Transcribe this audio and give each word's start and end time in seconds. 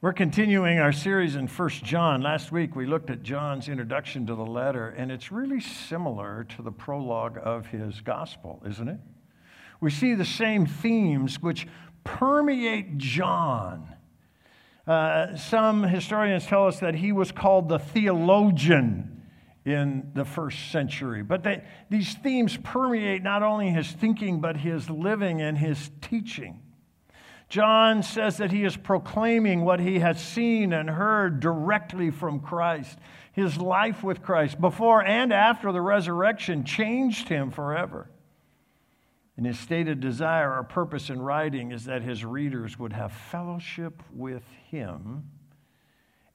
We're 0.00 0.12
continuing 0.12 0.78
our 0.78 0.92
series 0.92 1.34
in 1.34 1.48
1 1.48 1.68
John. 1.70 2.20
Last 2.20 2.52
week 2.52 2.76
we 2.76 2.86
looked 2.86 3.10
at 3.10 3.24
John's 3.24 3.68
introduction 3.68 4.28
to 4.28 4.36
the 4.36 4.46
letter, 4.46 4.90
and 4.90 5.10
it's 5.10 5.32
really 5.32 5.58
similar 5.58 6.44
to 6.56 6.62
the 6.62 6.70
prologue 6.70 7.36
of 7.42 7.66
his 7.66 8.00
gospel, 8.00 8.62
isn't 8.64 8.86
it? 8.86 9.00
We 9.80 9.90
see 9.90 10.14
the 10.14 10.24
same 10.24 10.66
themes 10.66 11.42
which 11.42 11.66
permeate 12.04 12.96
John. 12.98 13.92
Uh, 14.86 15.34
some 15.34 15.82
historians 15.82 16.46
tell 16.46 16.68
us 16.68 16.78
that 16.78 16.94
he 16.94 17.10
was 17.10 17.32
called 17.32 17.68
the 17.68 17.80
theologian 17.80 19.20
in 19.64 20.12
the 20.14 20.24
first 20.24 20.70
century. 20.70 21.24
But 21.24 21.42
they, 21.42 21.64
these 21.90 22.14
themes 22.14 22.56
permeate 22.62 23.24
not 23.24 23.42
only 23.42 23.70
his 23.70 23.90
thinking, 23.90 24.40
but 24.40 24.58
his 24.58 24.88
living 24.88 25.42
and 25.42 25.58
his 25.58 25.90
teaching. 26.00 26.62
John 27.48 28.02
says 28.02 28.36
that 28.38 28.52
he 28.52 28.64
is 28.64 28.76
proclaiming 28.76 29.64
what 29.64 29.80
he 29.80 30.00
has 30.00 30.22
seen 30.22 30.72
and 30.72 30.88
heard 30.88 31.40
directly 31.40 32.10
from 32.10 32.40
Christ. 32.40 32.98
His 33.32 33.56
life 33.56 34.02
with 34.02 34.22
Christ, 34.22 34.60
before 34.60 35.02
and 35.02 35.32
after 35.32 35.72
the 35.72 35.80
resurrection, 35.80 36.64
changed 36.64 37.28
him 37.28 37.50
forever. 37.50 38.10
And 39.36 39.46
his 39.46 39.58
stated 39.58 40.00
desire 40.00 40.58
or 40.58 40.64
purpose 40.64 41.08
in 41.10 41.22
writing 41.22 41.70
is 41.70 41.84
that 41.84 42.02
his 42.02 42.24
readers 42.24 42.78
would 42.78 42.92
have 42.92 43.12
fellowship 43.12 44.02
with 44.12 44.42
him 44.70 45.30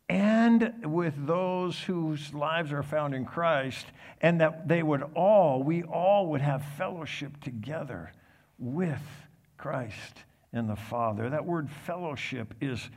and 0.09 0.73
with 0.83 1.13
those 1.27 1.79
whose 1.79 2.33
lives 2.33 2.71
are 2.71 2.83
found 2.83 3.13
in 3.13 3.25
Christ, 3.25 3.85
and 4.21 4.41
that 4.41 4.67
they 4.67 4.83
would 4.83 5.01
all, 5.15 5.63
we 5.63 5.83
all 5.83 6.27
would 6.27 6.41
have 6.41 6.63
fellowship 6.77 7.39
together 7.39 8.11
with 8.59 9.01
Christ 9.57 10.23
and 10.53 10.69
the 10.69 10.75
Father. 10.75 11.29
That 11.29 11.45
word 11.45 11.69
fellowship 11.69 12.53
is 12.61 12.89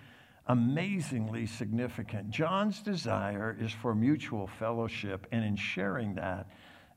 amazingly 0.46 1.46
significant. 1.46 2.30
John's 2.30 2.80
desire 2.80 3.56
is 3.59 3.73
for 3.73 3.95
mutual 3.95 4.46
fellowship, 4.46 5.26
and 5.32 5.45
in 5.45 5.57
sharing 5.57 6.15
that, 6.15 6.46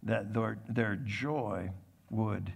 that 0.03 0.33
their, 0.33 0.59
their 0.69 0.95
joy 0.97 1.71
would 2.11 2.51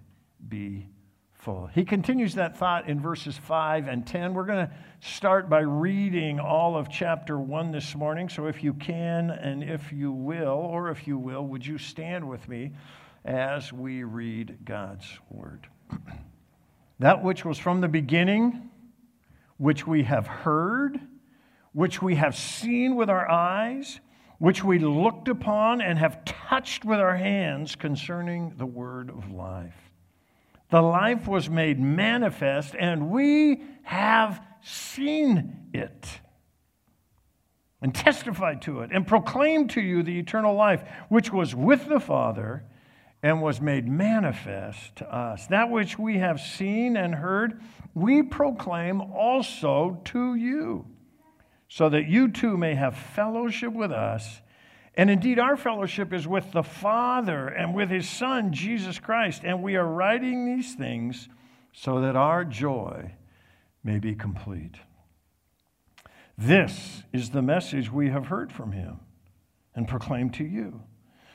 be 0.48 0.88
full. 1.34 1.68
He 1.68 1.84
continues 1.84 2.36
that 2.36 2.58
thought 2.58 2.88
in 2.88 3.02
verses 3.02 3.38
5 3.38 3.88
and 3.88 4.06
10. 4.06 4.34
We're 4.34 4.46
going 4.46 4.68
to 4.68 4.74
start 5.02 5.50
by 5.50 5.60
reading 5.60 6.40
all 6.40 6.78
of 6.78 6.90
chapter 6.90 7.38
1 7.40 7.72
this 7.72 7.96
morning. 7.96 8.30
So 8.30 8.48
if 8.48 8.64
you 8.64 8.74
can 8.74 9.30
and 9.30 9.64
if 9.64 9.92
you 9.92 10.12
will, 10.12 10.48
or 10.48 10.90
if 10.90 11.08
you 11.08 11.18
will, 11.18 11.46
would 11.48 11.66
you 11.66 11.78
stand 11.78 12.28
with 12.28 12.48
me 12.48 12.72
as 13.26 13.74
we 13.74 14.04
read 14.04 14.60
God's 14.64 15.08
word? 15.30 15.68
that 17.04 17.22
which 17.22 17.44
was 17.44 17.58
from 17.58 17.82
the 17.82 17.88
beginning, 17.90 18.70
which 19.58 19.86
we 19.86 20.04
have 20.04 20.26
heard, 20.26 20.98
which 21.74 22.02
we 22.02 22.16
have 22.16 22.34
seen 22.34 22.96
with 22.96 23.10
our 23.10 23.30
eyes, 23.30 24.00
which 24.38 24.64
we 24.64 24.80
looked 24.80 25.28
upon 25.28 25.82
and 25.82 26.00
have 26.00 26.24
touched 26.24 26.86
with 26.86 27.02
our 27.02 27.18
hands 27.18 27.76
concerning 27.76 28.54
the 28.58 28.66
word 28.66 29.10
of 29.10 29.30
life. 29.34 29.76
The 30.70 30.82
life 30.82 31.28
was 31.28 31.50
made 31.50 31.78
manifest, 31.78 32.74
and 32.74 33.10
we 33.10 33.62
have 33.84 34.42
seen 34.62 35.72
it 35.74 36.08
and 37.82 37.94
testified 37.94 38.62
to 38.62 38.80
it 38.80 38.92
and 38.94 39.06
proclaimed 39.06 39.72
to 39.72 39.82
you 39.82 40.04
the 40.04 40.20
eternal 40.20 40.56
life, 40.56 40.86
which 41.10 41.34
was 41.34 41.54
with 41.54 41.90
the 41.90 42.00
Father 42.00 42.64
and 43.24 43.42
was 43.42 43.62
made 43.62 43.88
manifest 43.88 44.98
to 44.98 45.16
us. 45.16 45.48
That 45.48 45.72
which 45.72 45.98
we 45.98 46.18
have 46.18 46.42
seen 46.42 46.98
and 46.98 47.16
heard, 47.16 47.62
we 47.96 48.22
proclaim 48.22 49.00
also 49.00 50.02
to 50.06 50.36
you, 50.36 50.86
so 51.70 51.88
that 51.90 52.08
you 52.08 52.30
too 52.30 52.58
may 52.58 52.76
have 52.76 52.98
fellowship 52.98 53.72
with 53.72 53.92
us. 53.92 54.42
And 54.96 55.10
indeed, 55.10 55.40
our 55.40 55.58
fellowship 55.58 56.14
is 56.14 56.28
with 56.28 56.52
the 56.52 56.62
Father 56.62 57.48
and 57.48 57.74
with 57.74 57.90
His 57.90 58.08
Son, 58.08 58.54
Jesus 58.54 59.00
Christ. 59.00 59.42
And 59.44 59.64
we 59.64 59.76
are 59.76 59.88
writing 59.88 60.46
these 60.46 60.76
things 60.76 61.30
so 61.72 62.02
that 62.02 62.16
our 62.16 62.46
joy 62.46 63.16
may 63.84 63.98
be 63.98 64.14
complete. 64.14 64.76
This 66.38 67.04
is 67.12 67.30
the 67.30 67.42
message 67.42 67.92
we 67.92 68.10
have 68.10 68.28
heard 68.28 68.52
from 68.52 68.74
Him 68.74 69.00
and 69.74 69.88
proclaimed 69.88 70.36
to 70.36 70.44
you 70.44 70.82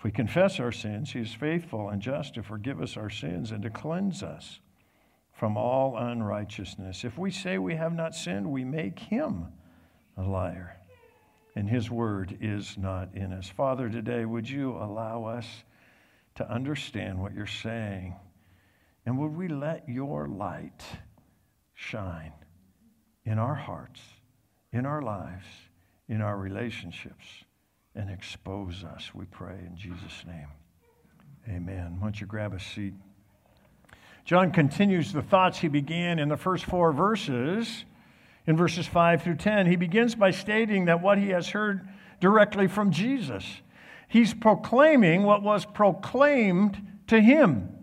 If 0.00 0.04
we 0.04 0.12
confess 0.12 0.58
our 0.58 0.72
sins, 0.72 1.12
He 1.12 1.18
is 1.18 1.34
faithful 1.34 1.90
and 1.90 2.00
just 2.00 2.32
to 2.32 2.42
forgive 2.42 2.80
us 2.80 2.96
our 2.96 3.10
sins 3.10 3.50
and 3.50 3.62
to 3.64 3.68
cleanse 3.68 4.22
us 4.22 4.60
from 5.34 5.58
all 5.58 5.94
unrighteousness. 5.98 7.04
If 7.04 7.18
we 7.18 7.30
say 7.30 7.58
we 7.58 7.74
have 7.74 7.92
not 7.92 8.14
sinned, 8.14 8.50
we 8.50 8.64
make 8.64 8.98
Him 8.98 9.48
a 10.16 10.22
liar, 10.22 10.78
and 11.54 11.68
His 11.68 11.90
word 11.90 12.38
is 12.40 12.78
not 12.78 13.14
in 13.14 13.34
us. 13.34 13.50
Father, 13.50 13.90
today, 13.90 14.24
would 14.24 14.48
you 14.48 14.70
allow 14.70 15.24
us 15.24 15.46
to 16.36 16.50
understand 16.50 17.20
what 17.20 17.34
you're 17.34 17.46
saying? 17.46 18.16
And 19.04 19.18
would 19.18 19.36
we 19.36 19.48
let 19.48 19.86
your 19.86 20.28
light 20.28 20.82
shine 21.74 22.32
in 23.26 23.38
our 23.38 23.54
hearts, 23.54 24.00
in 24.72 24.86
our 24.86 25.02
lives, 25.02 25.44
in 26.08 26.22
our 26.22 26.38
relationships? 26.38 27.44
And 27.94 28.10
expose 28.10 28.84
us, 28.84 29.10
we 29.14 29.24
pray 29.26 29.58
in 29.66 29.76
Jesus' 29.76 30.24
name. 30.26 30.48
Amen. 31.48 31.96
Why 31.98 32.06
don't 32.06 32.20
you 32.20 32.26
grab 32.26 32.54
a 32.54 32.60
seat? 32.60 32.94
John 34.24 34.52
continues 34.52 35.12
the 35.12 35.22
thoughts 35.22 35.58
he 35.58 35.68
began 35.68 36.18
in 36.18 36.28
the 36.28 36.36
first 36.36 36.64
four 36.64 36.92
verses. 36.92 37.84
In 38.46 38.56
verses 38.56 38.86
5 38.86 39.22
through 39.22 39.36
10, 39.36 39.66
he 39.66 39.76
begins 39.76 40.14
by 40.14 40.30
stating 40.30 40.84
that 40.84 41.02
what 41.02 41.18
he 41.18 41.30
has 41.30 41.48
heard 41.48 41.88
directly 42.20 42.68
from 42.68 42.90
Jesus. 42.90 43.44
He's 44.08 44.34
proclaiming 44.34 45.22
what 45.22 45.42
was 45.42 45.64
proclaimed 45.64 47.00
to 47.08 47.20
him. 47.20 47.79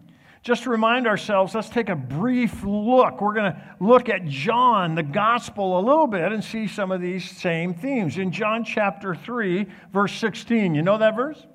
Just 0.47 0.63
to 0.63 0.69
remind 0.69 1.07
ourselves, 1.07 1.53
let's 1.53 1.67
take 1.67 1.89
a 1.89 1.95
brief 1.97 2.63
look. 2.63 3.19
We're 3.19 3.33
going 3.33 3.51
to 3.51 3.61
look 3.81 4.07
at 4.07 4.25
John, 4.27 4.95
the 4.95 5.03
gospel, 5.03 5.77
a 5.77 5.81
little 5.81 6.07
bit 6.07 6.31
and 6.31 6.41
see 6.41 6.69
some 6.69 6.89
of 6.89 7.01
these 7.01 7.29
same 7.29 7.73
themes. 7.73 8.17
In 8.17 8.31
John 8.31 8.63
chapter 8.63 9.13
3, 9.13 9.67
verse 9.91 10.13
16, 10.13 10.73
you 10.73 10.81
know 10.83 10.97
that 10.99 11.17
verse? 11.17 11.45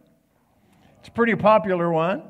It's 0.98 1.08
a 1.08 1.10
pretty 1.10 1.34
popular 1.36 1.91
one. 1.91 2.22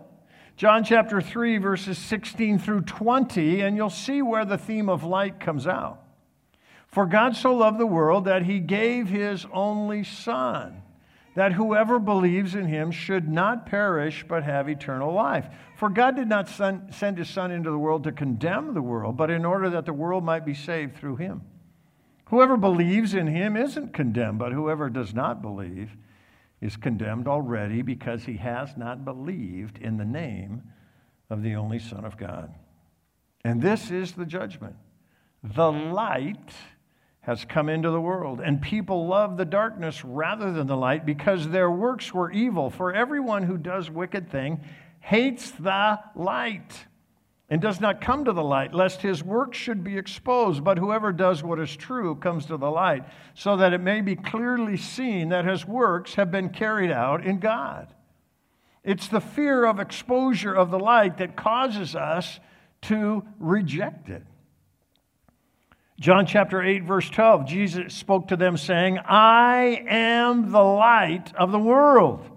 John 0.57 0.85
chapter 0.85 1.21
3, 1.21 1.59
verses 1.59 1.99
16 1.99 2.61
through 2.61 2.83
20, 2.83 3.63
and 3.63 3.77
you'll 3.77 3.91
see 3.91 4.23
where 4.23 4.45
the 4.45 4.57
theme 4.57 4.89
of 4.89 5.03
light 5.03 5.41
comes 5.41 5.67
out. 5.67 6.05
For 6.87 7.07
God 7.07 7.35
so 7.35 7.57
loved 7.57 7.81
the 7.81 7.87
world 7.87 8.27
that 8.27 8.45
he 8.45 8.61
gave 8.61 9.09
his 9.09 9.47
only 9.53 10.05
Son 10.05 10.81
that 11.35 11.53
whoever 11.53 11.99
believes 11.99 12.55
in 12.55 12.67
him 12.67 12.91
should 12.91 13.29
not 13.29 13.67
perish 13.67 14.25
but 14.29 14.43
have 14.45 14.69
eternal 14.69 15.13
life. 15.13 15.49
For 15.77 15.89
God 15.89 16.17
did 16.17 16.29
not 16.29 16.49
send 16.49 17.19
his 17.19 17.29
Son 17.29 17.51
into 17.51 17.71
the 17.71 17.79
world 17.79 18.05
to 18.05 18.13
condemn 18.13 18.75
the 18.75 18.83
world, 18.83 19.17
but 19.17 19.31
in 19.31 19.45
order 19.45 19.71
that 19.71 19.87
the 19.87 19.93
world 19.93 20.25
might 20.25 20.45
be 20.45 20.55
saved 20.55 20.97
through 20.97 21.17
him. 21.17 21.43
Whoever 22.27 22.57
believes 22.57 23.15
in 23.15 23.27
him 23.27 23.57
isn't 23.57 23.93
condemned, 23.93 24.39
but 24.39 24.53
whoever 24.53 24.89
does 24.89 25.15
not 25.15 25.43
believe 25.43 25.97
is 26.61 26.77
condemned 26.77 27.27
already 27.29 27.83
because 27.83 28.25
he 28.25 28.37
has 28.37 28.77
not 28.77 29.05
believed 29.05 29.79
in 29.79 29.97
the 29.97 30.05
name 30.05 30.63
of 31.29 31.43
the 31.43 31.57
only 31.57 31.79
Son 31.79 32.05
of 32.05 32.17
God. 32.17 32.55
And 33.45 33.61
this 33.61 33.91
is 33.91 34.13
the 34.13 34.25
judgment. 34.25 34.77
The 35.43 35.73
light 35.73 36.53
has 37.23 37.45
come 37.45 37.69
into 37.69 37.91
the 37.91 38.01
world, 38.01 38.41
and 38.41 38.61
people 38.61 39.07
love 39.07 39.37
the 39.37 39.45
darkness 39.45 40.05
rather 40.05 40.53
than 40.53 40.67
the 40.67 40.77
light 40.77 41.07
because 41.07 41.49
their 41.49 41.71
works 41.71 42.13
were 42.13 42.31
evil. 42.33 42.69
For 42.69 42.93
everyone 42.93 43.45
who 43.45 43.57
does 43.57 43.89
wicked 43.89 44.29
thing 44.29 44.61
hates 44.99 45.53
the 45.53 46.01
light 46.17 46.87
and 47.49 47.61
does 47.61 47.81
not 47.81 48.01
come 48.01 48.25
to 48.25 48.33
the 48.33 48.43
light, 48.43 48.75
lest 48.75 49.03
his 49.03 49.23
works 49.23 49.57
should 49.57 49.85
be 49.85 49.97
exposed. 49.97 50.65
But 50.65 50.79
whoever 50.79 51.13
does 51.13 51.45
what 51.45 51.61
is 51.61 51.77
true 51.77 52.17
comes 52.17 52.47
to 52.47 52.57
the 52.57 52.71
light, 52.71 53.05
so 53.35 53.57
that 53.57 53.73
it 53.73 53.81
may 53.81 54.01
be 54.01 54.17
clearly 54.17 54.77
seen 54.77 55.29
that 55.29 55.45
his 55.45 55.65
works 55.65 56.15
have 56.15 56.31
been 56.33 56.49
carried 56.49 56.91
out 56.91 57.25
in 57.25 57.39
God. 57.39 57.95
It's 58.83 59.07
the 59.07 59.21
fear 59.21 59.65
of 59.65 59.79
exposure 59.79 60.53
of 60.55 60.73
the 60.73 60.79
light 60.79 61.19
that 61.19 61.37
causes 61.37 61.95
us 61.95 62.41
to 62.83 63.23
reject 63.39 64.09
it. 64.09 64.25
John 66.03 66.27
chapter 66.27 66.61
8, 66.61 66.83
verse 66.83 67.09
12, 67.09 67.47
Jesus 67.47 67.95
spoke 67.95 68.27
to 68.27 68.37
them 68.37 68.57
saying, 68.57 68.99
I 68.99 69.85
am 69.87 70.51
the 70.51 70.59
light 70.59 71.33
of 71.37 71.53
the 71.53 71.61
world. 71.61 72.29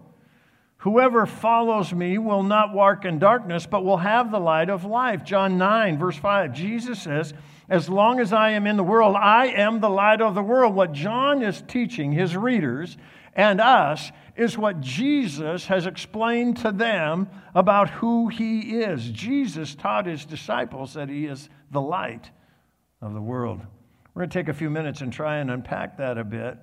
Whoever 0.78 1.26
follows 1.26 1.92
me 1.92 2.20
will 2.20 2.44
not 2.44 2.76
walk 2.76 3.06
in 3.06 3.18
darkness, 3.18 3.66
but 3.66 3.84
will 3.84 3.98
have 3.98 4.30
the 4.30 4.40
light 4.40 4.70
of 4.70 4.86
life. 4.86 5.24
John 5.24 5.58
9, 5.58 5.98
verse 5.98 6.16
5, 6.16 6.54
Jesus 6.54 7.02
says, 7.02 7.34
As 7.68 7.90
long 7.90 8.20
as 8.20 8.32
I 8.32 8.52
am 8.52 8.68
in 8.68 8.78
the 8.78 8.84
world, 8.84 9.16
I 9.16 9.48
am 9.48 9.80
the 9.80 9.90
light 9.90 10.22
of 10.22 10.36
the 10.36 10.44
world. 10.44 10.76
What 10.76 10.92
John 10.92 11.42
is 11.42 11.64
teaching 11.68 12.12
his 12.12 12.38
readers 12.38 13.00
and 13.34 13.60
us 13.60 14.12
is 14.36 14.60
what 14.60 14.80
Jesus 14.80 15.66
has 15.66 15.88
explained 15.88 16.58
to 16.58 16.72
them 16.72 17.30
about 17.56 17.90
who 17.90 18.28
he 18.28 18.78
is. 18.82 19.10
Jesus 19.10 19.74
taught 19.74 20.06
his 20.06 20.24
disciples 20.24 20.94
that 20.94 21.10
he 21.10 21.26
is 21.26 21.50
the 21.72 21.82
light 21.82 22.30
of 23.02 23.14
the 23.14 23.22
world. 23.22 23.62
We're 24.14 24.22
going 24.22 24.30
to 24.30 24.40
take 24.40 24.48
a 24.48 24.54
few 24.54 24.70
minutes 24.70 25.02
and 25.02 25.12
try 25.12 25.38
and 25.38 25.52
unpack 25.52 25.98
that 25.98 26.18
a 26.18 26.24
bit. 26.24 26.58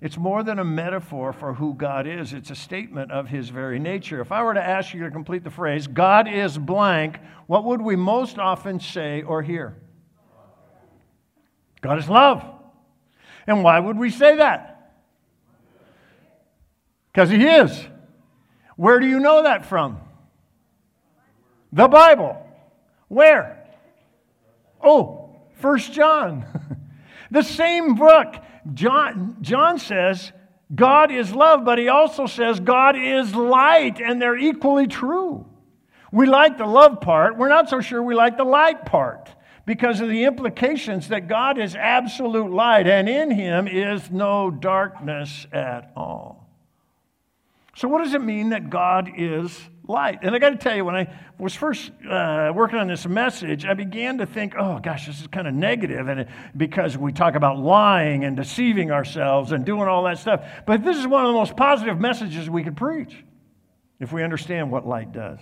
It's 0.00 0.18
more 0.18 0.42
than 0.42 0.58
a 0.58 0.64
metaphor 0.64 1.32
for 1.32 1.54
who 1.54 1.74
God 1.74 2.06
is, 2.06 2.34
it's 2.34 2.50
a 2.50 2.54
statement 2.54 3.10
of 3.10 3.28
his 3.28 3.48
very 3.48 3.78
nature. 3.78 4.20
If 4.20 4.32
I 4.32 4.42
were 4.42 4.52
to 4.52 4.62
ask 4.62 4.92
you 4.92 5.02
to 5.04 5.10
complete 5.10 5.44
the 5.44 5.50
phrase, 5.50 5.86
God 5.86 6.28
is 6.28 6.58
blank, 6.58 7.18
what 7.46 7.64
would 7.64 7.80
we 7.80 7.96
most 7.96 8.38
often 8.38 8.80
say 8.80 9.22
or 9.22 9.42
hear? 9.42 9.80
God 11.80 11.98
is 11.98 12.08
love. 12.08 12.44
And 13.46 13.62
why 13.62 13.78
would 13.78 13.98
we 13.98 14.10
say 14.10 14.36
that? 14.36 14.92
Because 17.12 17.30
he 17.30 17.46
is. 17.46 17.86
Where 18.76 19.00
do 19.00 19.06
you 19.06 19.20
know 19.20 19.44
that 19.44 19.64
from? 19.64 20.00
The 21.72 21.88
Bible. 21.88 22.44
Where? 23.08 23.66
Oh, 24.82 25.23
First 25.64 25.94
John. 25.94 26.44
the 27.30 27.40
same 27.40 27.94
book. 27.94 28.34
John, 28.74 29.38
John 29.40 29.78
says 29.78 30.30
God 30.74 31.10
is 31.10 31.32
love, 31.32 31.64
but 31.64 31.78
he 31.78 31.88
also 31.88 32.26
says 32.26 32.60
God 32.60 32.96
is 32.98 33.34
light, 33.34 33.98
and 33.98 34.20
they're 34.20 34.36
equally 34.36 34.86
true. 34.86 35.46
We 36.12 36.26
like 36.26 36.58
the 36.58 36.66
love 36.66 37.00
part, 37.00 37.38
we're 37.38 37.48
not 37.48 37.70
so 37.70 37.80
sure 37.80 38.02
we 38.02 38.14
like 38.14 38.36
the 38.36 38.44
light 38.44 38.84
part 38.84 39.30
because 39.64 40.02
of 40.02 40.10
the 40.10 40.24
implications 40.24 41.08
that 41.08 41.28
God 41.28 41.56
is 41.56 41.74
absolute 41.74 42.50
light, 42.50 42.86
and 42.86 43.08
in 43.08 43.30
him 43.30 43.66
is 43.66 44.10
no 44.10 44.50
darkness 44.50 45.46
at 45.50 45.92
all. 45.96 46.46
So, 47.74 47.88
what 47.88 48.04
does 48.04 48.12
it 48.12 48.20
mean 48.20 48.50
that 48.50 48.68
God 48.68 49.12
is 49.16 49.58
light. 49.86 50.20
And 50.22 50.34
I 50.34 50.38
got 50.38 50.50
to 50.50 50.56
tell 50.56 50.74
you, 50.74 50.84
when 50.84 50.94
I 50.94 51.12
was 51.38 51.54
first 51.54 51.90
uh, 52.08 52.52
working 52.54 52.78
on 52.78 52.88
this 52.88 53.06
message, 53.06 53.64
I 53.64 53.74
began 53.74 54.18
to 54.18 54.26
think, 54.26 54.54
oh 54.58 54.78
gosh, 54.78 55.06
this 55.06 55.20
is 55.20 55.26
kind 55.26 55.46
of 55.46 55.54
negative, 55.54 56.08
and 56.08 56.26
because 56.56 56.96
we 56.96 57.12
talk 57.12 57.34
about 57.34 57.58
lying 57.58 58.24
and 58.24 58.36
deceiving 58.36 58.90
ourselves 58.90 59.52
and 59.52 59.64
doing 59.64 59.88
all 59.88 60.04
that 60.04 60.18
stuff. 60.18 60.44
But 60.66 60.84
this 60.84 60.96
is 60.96 61.06
one 61.06 61.24
of 61.24 61.28
the 61.28 61.38
most 61.38 61.56
positive 61.56 62.00
messages 62.00 62.48
we 62.48 62.64
could 62.64 62.76
preach 62.76 63.14
if 64.00 64.12
we 64.12 64.22
understand 64.22 64.70
what 64.70 64.86
light 64.86 65.12
does. 65.12 65.40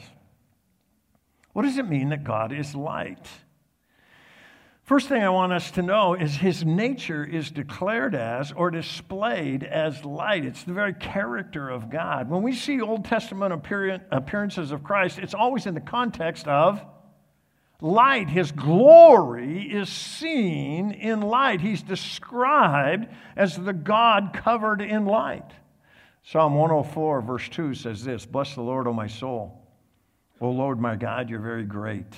What 1.52 1.62
does 1.62 1.78
it 1.78 1.88
mean 1.88 2.08
that 2.10 2.24
God 2.24 2.52
is 2.52 2.74
light? 2.74 3.26
First 4.92 5.08
thing 5.08 5.22
I 5.22 5.30
want 5.30 5.54
us 5.54 5.70
to 5.70 5.80
know 5.80 6.12
is 6.12 6.36
his 6.36 6.66
nature 6.66 7.24
is 7.24 7.50
declared 7.50 8.14
as 8.14 8.52
or 8.52 8.70
displayed 8.70 9.64
as 9.64 10.04
light. 10.04 10.44
It's 10.44 10.64
the 10.64 10.74
very 10.74 10.92
character 10.92 11.70
of 11.70 11.88
God. 11.88 12.28
When 12.28 12.42
we 12.42 12.54
see 12.54 12.78
Old 12.78 13.06
Testament 13.06 13.54
appearances 13.54 14.70
of 14.70 14.84
Christ, 14.84 15.18
it's 15.18 15.32
always 15.32 15.64
in 15.64 15.72
the 15.72 15.80
context 15.80 16.46
of 16.46 16.84
light. 17.80 18.28
His 18.28 18.52
glory 18.52 19.62
is 19.62 19.88
seen 19.88 20.90
in 20.90 21.22
light. 21.22 21.62
He's 21.62 21.82
described 21.82 23.08
as 23.34 23.56
the 23.56 23.72
God 23.72 24.32
covered 24.34 24.82
in 24.82 25.06
light. 25.06 25.52
Psalm 26.22 26.54
104, 26.54 27.22
verse 27.22 27.48
2 27.48 27.72
says 27.72 28.04
this 28.04 28.26
Bless 28.26 28.54
the 28.54 28.60
Lord, 28.60 28.86
O 28.86 28.92
my 28.92 29.06
soul. 29.06 29.58
O 30.42 30.50
Lord 30.50 30.78
my 30.78 30.96
God, 30.96 31.30
you're 31.30 31.40
very 31.40 31.64
great. 31.64 32.14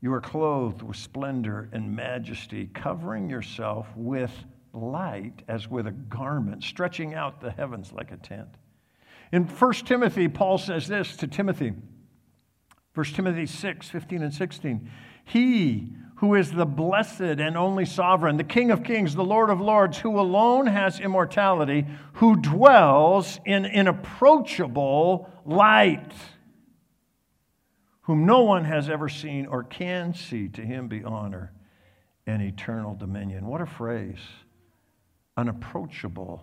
You 0.00 0.12
are 0.14 0.20
clothed 0.20 0.82
with 0.82 0.96
splendor 0.96 1.68
and 1.72 1.94
majesty, 1.94 2.70
covering 2.72 3.28
yourself 3.28 3.86
with 3.94 4.32
light 4.72 5.42
as 5.48 5.68
with 5.68 5.86
a 5.86 5.92
garment, 5.92 6.64
stretching 6.64 7.14
out 7.14 7.40
the 7.40 7.50
heavens 7.50 7.92
like 7.92 8.10
a 8.12 8.16
tent. 8.16 8.48
In 9.32 9.44
1 9.44 9.72
Timothy, 9.84 10.28
Paul 10.28 10.58
says 10.58 10.88
this 10.88 11.16
to 11.18 11.26
Timothy 11.26 11.74
1 12.94 13.06
Timothy 13.06 13.46
6 13.46 13.88
15 13.88 14.22
and 14.22 14.34
16. 14.34 14.90
He 15.24 15.92
who 16.16 16.34
is 16.34 16.50
the 16.50 16.66
blessed 16.66 17.20
and 17.20 17.56
only 17.56 17.86
sovereign, 17.86 18.36
the 18.36 18.44
King 18.44 18.70
of 18.70 18.84
kings, 18.84 19.14
the 19.14 19.24
Lord 19.24 19.48
of 19.48 19.60
lords, 19.60 19.96
who 19.96 20.20
alone 20.20 20.66
has 20.66 21.00
immortality, 21.00 21.86
who 22.14 22.36
dwells 22.36 23.40
in 23.46 23.64
inapproachable 23.64 25.30
light 25.46 26.12
whom 28.10 28.26
no 28.26 28.40
one 28.40 28.64
has 28.64 28.90
ever 28.90 29.08
seen 29.08 29.46
or 29.46 29.62
can 29.62 30.12
see. 30.12 30.48
To 30.48 30.62
him 30.62 30.88
be 30.88 31.04
honor 31.04 31.52
and 32.26 32.42
eternal 32.42 32.96
dominion. 32.96 33.46
What 33.46 33.60
a 33.60 33.66
phrase! 33.66 34.18
Unapproachable 35.36 36.42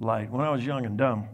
light. 0.00 0.28
When 0.28 0.40
I 0.40 0.50
was 0.50 0.66
young 0.66 0.84
and 0.84 0.98
dumb, 0.98 1.28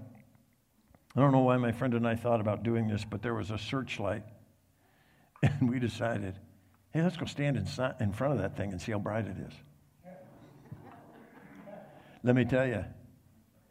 I 1.17 1.21
don't 1.21 1.33
know 1.33 1.39
why 1.39 1.57
my 1.57 1.73
friend 1.73 1.95
and 1.95 2.07
I 2.07 2.15
thought 2.15 2.43
about 2.43 2.63
doing 2.63 2.89
this, 2.89 3.07
but 3.07 3.23
there 3.23 3.33
was 3.33 3.51
a 3.51 3.57
searchlight. 3.57 4.23
And 5.43 5.71
we 5.71 5.79
decided, 5.79 6.35
hey, 6.91 7.01
let's 7.01 7.17
go 7.17 7.25
stand 7.25 7.57
in 7.57 8.13
front 8.13 8.35
of 8.35 8.41
that 8.41 8.55
thing 8.55 8.73
and 8.73 8.83
see 8.83 8.93
how 8.93 8.99
bright 8.99 9.25
it 9.25 9.37
is. 9.39 9.55
Let 12.23 12.37
me 12.37 12.45
tell 12.45 12.67
you, 12.67 12.85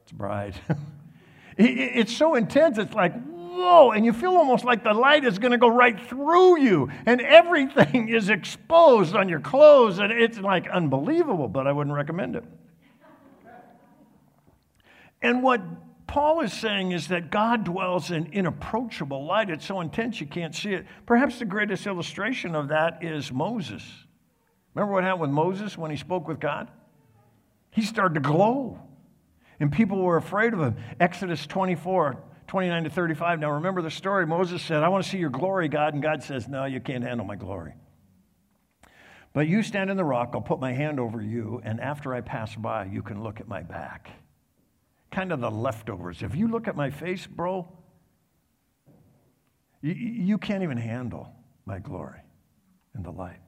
it's 0.02 0.12
bright. 0.12 0.56
it's 1.58 2.16
so 2.16 2.34
intense, 2.34 2.80
it's 2.80 2.96
like, 2.96 3.14
whoa, 3.58 3.92
and 3.92 4.06
you 4.06 4.14
feel 4.14 4.38
almost 4.38 4.64
like 4.64 4.84
the 4.84 4.94
light 4.94 5.26
is 5.26 5.40
going 5.40 5.52
to 5.52 5.58
go 5.58 5.68
right 5.68 6.00
through 6.00 6.60
you, 6.60 6.90
and 7.06 7.20
everything 7.22 8.10
is 8.14 8.30
exposed 8.30 9.16
on 9.16 9.28
your 9.28 9.40
clothes, 9.40 10.00
and 10.00 10.12
it's 10.12 10.40
like 10.40 10.70
unbelievable, 10.70 11.48
but 11.48 11.68
I 11.68 11.72
wouldn't 11.72 11.96
recommend 11.96 12.36
it. 12.36 12.44
And 15.22 15.42
what 15.42 15.62
Paul 16.06 16.42
is 16.42 16.54
saying 16.54 16.92
is 16.92 17.08
that 17.08 17.32
God 17.32 17.64
dwells 17.64 18.12
in 18.12 18.28
inapproachable 18.28 19.26
light. 19.26 19.50
It's 19.50 19.66
so 19.66 19.82
intense 19.82 20.22
you 20.22 20.28
can't 20.28 20.56
see 20.56 20.74
it. 20.74 20.86
Perhaps 21.06 21.40
the 21.40 21.46
greatest 21.46 21.88
illustration 21.88 22.56
of 22.56 22.70
that 22.70 23.04
is 23.04 23.32
Moses. 23.32 23.84
Remember 24.74 24.94
what 24.94 25.04
happened 25.04 25.22
with 25.22 25.30
Moses 25.32 25.78
when 25.78 25.90
he 25.90 25.98
spoke 25.98 26.28
with 26.28 26.40
God? 26.40 26.70
He 27.72 27.82
started 27.82 28.14
to 28.14 28.20
glow, 28.20 28.80
and 29.60 29.72
people 29.72 30.02
were 30.02 30.18
afraid 30.18 30.54
of 30.54 30.60
him. 30.60 30.78
Exodus 31.00 31.46
24 31.48 32.24
29 32.48 32.86
to 32.86 32.90
35. 32.90 33.40
Now 33.40 33.52
remember 33.52 33.82
the 33.82 33.92
story. 33.92 34.26
Moses 34.26 34.62
said, 34.62 34.84
I 34.84 34.90
want 34.90 35.04
to 35.04 35.10
see 35.10 35.18
your 35.18 35.30
glory, 35.30 35.68
God. 35.68 35.94
And 35.94 36.02
God 36.02 36.24
says, 36.24 36.48
No, 36.48 36.66
you 36.66 36.80
can't 36.80 37.04
handle 37.04 37.26
my 37.26 37.36
glory. 37.36 37.74
But 39.34 39.48
you 39.48 39.62
stand 39.62 39.92
in 39.92 39.98
the 39.98 40.04
rock, 40.04 40.32
I'll 40.34 40.42
put 40.42 40.60
my 40.60 40.74
hand 40.74 41.00
over 41.00 41.22
you, 41.22 41.62
and 41.64 41.80
after 41.80 42.14
I 42.14 42.22
pass 42.22 42.56
by, 42.56 42.86
you 42.86 43.04
can 43.04 43.22
look 43.22 43.40
at 43.40 43.48
my 43.48 43.62
back. 43.62 44.10
Kind 45.12 45.32
of 45.32 45.42
the 45.42 45.52
leftovers. 45.52 46.24
If 46.24 46.36
you 46.36 46.48
look 46.48 46.68
at 46.68 46.76
my 46.76 46.90
face, 46.90 47.28
bro, 47.28 47.72
you, 49.82 49.94
you 49.94 50.38
can't 50.40 50.64
even 50.64 50.78
handle 50.78 51.32
my 51.66 51.78
glory 51.78 52.22
and 52.96 53.06
the 53.06 53.12
light. 53.12 53.40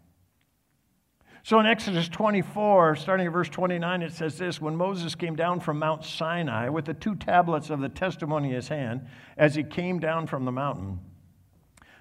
So 1.50 1.60
in 1.60 1.66
Exodus 1.66 2.08
24, 2.10 2.96
starting 2.96 3.26
at 3.26 3.34
verse 3.34 3.50
29, 3.50 4.04
it 4.04 4.14
says 4.14 4.38
this 4.38 4.62
When 4.62 4.76
Moses 4.76 5.16
came 5.16 5.36
down 5.36 5.62
from 5.62 5.80
Mount 5.80 6.06
Sinai 6.06 6.70
with 6.70 6.86
the 6.86 6.94
two 6.94 7.16
tablets 7.16 7.72
of 7.72 7.80
the 7.80 7.90
testimony 7.90 8.50
in 8.50 8.54
his 8.54 8.68
hand, 8.68 9.08
as 9.36 9.56
he 9.56 9.64
came 9.64 9.98
down 9.98 10.28
from 10.28 10.46
the 10.46 10.52
mountain, 10.52 11.00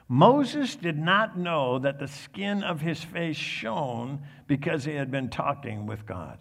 Moses 0.07 0.77
did 0.77 0.99
not 0.99 1.39
know 1.39 1.79
that 1.79 1.99
the 1.99 2.09
skin 2.09 2.63
of 2.63 2.83
his 2.83 3.03
face 3.03 3.39
shone 3.39 4.21
because 4.47 4.85
he 4.85 4.93
had 4.93 5.11
been 5.11 5.31
talking 5.31 5.87
with 5.87 6.05
God. 6.05 6.37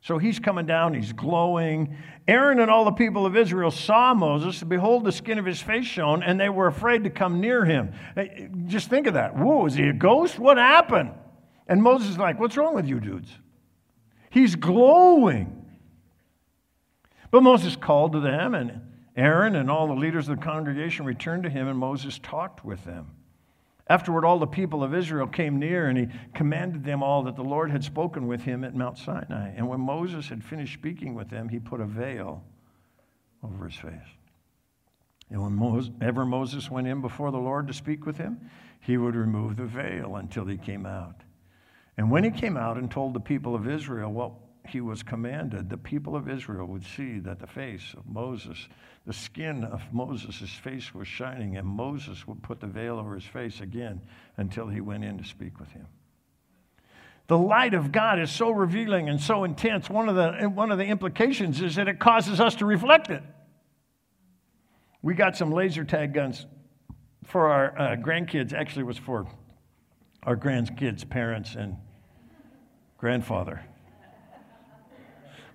So 0.00 0.16
he's 0.16 0.38
coming 0.38 0.66
down, 0.66 0.94
he's 0.94 1.12
glowing. 1.12 1.96
Aaron 2.28 2.60
and 2.60 2.70
all 2.70 2.84
the 2.84 2.92
people 2.92 3.26
of 3.26 3.36
Israel 3.36 3.72
saw 3.72 4.14
Moses, 4.14 4.60
and 4.60 4.70
behold, 4.70 5.02
the 5.02 5.10
skin 5.10 5.40
of 5.40 5.46
his 5.46 5.60
face 5.60 5.86
shone, 5.86 6.22
and 6.22 6.38
they 6.38 6.48
were 6.48 6.68
afraid 6.68 7.02
to 7.02 7.10
come 7.10 7.40
near 7.40 7.64
him. 7.64 7.92
Just 8.66 8.88
think 8.88 9.08
of 9.08 9.14
that. 9.14 9.36
Whoa, 9.36 9.66
is 9.66 9.74
he 9.74 9.88
a 9.88 9.92
ghost? 9.92 10.38
What 10.38 10.58
happened? 10.58 11.10
And 11.66 11.82
Moses 11.82 12.10
is 12.10 12.18
like, 12.18 12.38
What's 12.38 12.56
wrong 12.56 12.74
with 12.74 12.86
you 12.86 13.00
dudes? 13.00 13.30
He's 14.30 14.56
glowing. 14.56 15.64
But 17.30 17.42
Moses 17.42 17.76
called 17.76 18.12
to 18.12 18.20
them, 18.20 18.54
and 18.54 18.80
Aaron 19.16 19.56
and 19.56 19.70
all 19.70 19.86
the 19.86 19.94
leaders 19.94 20.28
of 20.28 20.36
the 20.36 20.42
congregation 20.42 21.04
returned 21.04 21.44
to 21.44 21.50
him, 21.50 21.68
and 21.68 21.78
Moses 21.78 22.18
talked 22.18 22.64
with 22.64 22.84
them. 22.84 23.10
Afterward, 23.86 24.24
all 24.24 24.38
the 24.38 24.46
people 24.46 24.82
of 24.82 24.94
Israel 24.94 25.26
came 25.26 25.58
near, 25.58 25.88
and 25.88 25.98
he 25.98 26.08
commanded 26.34 26.84
them 26.84 27.02
all 27.02 27.24
that 27.24 27.36
the 27.36 27.44
Lord 27.44 27.70
had 27.70 27.84
spoken 27.84 28.26
with 28.26 28.42
him 28.42 28.64
at 28.64 28.74
Mount 28.74 28.98
Sinai. 28.98 29.50
And 29.56 29.68
when 29.68 29.80
Moses 29.80 30.28
had 30.28 30.42
finished 30.42 30.74
speaking 30.74 31.14
with 31.14 31.28
them, 31.28 31.48
he 31.48 31.58
put 31.58 31.80
a 31.80 31.86
veil 31.86 32.42
over 33.42 33.66
his 33.66 33.76
face. 33.76 33.90
And 35.30 35.60
whenever 35.60 36.24
Moses 36.24 36.70
went 36.70 36.86
in 36.86 37.00
before 37.00 37.30
the 37.30 37.38
Lord 37.38 37.66
to 37.66 37.74
speak 37.74 38.06
with 38.06 38.16
him, 38.16 38.48
he 38.80 38.96
would 38.96 39.16
remove 39.16 39.56
the 39.56 39.64
veil 39.64 40.16
until 40.16 40.44
he 40.44 40.56
came 40.56 40.86
out. 40.86 41.23
And 41.96 42.10
when 42.10 42.24
he 42.24 42.30
came 42.30 42.56
out 42.56 42.76
and 42.76 42.90
told 42.90 43.14
the 43.14 43.20
people 43.20 43.54
of 43.54 43.68
Israel 43.68 44.12
what 44.12 44.32
he 44.66 44.80
was 44.80 45.02
commanded, 45.02 45.68
the 45.68 45.76
people 45.76 46.16
of 46.16 46.28
Israel 46.28 46.66
would 46.66 46.84
see 46.84 47.18
that 47.20 47.38
the 47.38 47.46
face 47.46 47.94
of 47.96 48.06
Moses, 48.06 48.68
the 49.06 49.12
skin 49.12 49.62
of 49.64 49.82
Moses' 49.92 50.50
face 50.50 50.94
was 50.94 51.06
shining, 51.06 51.56
and 51.56 51.66
Moses 51.66 52.26
would 52.26 52.42
put 52.42 52.60
the 52.60 52.66
veil 52.66 52.98
over 52.98 53.14
his 53.14 53.24
face 53.24 53.60
again 53.60 54.00
until 54.36 54.66
he 54.66 54.80
went 54.80 55.04
in 55.04 55.18
to 55.18 55.24
speak 55.24 55.60
with 55.60 55.70
him. 55.70 55.86
The 57.26 57.38
light 57.38 57.74
of 57.74 57.92
God 57.92 58.18
is 58.18 58.30
so 58.30 58.50
revealing 58.50 59.08
and 59.08 59.20
so 59.20 59.44
intense. 59.44 59.88
One 59.88 60.08
of 60.08 60.16
the, 60.16 60.48
one 60.48 60.72
of 60.72 60.78
the 60.78 60.84
implications 60.84 61.62
is 61.62 61.76
that 61.76 61.88
it 61.88 61.98
causes 61.98 62.40
us 62.40 62.56
to 62.56 62.66
reflect 62.66 63.10
it. 63.10 63.22
We 65.00 65.14
got 65.14 65.36
some 65.36 65.50
laser 65.52 65.84
tag 65.84 66.12
guns 66.14 66.46
for 67.24 67.48
our 67.48 67.78
uh, 67.78 67.96
grandkids, 67.96 68.52
actually, 68.52 68.84
was 68.84 68.98
for 68.98 69.26
our 70.22 70.36
grandkids' 70.36 71.08
parents 71.08 71.54
and 71.54 71.76
grandfather. 73.04 73.60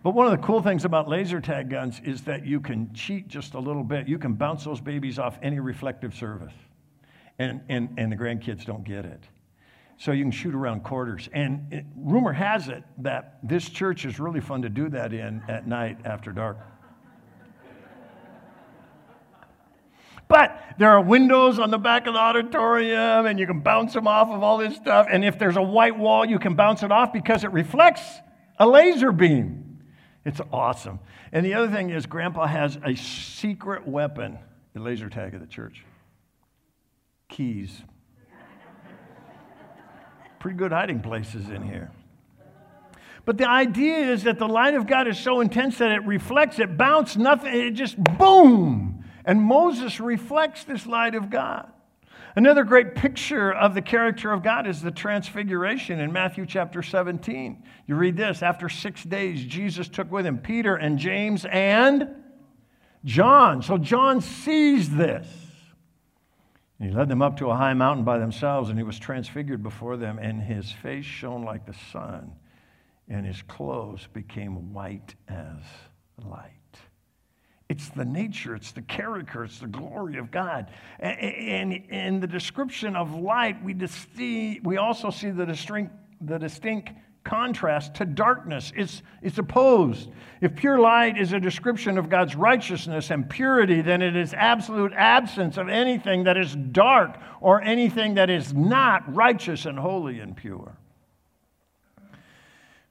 But 0.04 0.12
one 0.12 0.28
of 0.28 0.32
the 0.32 0.38
cool 0.38 0.62
things 0.62 0.86
about 0.86 1.10
laser 1.10 1.42
tag 1.42 1.68
guns 1.72 2.00
is 2.06 2.22
that 2.26 2.46
you 2.46 2.60
can 2.60 2.94
cheat 2.94 3.28
just 3.28 3.56
a 3.56 3.60
little 3.60 3.84
bit. 3.84 4.08
You 4.08 4.20
can 4.20 4.34
bounce 4.34 4.66
those 4.66 4.80
babies 4.80 5.18
off 5.18 5.40
any 5.42 5.60
reflective 5.60 6.14
surface, 6.14 6.54
and, 7.40 7.62
and, 7.68 7.90
and 7.98 8.12
the 8.12 8.16
grandkids 8.16 8.66
don't 8.66 8.84
get 8.84 9.04
it. 9.04 9.24
So 9.98 10.12
you 10.12 10.24
can 10.24 10.32
shoot 10.32 10.54
around 10.54 10.84
quarters. 10.84 11.28
And 11.34 11.74
it, 11.74 11.86
rumor 11.96 12.34
has 12.34 12.68
it 12.68 12.84
that 13.00 13.40
this 13.42 13.68
church 13.68 14.06
is 14.06 14.20
really 14.20 14.42
fun 14.42 14.62
to 14.62 14.70
do 14.70 14.88
that 14.90 15.12
in 15.12 15.42
at 15.48 15.68
night 15.68 15.98
after 16.06 16.32
dark. 16.32 16.60
But 20.30 20.62
there 20.78 20.92
are 20.92 21.02
windows 21.02 21.58
on 21.58 21.72
the 21.72 21.80
back 21.80 22.06
of 22.06 22.14
the 22.14 22.20
auditorium, 22.20 23.26
and 23.26 23.40
you 23.40 23.48
can 23.48 23.62
bounce 23.62 23.94
them 23.94 24.08
off 24.08 24.30
of 24.30 24.44
all 24.44 24.60
this 24.60 24.76
stuff. 24.76 25.08
And 25.12 25.26
if 25.26 25.40
there's 25.40 25.58
a 25.58 25.62
white 25.62 25.98
wall, 25.98 26.24
you 26.24 26.38
can 26.38 26.54
bounce 26.54 26.84
it 26.84 26.92
off 26.92 27.12
because 27.12 27.44
it 27.44 27.52
reflects 27.52 28.04
a 28.60 28.68
laser 28.68 29.12
beam. 29.12 29.80
It's 30.24 30.40
awesome. 30.54 31.00
And 31.32 31.44
the 31.44 31.56
other 31.56 31.72
thing 31.72 31.90
is, 31.90 32.06
Grandpa 32.06 32.46
has 32.46 32.78
a 32.86 32.96
secret 32.96 33.88
weapon, 33.88 34.38
the 34.74 34.80
laser 34.80 35.10
tag 35.10 35.34
of 35.34 35.42
the 35.42 35.48
church 35.48 35.84
keys. 37.28 37.82
Pretty 40.40 40.58
good 40.58 40.72
hiding 40.72 41.02
places 41.02 41.50
in 41.50 41.64
here. 41.64 41.92
But 43.26 43.38
the 43.38 43.50
idea 43.50 44.12
is 44.12 44.24
that 44.24 44.40
the 44.40 44.48
light 44.48 44.76
of 44.76 44.88
God 44.88 45.08
is 45.08 45.18
so 45.18 45.42
intense 45.42 45.80
that 45.80 45.92
it 45.92 46.06
reflects, 46.06 46.60
it 46.60 46.78
bounces, 46.78 47.18
nothing, 47.18 47.54
it 47.54 47.72
just 47.72 47.98
boom 47.98 48.99
and 49.26 49.42
Moses 49.42 50.00
reflects 50.00 50.64
this 50.64 50.86
light 50.86 51.16
of 51.16 51.30
God. 51.30 51.72
Another 52.36 52.64
great 52.64 52.96
picture 52.96 53.52
of 53.52 53.74
the 53.74 53.82
character 53.82 54.32
of 54.32 54.44
God 54.44 54.68
is 54.68 54.82
the 54.82 54.92
transfiguration 54.92 56.00
in 56.00 56.14
Matthew 56.14 56.46
chapter 56.46 56.84
17. 56.84 57.64
You 57.88 57.96
read 57.96 58.18
this 58.18 58.44
After 58.44 58.70
six 58.70 59.04
days, 59.04 59.44
Jesus 59.44 59.88
took 59.88 60.12
with 60.12 60.26
him 60.26 60.38
Peter 60.38 60.76
and 60.76 61.00
James 61.00 61.46
and 61.46 62.08
John. 63.04 63.62
So 63.62 63.78
John 63.78 64.22
sees 64.22 64.90
this. 64.90 65.28
And 66.80 66.90
He 66.90 66.96
led 66.96 67.10
them 67.10 67.22
up 67.22 67.38
to 67.38 67.50
a 67.50 67.56
high 67.56 67.74
mountain 67.74 68.06
by 68.06 68.20
themselves, 68.20 68.70
and 68.70 68.78
he 68.78 68.84
was 68.84 69.00
transfigured 69.00 69.62
before 69.62 69.98
them, 69.98 70.18
and 70.18 70.42
his 70.42 70.72
face 70.72 71.06
shone 71.06 71.44
like 71.44 71.66
the 71.66 71.76
sun, 71.92 72.32
and 73.10 73.26
his 73.26 73.42
clothes 73.42 74.08
became 74.14 74.74
white 74.74 75.16
as 75.28 75.58
light. 76.24 76.59
It's 77.70 77.90
the 77.90 78.04
nature, 78.04 78.56
it's 78.56 78.72
the 78.72 78.82
character, 78.82 79.44
it's 79.44 79.60
the 79.60 79.68
glory 79.68 80.18
of 80.18 80.32
God. 80.32 80.72
And 81.00 81.72
in 81.72 82.20
the 82.20 82.26
description 82.26 82.96
of 82.96 83.14
light, 83.14 83.64
we, 83.64 83.76
see, 83.88 84.60
we 84.64 84.78
also 84.78 85.12
see 85.12 85.30
the 85.30 85.46
distinct, 85.46 86.92
contrast 87.24 87.94
to 87.94 88.06
darkness. 88.06 88.74
It's 88.76 89.38
opposed. 89.38 90.10
If 90.42 90.56
pure 90.56 90.80
light 90.80 91.16
is 91.16 91.32
a 91.34 91.40
description 91.40 92.00
of 92.00 92.10
God's 92.10 92.36
righteousness 92.36 93.12
and 93.12 93.30
purity, 93.30 93.82
then 93.82 94.02
it 94.02 94.16
is 94.16 94.34
absolute 94.34 94.94
absence 94.94 95.58
of 95.58 95.70
anything 95.70 96.24
that 96.24 96.38
is 96.38 96.56
dark 96.56 97.20
or 97.40 97.62
anything 97.62 98.16
that 98.16 98.32
is 98.32 98.52
not 98.52 99.14
righteous 99.14 99.68
and 99.68 99.78
holy 99.78 100.22
and 100.22 100.36
pure. 100.36 100.76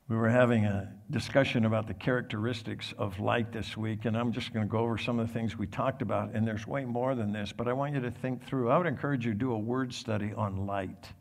We 0.09 0.17
were 0.17 0.31
having 0.31 0.65
a 0.65 0.91
discussion 1.11 1.67
about 1.67 1.87
the 1.87 1.93
characteristics 1.93 2.95
of 2.97 3.21
light 3.21 3.53
this 3.53 3.77
week, 3.77 4.07
and 4.07 4.17
I'm 4.17 4.33
just 4.33 4.55
going 4.55 4.67
to 4.67 4.71
go 4.71 4.79
over 4.79 4.97
some 4.97 5.19
of 5.19 5.27
the 5.27 5.33
things 5.35 5.59
we 5.59 5.67
talked 5.67 6.01
about, 6.01 6.33
and 6.33 6.47
there's 6.47 6.67
way 6.67 6.87
more 6.87 7.15
than 7.15 7.31
this, 7.31 7.53
but 7.53 7.69
I 7.69 7.75
want 7.75 7.95
you 7.95 8.01
to 8.01 8.11
think 8.11 8.47
through. 8.47 8.71
I 8.71 8.79
would 8.79 8.87
encourage 8.87 9.27
you 9.27 9.33
to 9.33 9.39
do 9.39 9.53
a 9.53 9.59
word 9.59 9.93
study 9.93 10.33
on 10.35 10.67
light 10.67 11.13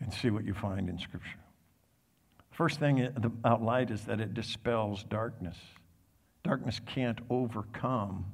and 0.00 0.12
see 0.12 0.30
what 0.30 0.44
you 0.44 0.52
find 0.52 0.88
in 0.88 0.98
Scripture. 0.98 1.38
First 2.50 2.80
thing 2.80 3.04
about 3.04 3.62
light 3.62 3.92
is 3.92 4.02
that 4.06 4.20
it 4.20 4.34
dispels 4.34 5.04
darkness. 5.04 5.56
Darkness 6.42 6.80
can't 6.86 7.20
overcome 7.30 8.26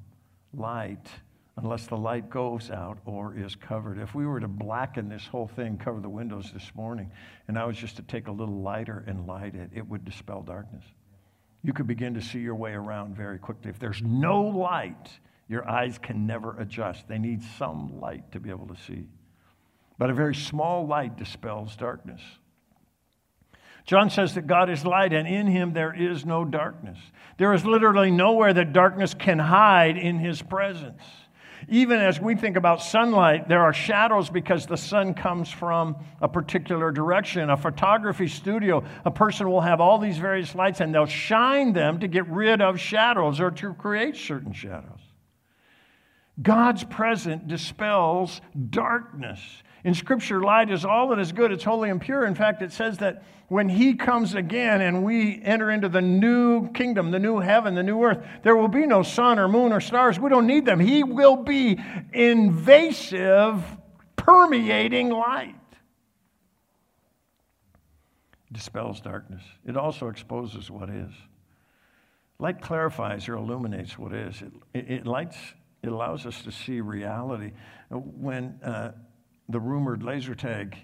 light 0.55 1.11
unless 1.57 1.87
the 1.87 1.97
light 1.97 2.29
goes 2.29 2.71
out 2.71 2.99
or 3.07 3.35
is 3.37 3.55
covered. 3.55 3.99
If 3.99 4.15
we 4.15 4.27
were 4.27 4.41
to 4.41 4.49
blacken 4.49 5.09
this 5.09 5.27
whole 5.27 5.49
thing, 5.49 5.79
cover 5.79 6.01
the 6.01 6.09
windows 6.09 6.51
this 6.53 6.71
morning, 6.75 7.11
and 7.49 7.59
I 7.59 7.65
was 7.65 7.77
just 7.79 7.97
to 7.97 8.03
take 8.03 8.29
a 8.29 8.33
little 8.33 8.61
lighter 8.61 9.05
and 9.07 9.27
light 9.27 9.55
it, 9.55 9.71
it 9.75 9.89
would 9.89 10.05
dispel 10.05 10.43
darkness. 10.43 10.85
You 11.63 11.73
could 11.73 11.87
begin 11.87 12.15
to 12.15 12.21
see 12.21 12.41
your 12.41 12.55
way 12.55 12.73
around 12.73 13.17
very 13.17 13.39
quickly. 13.39 13.71
If 13.71 13.79
there's 13.79 14.03
no 14.03 14.43
light, 14.43 15.09
your 15.49 15.69
eyes 15.69 15.99
can 15.99 16.27
never 16.27 16.59
adjust. 16.59 17.09
They 17.09 17.19
need 17.19 17.43
some 17.59 18.01
light 18.01 18.31
to 18.33 18.41
be 18.41 18.51
able 18.51 18.67
to 18.69 18.77
see. 18.83 19.07
But 19.99 20.11
a 20.11 20.15
very 20.15 20.35
small 20.35 20.87
light 20.87 21.17
dispels 21.17 21.75
darkness. 21.75 22.21
John 23.87 24.11
says 24.11 24.35
that 24.35 24.47
God 24.47 24.69
is 24.69 24.85
light 24.85 25.13
and 25.13 25.27
in 25.27 25.47
him 25.47 25.73
there 25.73 25.95
is 25.95 26.27
no 26.27 26.45
darkness. 26.45 26.99
There 27.39 27.55
is 27.55 27.65
literally 27.65 28.11
nowhere 28.11 28.53
that 28.53 28.73
darkness 28.73 29.15
can 29.15 29.39
hide 29.39 29.97
in 29.97 30.19
his 30.19 30.43
presence. 30.43 31.01
Even 31.69 32.01
as 32.01 32.21
we 32.21 32.37
think 32.37 32.57
about 32.57 32.81
sunlight, 32.81 33.49
there 33.49 33.63
are 33.63 33.73
shadows 33.73 34.31
because 34.31 34.67
the 34.67 34.77
sun 34.77 35.15
comes 35.15 35.51
from 35.51 35.97
a 36.21 36.29
particular 36.29 36.93
direction. 36.93 37.51
A 37.51 37.57
photography 37.57 38.29
studio, 38.29 38.85
a 39.05 39.11
person 39.11 39.51
will 39.51 39.61
have 39.61 39.81
all 39.81 39.99
these 39.99 40.19
various 40.19 40.55
lights 40.55 40.81
and 40.81 40.95
they'll 40.95 41.07
shine 41.07 41.73
them 41.73 41.99
to 42.01 42.07
get 42.07 42.29
rid 42.29 42.61
of 42.61 42.79
shadows 42.79 43.41
or 43.41 43.51
to 43.51 43.75
create 43.75 44.17
certain 44.17 44.53
shadows. 44.53 45.01
God's 46.41 46.85
presence 46.85 47.43
dispels 47.47 48.41
darkness. 48.71 49.41
In 49.87 49.95
Scripture, 49.95 50.41
light 50.41 50.69
is 50.69 50.85
all 50.85 51.11
that 51.11 51.21
is 51.21 51.31
good, 51.31 51.53
it's 51.53 51.63
holy 51.63 51.91
and 51.91 52.01
pure. 52.01 52.27
In 52.27 52.35
fact, 52.35 52.61
it 52.61 52.73
says 52.73 52.99
that 52.99 53.23
when 53.47 53.69
He 53.69 53.95
comes 53.95 54.35
again 54.35 54.81
and 54.81 55.05
we 55.05 55.41
enter 55.45 55.71
into 55.71 55.89
the 55.89 56.03
new 56.03 56.73
kingdom, 56.73 57.13
the 57.13 57.21
new 57.21 57.39
heaven, 57.39 57.77
the 57.77 57.85
new 57.85 58.03
earth, 58.03 58.27
there 58.43 58.57
will 58.57 58.67
be 58.67 58.85
no 58.85 59.05
sun 59.05 59.39
or 59.39 59.47
moon 59.47 59.73
or 59.73 59.81
stars. 59.81 60.19
We 60.19 60.29
don't 60.29 60.49
need 60.49 60.67
them. 60.67 60.81
He 60.81 61.05
will 61.05 61.37
be 61.37 61.79
invasive, 62.13 63.63
permeating 64.17 65.11
light. 65.11 65.55
Dispels 68.51 69.01
darkness, 69.01 69.43
it 69.65 69.77
also 69.77 70.09
exposes 70.09 70.69
what 70.69 70.91
is. 70.91 71.13
Light 72.41 72.61
clarifies 72.61 73.29
or 73.29 73.37
illuminates 73.37 73.97
what 73.97 74.13
is. 74.13 74.43
It, 74.43 74.53
it, 74.75 74.91
it 74.91 75.07
lights, 75.07 75.37
it 75.85 75.93
allows 75.93 76.27
us 76.27 76.43
to 76.43 76.51
see 76.51 76.81
reality. 76.81 77.53
When 77.89 78.59
uh, 78.65 78.91
the 79.49 79.61
rumored 79.61 80.03
laser 80.03 80.35
tag 80.35 80.77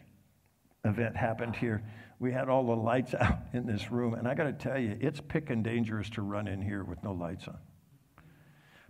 event 0.84 1.16
happened 1.16 1.56
here, 1.56 1.82
we 2.18 2.32
had 2.32 2.48
all 2.48 2.64
the 2.64 2.76
lights 2.76 3.14
out 3.20 3.38
in 3.52 3.66
this 3.66 3.90
room. 3.90 4.14
And 4.14 4.26
I 4.26 4.34
got 4.34 4.44
to 4.44 4.52
tell 4.52 4.78
you, 4.78 4.96
it's 5.00 5.20
picking 5.20 5.62
dangerous 5.62 6.08
to 6.10 6.22
run 6.22 6.46
in 6.46 6.62
here 6.62 6.84
with 6.84 7.02
no 7.02 7.12
lights 7.12 7.46
on. 7.48 7.58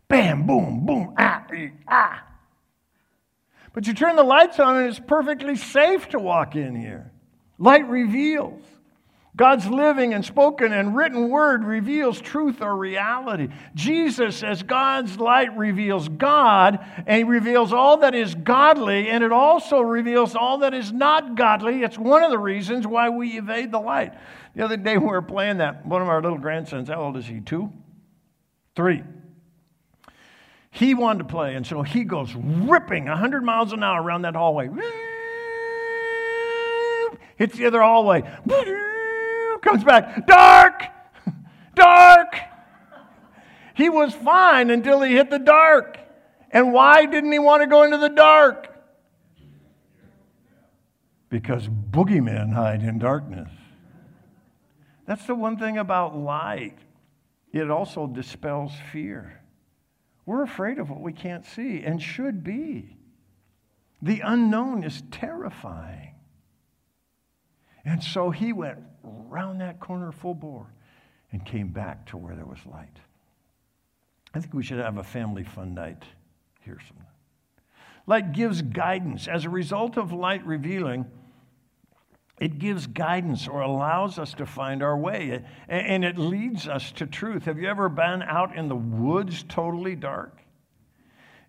Bam, 0.09 0.47
boom, 0.47 0.85
boom, 0.85 1.15
ah, 1.17 1.47
ah. 1.89 2.23
But 3.73 3.87
you 3.87 3.95
turn 3.95 4.17
the 4.17 4.23
lights 4.23 4.61
on 4.61 4.77
and 4.77 4.89
it's 4.89 5.01
perfectly 5.01 5.57
safe 5.57 6.11
to 6.11 6.19
walk 6.19 6.55
in 6.55 6.77
here. 6.77 7.11
Light 7.59 7.89
reveals. 7.89 8.61
God's 9.35 9.67
living 9.67 10.13
and 10.13 10.23
spoken 10.23 10.75
and 10.75 10.95
written 10.95 11.31
word 11.31 11.65
reveals 11.65 12.21
truth 12.21 12.61
or 12.61 12.77
reality. 12.77 13.49
Jesus, 13.75 14.43
as 14.43 14.63
God's 14.63 15.19
light, 15.19 15.57
reveals 15.57 16.07
God, 16.11 16.85
and 17.07 17.17
He 17.17 17.25
reveals 17.25 17.73
all 17.73 17.99
that 17.99 18.15
is 18.15 18.35
godly, 18.35 19.09
and 19.09 19.25
it 19.25 19.33
also 19.33 19.81
reveals 19.81 20.37
all 20.37 20.59
that 20.59 20.75
is 20.75 20.93
not 20.93 21.35
godly. 21.35 21.83
It's 21.83 21.97
one 21.97 22.23
of 22.23 22.31
the 22.31 22.39
reasons 22.39 22.87
why 22.87 23.09
we 23.09 23.39
evade 23.39 23.73
the 23.73 23.81
light. 23.81 24.13
The 24.55 24.65
other 24.65 24.77
day 24.77 24.99
we 24.99 25.07
were 25.07 25.23
playing 25.23 25.59
that, 25.59 25.87
one 25.87 26.03
of 26.03 26.09
our 26.09 26.21
little 26.21 26.39
grandsons, 26.39 26.91
how 26.91 27.03
old 27.03 27.17
is 27.17 27.27
he? 27.27 27.41
Two? 27.41 27.73
Three. 28.77 29.03
He 30.71 30.93
wanted 30.93 31.21
to 31.21 31.25
play, 31.25 31.55
and 31.55 31.67
so 31.67 31.81
he 31.81 32.05
goes 32.05 32.35
ripping 32.35 33.07
100 33.07 33.43
miles 33.43 33.73
an 33.73 33.83
hour 33.83 34.03
around 34.03 34.23
that 34.23 34.37
hallway. 34.37 34.69
Hits 37.37 37.57
the 37.57 37.65
other 37.65 37.81
hallway 37.81 38.23
comes 39.63 39.83
back, 39.85 40.27
dark, 40.27 40.85
dark. 41.75 42.37
He 43.75 43.89
was 43.89 44.13
fine 44.13 44.69
until 44.71 45.01
he 45.01 45.15
hit 45.15 45.31
the 45.31 45.39
dark. 45.39 45.99
And 46.51 46.73
why 46.73 47.07
didn't 47.07 47.33
he 47.33 47.39
want 47.39 47.63
to 47.63 47.67
go 47.67 47.83
into 47.85 47.97
the 47.97 48.11
dark? 48.11 48.69
Because 51.31 51.67
boogeymen 51.67 52.53
hide 52.53 52.83
in 52.83 52.99
darkness. 52.99 53.49
That's 55.07 55.27
the 55.27 55.35
one 55.35 55.57
thing 55.57 55.79
about 55.79 56.15
light. 56.15 56.77
It 57.53 57.71
also 57.71 58.07
dispels 58.07 58.73
fear. 58.93 59.41
We're 60.27 60.43
afraid 60.43 60.79
of 60.79 60.91
what 60.91 61.01
we 61.01 61.13
can't 61.13 61.45
see 61.47 61.83
and 61.83 62.01
should 62.03 62.45
be. 62.45 62.97
The 64.03 64.21
unknown 64.21 64.85
is 64.85 65.03
terrifying. 65.11 66.15
And 67.85 68.03
so 68.03 68.31
he 68.31 68.53
went 68.53 68.81
round 69.03 69.61
that 69.61 69.81
corner 69.81 70.13
full 70.13 70.35
bore 70.35 70.67
and 71.31 71.45
came 71.45 71.69
back 71.69 72.07
to 72.07 72.17
where 72.17 72.35
there 72.35 72.47
was 72.47 72.59
light. 72.67 72.99
I 74.35 74.41
think 74.41 74.55
we 74.55 74.63
should 74.63 74.79
have 74.79 74.99
a 74.99 75.03
family 75.03 75.45
fun 75.45 75.75
night 75.75 76.05
here 76.61 76.79
sometime. 76.87 77.07
Light 78.07 78.33
gives 78.33 78.63
guidance. 78.63 79.29
As 79.29 79.45
a 79.45 79.51
result 79.51 79.97
of 79.97 80.13
light 80.13 80.45
revealing, 80.45 81.07
it 82.41 82.59
gives 82.59 82.87
guidance 82.87 83.47
or 83.47 83.61
allows 83.61 84.19
us 84.19 84.35
to 84.35 84.47
find 84.47 84.83
our 84.83 84.97
way, 84.97 85.45
and 85.69 86.05
it 86.05 86.19
leads 86.19 86.67
us 86.67 86.91
to 86.93 87.07
truth. 87.07 87.45
Have 87.45 87.59
you 87.59 87.69
ever 87.69 87.89
been 87.89 88.23
out 88.23 88.57
in 88.57 88.69
the 88.69 88.77
woods 88.77 89.45
totally 89.49 89.95
dark? 89.95 90.39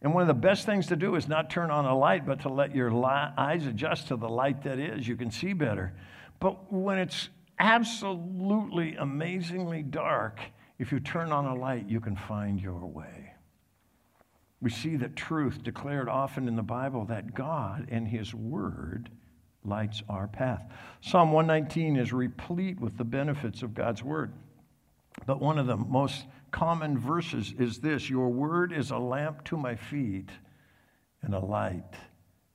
And 0.03 0.13
one 0.13 0.21
of 0.21 0.27
the 0.27 0.33
best 0.33 0.65
things 0.65 0.87
to 0.87 0.95
do 0.95 1.15
is 1.15 1.27
not 1.27 1.49
turn 1.49 1.71
on 1.71 1.85
a 1.85 1.97
light, 1.97 2.25
but 2.25 2.41
to 2.41 2.49
let 2.49 2.75
your 2.75 2.93
eyes 3.05 3.65
adjust 3.65 4.09
to 4.09 4.17
the 4.17 4.29
light 4.29 4.63
that 4.63 4.77
is. 4.77 5.07
You 5.07 5.15
can 5.15 5.31
see 5.31 5.53
better. 5.53 5.93
But 6.39 6.71
when 6.71 6.99
it's 6.99 7.29
absolutely 7.59 8.95
amazingly 8.95 9.83
dark, 9.83 10.39
if 10.79 10.91
you 10.91 10.99
turn 10.99 11.31
on 11.31 11.45
a 11.45 11.55
light, 11.55 11.89
you 11.89 11.99
can 11.99 12.15
find 12.15 12.59
your 12.59 12.85
way. 12.85 13.33
We 14.61 14.69
see 14.69 14.95
that 14.97 15.15
truth 15.15 15.61
declared 15.61 16.07
often 16.07 16.47
in 16.47 16.55
the 16.55 16.63
Bible 16.63 17.05
that 17.05 17.33
God 17.33 17.87
and 17.91 18.07
His 18.07 18.33
Word 18.33 19.09
lights 19.65 20.01
our 20.07 20.27
path. 20.27 20.65
Psalm 21.01 21.31
119 21.31 21.97
is 21.97 22.13
replete 22.13 22.79
with 22.79 22.97
the 22.97 23.03
benefits 23.03 23.61
of 23.61 23.73
God's 23.73 24.03
Word. 24.03 24.31
But 25.25 25.41
one 25.41 25.59
of 25.59 25.67
the 25.67 25.77
most 25.77 26.25
common 26.51 26.97
verses 26.97 27.53
is 27.59 27.79
this 27.79 28.09
Your 28.09 28.29
Word 28.29 28.71
is 28.71 28.91
a 28.91 28.97
lamp 28.97 29.43
to 29.45 29.57
my 29.57 29.75
feet 29.75 30.29
and 31.21 31.33
a 31.33 31.39
light 31.39 31.93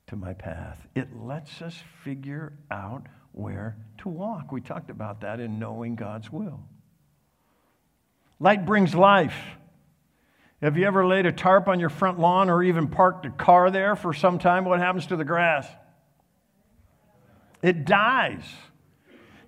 to 0.07 0.15
my 0.15 0.33
path. 0.33 0.87
It 0.95 1.15
lets 1.15 1.61
us 1.61 1.81
figure 2.03 2.53
out 2.71 3.07
where 3.39 3.77
to 3.99 4.09
walk. 4.09 4.51
We 4.51 4.61
talked 4.61 4.89
about 4.89 5.21
that 5.21 5.39
in 5.39 5.59
knowing 5.59 5.95
God's 5.95 6.31
will. 6.31 6.59
Light 8.39 8.65
brings 8.65 8.95
life. 8.95 9.35
Have 10.61 10.77
you 10.77 10.85
ever 10.85 11.05
laid 11.05 11.25
a 11.25 11.31
tarp 11.31 11.67
on 11.67 11.79
your 11.79 11.89
front 11.89 12.19
lawn 12.19 12.49
or 12.49 12.63
even 12.63 12.87
parked 12.87 13.25
a 13.25 13.29
car 13.29 13.71
there 13.71 13.95
for 13.95 14.13
some 14.13 14.39
time? 14.39 14.65
What 14.65 14.79
happens 14.79 15.07
to 15.07 15.15
the 15.15 15.25
grass? 15.25 15.67
It 17.61 17.85
dies. 17.85 18.43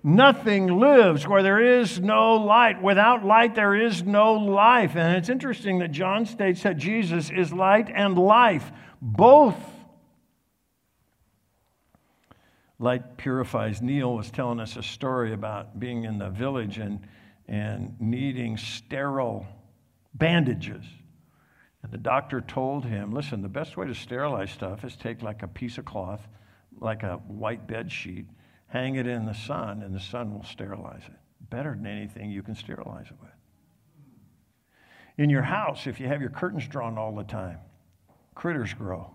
Nothing 0.02 0.78
lives 0.78 1.28
where 1.28 1.42
there 1.42 1.80
is 1.80 2.00
no 2.00 2.34
light. 2.34 2.82
Without 2.82 3.24
light, 3.24 3.54
there 3.54 3.74
is 3.74 4.02
no 4.02 4.34
life. 4.34 4.96
And 4.96 5.16
it's 5.16 5.28
interesting 5.28 5.78
that 5.78 5.92
John 5.92 6.26
states 6.26 6.62
that 6.64 6.76
Jesus 6.76 7.30
is 7.30 7.52
light 7.52 7.90
and 7.94 8.18
life, 8.18 8.72
both. 9.00 9.56
Light 12.82 13.16
purifies. 13.16 13.80
Neil 13.80 14.12
was 14.12 14.32
telling 14.32 14.58
us 14.58 14.76
a 14.76 14.82
story 14.82 15.32
about 15.32 15.78
being 15.78 16.02
in 16.02 16.18
the 16.18 16.30
village 16.30 16.78
and, 16.78 16.98
and 17.46 17.94
needing 18.00 18.56
sterile 18.56 19.46
bandages. 20.14 20.84
And 21.84 21.92
the 21.92 21.98
doctor 21.98 22.40
told 22.40 22.84
him, 22.84 23.12
listen, 23.12 23.40
the 23.40 23.48
best 23.48 23.76
way 23.76 23.86
to 23.86 23.94
sterilize 23.94 24.50
stuff 24.50 24.84
is 24.84 24.96
take 24.96 25.22
like 25.22 25.44
a 25.44 25.48
piece 25.48 25.78
of 25.78 25.84
cloth, 25.84 26.26
like 26.80 27.04
a 27.04 27.18
white 27.28 27.68
bed 27.68 27.92
sheet, 27.92 28.26
hang 28.66 28.96
it 28.96 29.06
in 29.06 29.26
the 29.26 29.34
sun, 29.34 29.82
and 29.82 29.94
the 29.94 30.00
sun 30.00 30.34
will 30.34 30.44
sterilize 30.44 31.02
it. 31.06 31.18
Better 31.50 31.76
than 31.76 31.86
anything 31.86 32.32
you 32.32 32.42
can 32.42 32.56
sterilize 32.56 33.06
it 33.06 33.16
with. 33.20 33.30
In 35.18 35.30
your 35.30 35.42
house, 35.42 35.86
if 35.86 36.00
you 36.00 36.08
have 36.08 36.20
your 36.20 36.30
curtains 36.30 36.66
drawn 36.66 36.98
all 36.98 37.14
the 37.14 37.22
time, 37.22 37.58
critters 38.34 38.74
grow 38.74 39.08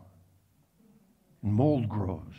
and 1.43 1.51
mold 1.51 1.89
grows. 1.89 2.33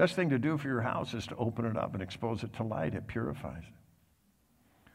Best 0.00 0.16
thing 0.16 0.30
to 0.30 0.38
do 0.38 0.56
for 0.56 0.66
your 0.66 0.80
house 0.80 1.12
is 1.12 1.26
to 1.26 1.36
open 1.36 1.66
it 1.66 1.76
up 1.76 1.92
and 1.92 2.02
expose 2.02 2.42
it 2.42 2.50
to 2.54 2.62
light. 2.62 2.94
It 2.94 3.06
purifies 3.06 3.64
it. 3.64 4.92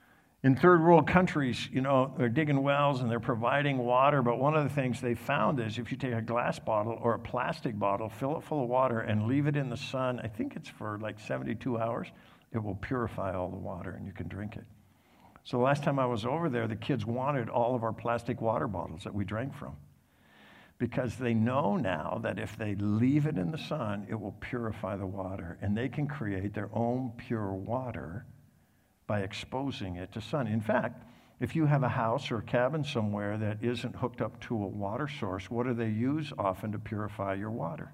In 0.48 0.56
third 0.56 0.84
world 0.84 1.08
countries, 1.08 1.70
you 1.72 1.80
know, 1.82 2.12
they're 2.18 2.28
digging 2.28 2.63
wells 2.63 3.02
and 3.02 3.12
they're 3.12 3.20
providing 3.20 3.78
water, 3.78 4.24
but 4.24 4.39
one 4.39 4.56
of 4.56 4.63
the 4.63 4.70
things 4.74 5.00
they 5.00 5.13
found 5.13 5.60
is 5.60 5.78
if 5.78 5.91
you 5.91 5.98
take 5.98 6.15
a 6.15 6.24
glass 6.24 6.58
bottle 6.58 6.98
or 7.00 7.13
a 7.13 7.20
plastic 7.20 7.78
bottle, 7.78 8.10
fill 8.10 8.36
it 8.36 8.44
full 8.44 8.63
of 8.63 8.68
water, 8.68 9.02
and 9.02 9.28
leave 9.28 9.46
it 9.46 9.56
in 9.56 9.70
the 9.70 9.78
sun, 9.78 10.20
I 10.24 10.28
think 10.28 10.56
it's 10.56 10.70
for 10.70 10.98
like 10.98 11.20
72 11.20 11.78
hours, 11.78 12.08
it 12.52 12.58
will 12.58 12.74
purify 12.74 13.36
all 13.36 13.52
the 13.52 13.58
water 13.58 13.91
and 13.91 14.08
you 14.08 14.12
can 14.12 14.28
drink 14.28 14.56
it. 14.56 14.65
So 15.44 15.58
the 15.58 15.63
last 15.63 15.84
time 15.84 16.00
I 16.00 16.08
was 16.08 16.26
over 16.26 16.50
there, 16.50 16.68
the 16.68 16.76
kids 16.76 17.06
wanted 17.06 17.48
all 17.48 17.76
of 17.76 17.84
our 17.84 17.94
plastic 17.94 18.41
water 18.41 18.68
bottles 18.68 19.04
that 19.04 19.13
we 19.13 19.24
drank 19.24 19.54
from 19.54 19.76
because 20.78 21.16
they 21.16 21.34
know 21.34 21.78
now 21.78 22.20
that 22.24 22.38
if 22.38 22.58
they 22.58 22.76
leave 22.76 23.26
it 23.26 23.38
in 23.38 23.52
the 23.52 23.58
sun, 23.58 24.06
it 24.10 24.20
will 24.20 24.36
purify 24.42 24.98
the 24.98 25.06
water 25.06 25.58
and 25.62 25.76
they 25.76 25.88
can 25.88 26.08
create 26.08 26.54
their 26.54 26.70
own 26.74 27.12
pure 27.18 27.54
water 27.54 28.26
by 29.08 29.22
exposing 29.22 29.96
it 29.96 30.12
to 30.12 30.22
sun. 30.22 30.48
In 30.48 30.62
fact, 30.62 31.04
if 31.40 31.56
you 31.56 31.66
have 31.66 31.84
a 31.84 31.90
house 31.90 32.32
or 32.32 32.38
a 32.38 32.44
cabin 32.44 32.84
somewhere 32.84 33.38
that 33.38 33.60
isn't 33.62 33.96
hooked 33.96 34.22
up 34.22 34.40
to 34.42 34.56
a 34.56 34.68
water 34.68 35.08
source, 35.08 35.50
what 35.50 35.66
do 35.66 35.74
they 35.74 35.90
use 35.90 36.32
often 36.38 36.72
to 36.72 36.80
purify 36.80 37.34
your 37.34 37.52
water? 37.52 37.92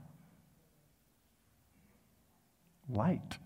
Light. 2.90 3.38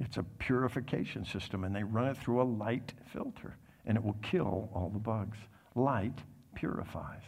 It's 0.00 0.16
a 0.16 0.22
purification 0.22 1.24
system, 1.24 1.64
and 1.64 1.74
they 1.74 1.82
run 1.82 2.06
it 2.06 2.16
through 2.16 2.40
a 2.40 2.44
light 2.44 2.92
filter, 3.12 3.56
and 3.84 3.96
it 3.96 4.04
will 4.04 4.16
kill 4.22 4.70
all 4.72 4.90
the 4.90 4.98
bugs. 4.98 5.38
Light 5.74 6.18
purifies. 6.54 7.22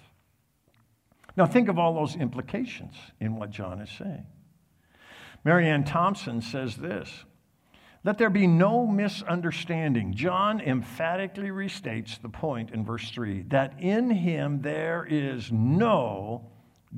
Now, 1.36 1.46
think 1.46 1.68
of 1.68 1.78
all 1.78 1.94
those 1.94 2.16
implications 2.16 2.94
in 3.20 3.36
what 3.36 3.50
John 3.50 3.80
is 3.80 3.90
saying. 3.90 4.26
Marianne 5.44 5.84
Thompson 5.84 6.42
says 6.42 6.76
this 6.76 7.24
let 8.02 8.16
there 8.16 8.30
be 8.30 8.46
no 8.46 8.86
misunderstanding. 8.86 10.14
John 10.14 10.60
emphatically 10.60 11.48
restates 11.48 12.20
the 12.20 12.30
point 12.30 12.70
in 12.70 12.84
verse 12.84 13.10
3 13.10 13.42
that 13.48 13.74
in 13.78 14.10
him 14.10 14.62
there 14.62 15.06
is 15.08 15.52
no 15.52 16.50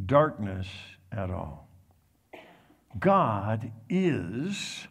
darkness 0.07 0.69
at 1.11 1.31
all. 1.31 1.69
God 2.99 3.73
is 3.89 4.87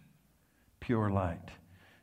pure 0.82 1.10
light, 1.10 1.50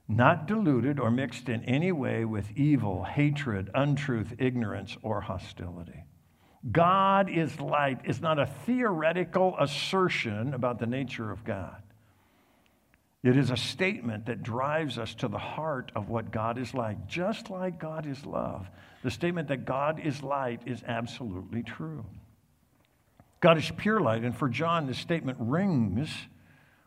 not 0.06 0.46
diluted 0.46 0.98
or 0.98 1.10
mixed 1.10 1.50
in 1.50 1.62
any 1.64 1.92
way 1.92 2.24
with 2.24 2.50
evil, 2.56 3.04
hatred, 3.04 3.68
untruth, 3.74 4.34
ignorance, 4.38 4.96
or 5.02 5.20
hostility. 5.20 6.04
God 6.70 7.30
is 7.30 7.60
light 7.60 8.00
is 8.04 8.20
not 8.20 8.38
a 8.38 8.46
theoretical 8.46 9.54
assertion 9.58 10.54
about 10.54 10.78
the 10.78 10.86
nature 10.86 11.30
of 11.30 11.44
God. 11.44 11.82
It 13.22 13.36
is 13.36 13.50
a 13.50 13.56
statement 13.56 14.26
that 14.26 14.42
drives 14.42 14.98
us 14.98 15.14
to 15.16 15.28
the 15.28 15.38
heart 15.38 15.90
of 15.94 16.08
what 16.08 16.30
God 16.30 16.58
is 16.58 16.72
like, 16.72 17.06
just 17.06 17.50
like 17.50 17.78
God 17.78 18.06
is 18.06 18.24
love. 18.24 18.68
The 19.02 19.10
statement 19.10 19.48
that 19.48 19.64
God 19.64 20.00
is 20.00 20.22
light 20.22 20.62
is 20.66 20.82
absolutely 20.86 21.62
true. 21.62 22.04
God 23.40 23.58
is 23.58 23.70
pure 23.76 24.00
light, 24.00 24.24
and 24.24 24.36
for 24.36 24.48
John, 24.48 24.86
this 24.86 24.98
statement 24.98 25.38
rings 25.40 26.10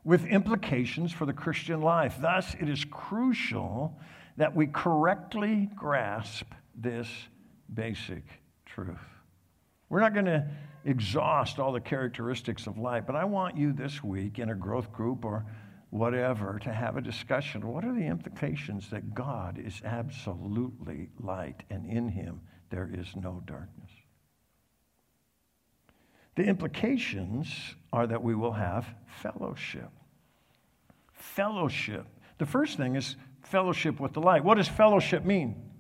with 0.04 0.26
implications 0.26 1.14
for 1.14 1.26
the 1.26 1.34
Christian 1.34 1.82
life. 1.82 2.18
Thus, 2.20 2.56
it 2.60 2.68
is 2.68 2.84
crucial 2.86 3.98
that 4.38 4.56
we 4.56 4.68
correctly 4.68 5.70
grasp 5.76 6.48
this 6.76 7.08
basic 7.74 8.24
truth. 8.66 9.11
We're 9.92 10.00
not 10.00 10.14
going 10.14 10.26
to 10.28 10.48
exhaust 10.86 11.60
all 11.60 11.74
the 11.74 11.82
characteristics 11.82 12.66
of 12.66 12.78
light, 12.78 13.06
but 13.06 13.18
I 13.18 13.26
want 13.26 13.58
you 13.58 13.74
this 13.74 14.02
week 14.02 14.40
in 14.40 14.50
a 14.50 14.56
growth 14.56 14.90
group 14.94 15.26
or 15.26 15.46
whatever, 15.90 16.60
to 16.60 16.72
have 16.72 16.96
a 16.96 17.02
discussion. 17.02 17.68
What 17.68 17.84
are 17.84 17.94
the 17.94 18.08
implications 18.08 18.90
that 18.92 19.14
God 19.14 19.60
is 19.60 19.82
absolutely 19.84 21.10
light 21.20 21.64
and 21.70 21.86
in 21.86 22.08
him 22.08 22.40
there 22.70 22.90
is 22.92 23.14
no 23.18 23.44
darkness? 23.46 23.92
The 26.36 26.44
implications 26.44 27.54
are 27.92 28.08
that 28.08 28.24
we 28.24 28.34
will 28.34 28.54
have 28.54 28.88
fellowship. 29.22 29.90
Fellowship. 31.12 32.08
The 32.38 32.46
first 32.46 32.78
thing 32.78 32.96
is 32.96 33.18
fellowship 33.42 34.00
with 34.00 34.14
the 34.14 34.22
light. 34.22 34.46
What 34.46 34.56
does 34.56 34.70
fellowship 34.70 35.26
mean? 35.26 35.71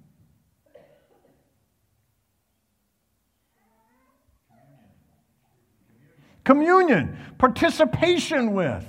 Communion, 6.43 7.17
participation 7.37 8.53
with 8.53 8.85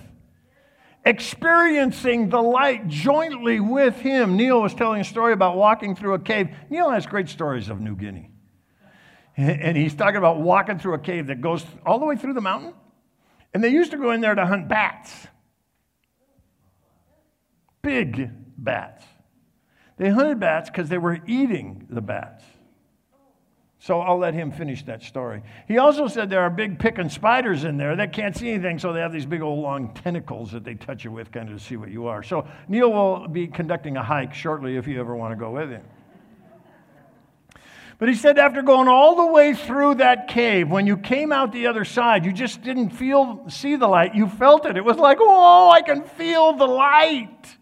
experiencing 1.04 2.28
the 2.28 2.40
light 2.40 2.86
jointly 2.88 3.58
with 3.60 3.96
him. 3.96 4.36
Neil 4.36 4.62
was 4.62 4.72
telling 4.72 5.00
a 5.00 5.04
story 5.04 5.32
about 5.32 5.56
walking 5.56 5.96
through 5.96 6.14
a 6.14 6.18
cave. 6.18 6.48
Neil 6.70 6.90
has 6.90 7.06
great 7.06 7.28
stories 7.28 7.68
of 7.68 7.80
New 7.80 7.96
Guinea. 7.96 8.30
And 9.36 9.76
he's 9.76 9.94
talking 9.94 10.16
about 10.16 10.40
walking 10.40 10.78
through 10.78 10.94
a 10.94 10.98
cave 10.98 11.26
that 11.28 11.40
goes 11.40 11.64
all 11.84 11.98
the 11.98 12.04
way 12.04 12.16
through 12.16 12.34
the 12.34 12.40
mountain. 12.40 12.74
And 13.52 13.64
they 13.64 13.70
used 13.70 13.90
to 13.90 13.96
go 13.96 14.12
in 14.12 14.20
there 14.20 14.34
to 14.34 14.46
hunt 14.46 14.68
bats. 14.68 15.26
big 17.82 18.30
bats. 18.56 19.04
They 19.96 20.10
hunted 20.10 20.40
bats 20.40 20.70
because 20.70 20.88
they 20.88 20.98
were 20.98 21.18
eating 21.26 21.86
the 21.90 22.00
bats. 22.00 22.44
So 23.82 24.00
I'll 24.00 24.18
let 24.18 24.32
him 24.32 24.52
finish 24.52 24.84
that 24.84 25.02
story. 25.02 25.42
He 25.66 25.78
also 25.78 26.06
said 26.06 26.30
there 26.30 26.42
are 26.42 26.50
big 26.50 26.78
picking 26.78 27.08
spiders 27.08 27.64
in 27.64 27.78
there 27.78 27.96
that 27.96 28.12
can't 28.12 28.36
see 28.36 28.50
anything, 28.50 28.78
so 28.78 28.92
they 28.92 29.00
have 29.00 29.12
these 29.12 29.26
big 29.26 29.42
old 29.42 29.58
long 29.58 29.92
tentacles 29.92 30.52
that 30.52 30.62
they 30.62 30.74
touch 30.74 31.02
you 31.02 31.10
with, 31.10 31.32
kind 31.32 31.48
of 31.48 31.58
to 31.58 31.64
see 31.64 31.74
what 31.74 31.90
you 31.90 32.06
are. 32.06 32.22
So 32.22 32.46
Neil 32.68 32.92
will 32.92 33.26
be 33.26 33.48
conducting 33.48 33.96
a 33.96 34.02
hike 34.02 34.34
shortly 34.34 34.76
if 34.76 34.86
you 34.86 35.00
ever 35.00 35.16
want 35.16 35.32
to 35.32 35.36
go 35.36 35.50
with 35.50 35.70
him. 35.70 35.82
But 37.98 38.08
he 38.08 38.14
said 38.14 38.38
after 38.38 38.62
going 38.62 38.86
all 38.86 39.16
the 39.16 39.32
way 39.32 39.52
through 39.52 39.96
that 39.96 40.28
cave, 40.28 40.70
when 40.70 40.86
you 40.86 40.96
came 40.96 41.32
out 41.32 41.50
the 41.50 41.66
other 41.66 41.84
side, 41.84 42.24
you 42.24 42.32
just 42.32 42.62
didn't 42.62 42.90
feel 42.90 43.44
see 43.48 43.74
the 43.74 43.88
light. 43.88 44.14
You 44.14 44.28
felt 44.28 44.64
it. 44.64 44.76
It 44.76 44.84
was 44.84 44.96
like, 44.96 45.18
whoa, 45.18 45.70
I 45.70 45.82
can 45.82 46.04
feel 46.04 46.52
the 46.52 46.66
light. 46.66 47.58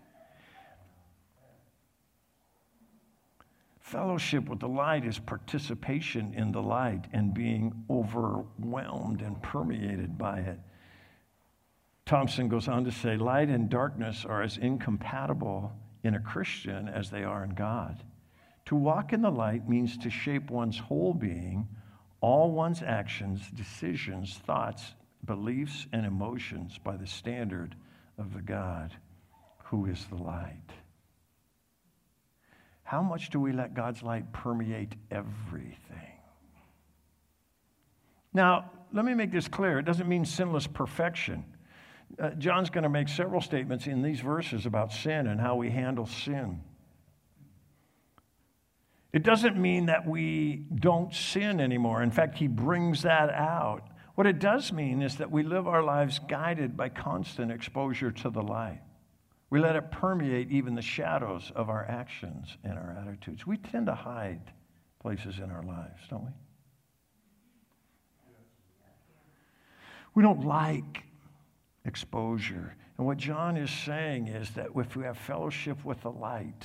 Fellowship 3.91 4.49
with 4.49 4.61
the 4.61 4.69
light 4.69 5.05
is 5.05 5.19
participation 5.19 6.33
in 6.35 6.53
the 6.53 6.63
light 6.63 7.07
and 7.13 7.35
being 7.35 7.75
overwhelmed 7.91 9.21
and 9.21 9.43
permeated 9.43 10.17
by 10.17 10.39
it. 10.39 10.61
Thompson 12.07 12.49
goes 12.49 12.69
on 12.69 12.85
to 12.85 12.93
say 12.93 13.17
light 13.17 13.49
and 13.49 13.69
darkness 13.69 14.25
are 14.25 14.43
as 14.43 14.59
incompatible 14.59 15.73
in 16.05 16.15
a 16.15 16.21
Christian 16.21 16.89
as 16.89 17.11
they 17.11 17.25
are 17.25 17.43
in 17.43 17.51
God. 17.51 18.01
To 18.67 18.77
walk 18.77 19.13
in 19.13 19.23
the 19.23 19.31
light 19.33 19.69
means 19.69 19.99
to 19.99 20.09
shape 20.09 20.53
one's 20.53 20.79
whole 20.79 21.13
being, 21.13 21.67
all 22.21 22.53
one's 22.53 22.83
actions, 22.83 23.51
decisions, 23.57 24.39
thoughts, 24.47 24.95
beliefs, 25.25 25.89
and 25.93 26.07
emotions 26.07 26.79
by 26.79 26.97
the 26.97 27.09
standard 27.09 27.75
of 28.19 28.35
the 28.35 28.43
God 28.43 28.93
who 29.65 29.87
is 29.87 30.05
the 30.05 30.23
light. 30.23 30.71
How 32.91 33.05
much 33.05 33.31
do 33.31 33.39
we 33.39 33.53
let 33.53 33.73
God's 33.73 34.03
light 34.03 34.33
permeate 34.33 34.97
everything? 35.13 36.19
Now, 38.35 38.73
let 38.93 39.05
me 39.05 39.15
make 39.15 39.31
this 39.31 39.47
clear. 39.47 39.79
It 39.79 39.85
doesn't 39.85 40.09
mean 40.09 40.25
sinless 40.25 40.67
perfection. 40.67 41.45
Uh, 42.19 42.31
John's 42.31 42.69
going 42.69 42.83
to 42.83 42.89
make 42.89 43.09
several 43.09 43.41
statements 43.41 43.87
in 43.87 44.03
these 44.03 44.19
verses 44.19 44.67
about 44.67 44.93
sin 44.93 45.29
and 45.29 45.41
how 45.41 45.55
we 45.55 45.71
handle 45.71 46.05
sin. 46.05 46.65
It 49.13 49.23
doesn't 49.23 49.57
mean 49.57 49.87
that 49.87 50.05
we 50.05 50.65
don't 50.75 51.15
sin 51.15 51.61
anymore. 51.61 52.03
In 52.03 52.11
fact, 52.11 52.39
he 52.39 52.49
brings 52.49 53.03
that 53.03 53.31
out. 53.31 53.87
What 54.17 54.27
it 54.27 54.41
does 54.41 54.73
mean 54.73 55.01
is 55.01 55.15
that 55.19 55.31
we 55.31 55.45
live 55.45 55.69
our 55.69 55.85
lives 55.85 56.19
guided 56.19 56.77
by 56.77 56.89
constant 56.89 57.53
exposure 57.53 58.11
to 58.11 58.31
the 58.31 58.43
light. 58.43 58.81
We 59.51 59.59
let 59.59 59.75
it 59.75 59.91
permeate 59.91 60.51
even 60.51 60.75
the 60.77 60.83
shadows 60.83 61.51
of 61.57 61.69
our 61.69 61.85
actions 61.87 62.57
and 62.63 62.79
our 62.79 62.97
attitudes. 63.01 63.47
We 63.47 63.57
tend 63.57 63.87
to 63.87 63.95
hide 63.95 64.41
places 65.01 65.39
in 65.39 65.51
our 65.51 65.65
lives, 65.65 66.01
don't 66.09 66.25
we? 66.25 66.31
We 70.15 70.23
don't 70.23 70.45
like 70.45 71.05
exposure. 71.85 72.77
And 72.97 73.07
what 73.07 73.17
John 73.17 73.57
is 73.57 73.71
saying 73.71 74.29
is 74.29 74.51
that 74.51 74.69
if 74.75 74.97
we 74.97 75.05
have 75.05 75.19
fellowship 75.19 75.85
with 75.85 76.01
the 76.03 76.11
light, 76.11 76.65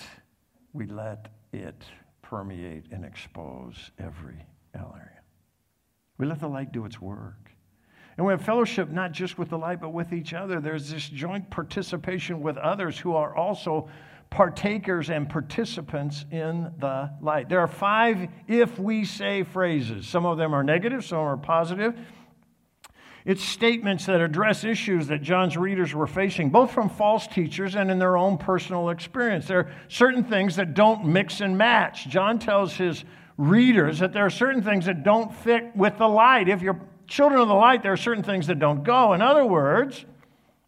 we 0.74 0.86
let 0.86 1.30
it 1.54 1.84
permeate 2.22 2.86
and 2.92 3.06
expose 3.06 3.92
every 3.98 4.46
area. 4.76 5.22
We 6.18 6.26
let 6.26 6.40
the 6.40 6.48
light 6.48 6.72
do 6.72 6.86
its 6.86 7.00
work. 7.00 7.45
And 8.18 8.26
we 8.26 8.32
have 8.32 8.42
fellowship 8.42 8.90
not 8.90 9.12
just 9.12 9.38
with 9.38 9.50
the 9.50 9.58
light, 9.58 9.82
but 9.82 9.90
with 9.90 10.14
each 10.14 10.34
other. 10.34 10.62
There's 10.62 10.90
this 10.90 11.08
joint 11.08 11.50
participation 11.50 12.42
with 12.42 12.58
others 12.58 12.98
who 12.98 13.14
are 13.14 13.36
also 13.36 13.90
partakers 14.30 15.10
and 15.10 15.30
participants 15.30 16.26
in 16.32 16.72
the 16.80 17.10
light. 17.22 17.50
There 17.50 17.60
are 17.60 17.68
five 17.68 18.28
if 18.48 18.80
we 18.80 19.06
say 19.06 19.44
phrases. 19.44 20.08
Some 20.08 20.26
of 20.26 20.38
them 20.38 20.54
are 20.54 20.64
negative, 20.64 21.06
some 21.06 21.20
are 21.20 21.38
positive. 21.38 21.94
It's 23.26 23.44
statements 23.44 24.06
that 24.06 24.22
address 24.22 24.64
issues 24.64 25.08
that 25.08 25.24
John's 25.24 25.58
readers 25.58 25.96
were 25.96 26.06
facing, 26.06 26.52
both 26.52 26.72
from 26.72 26.90
false 26.90 27.26
teachers 27.26 27.76
and 27.76 27.90
in 27.90 27.98
their 27.98 28.18
own 28.18 28.38
personal 28.38 28.90
experience. 28.90 29.48
There 29.48 29.60
are 29.60 29.72
certain 29.88 30.24
things 30.24 30.58
that 30.58 30.76
don't 30.76 31.06
mix 31.06 31.42
and 31.42 31.58
match. 31.58 32.08
John 32.08 32.38
tells 32.38 32.74
his 32.74 33.04
readers 33.38 34.00
that 34.00 34.14
there 34.14 34.26
are 34.26 34.30
certain 34.30 34.62
things 34.62 34.86
that 34.86 35.04
don't 35.04 35.34
fit 35.34 35.76
with 35.76 35.98
the 35.98 36.08
light. 36.08 36.48
If 36.50 36.62
you're 36.62 36.80
children 37.08 37.42
of 37.42 37.48
the 37.48 37.54
light, 37.54 37.84
there 37.84 37.94
are 37.94 37.98
certain 37.98 38.24
things 38.24 38.48
that 38.48 38.60
don't 38.60 38.84
go. 38.84 39.14
In 39.14 39.22
other 39.22 39.46
words, 39.46 40.06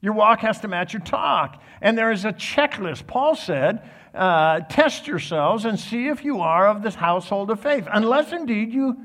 your 0.02 0.14
walk 0.14 0.40
has 0.42 0.60
to 0.62 0.68
match 0.68 0.94
your 0.94 1.02
talk. 1.02 1.62
And 1.82 1.98
there 1.98 2.12
is 2.12 2.26
a 2.26 2.34
checklist. 2.34 3.08
Paul 3.08 3.36
said, 3.36 3.90
uh, 4.14 4.62
test 4.62 5.08
yourselves 5.08 5.66
and 5.66 5.80
see 5.80 6.08
if 6.08 6.24
you 6.24 6.42
are 6.42 6.68
of 6.68 6.82
this 6.82 6.96
household 6.96 7.52
of 7.52 7.60
faith, 7.60 7.88
unless 7.92 8.32
indeed 8.32 8.74
you 8.74 8.98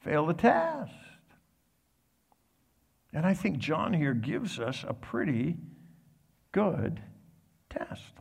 fail 0.00 0.26
the 0.26 0.34
test. 0.34 0.92
And 3.12 3.26
I 3.26 3.34
think 3.34 3.58
John 3.58 3.92
here 3.92 4.14
gives 4.14 4.58
us 4.60 4.84
a 4.86 4.94
pretty 4.94 5.56
good 6.52 7.00
test. 7.70 8.12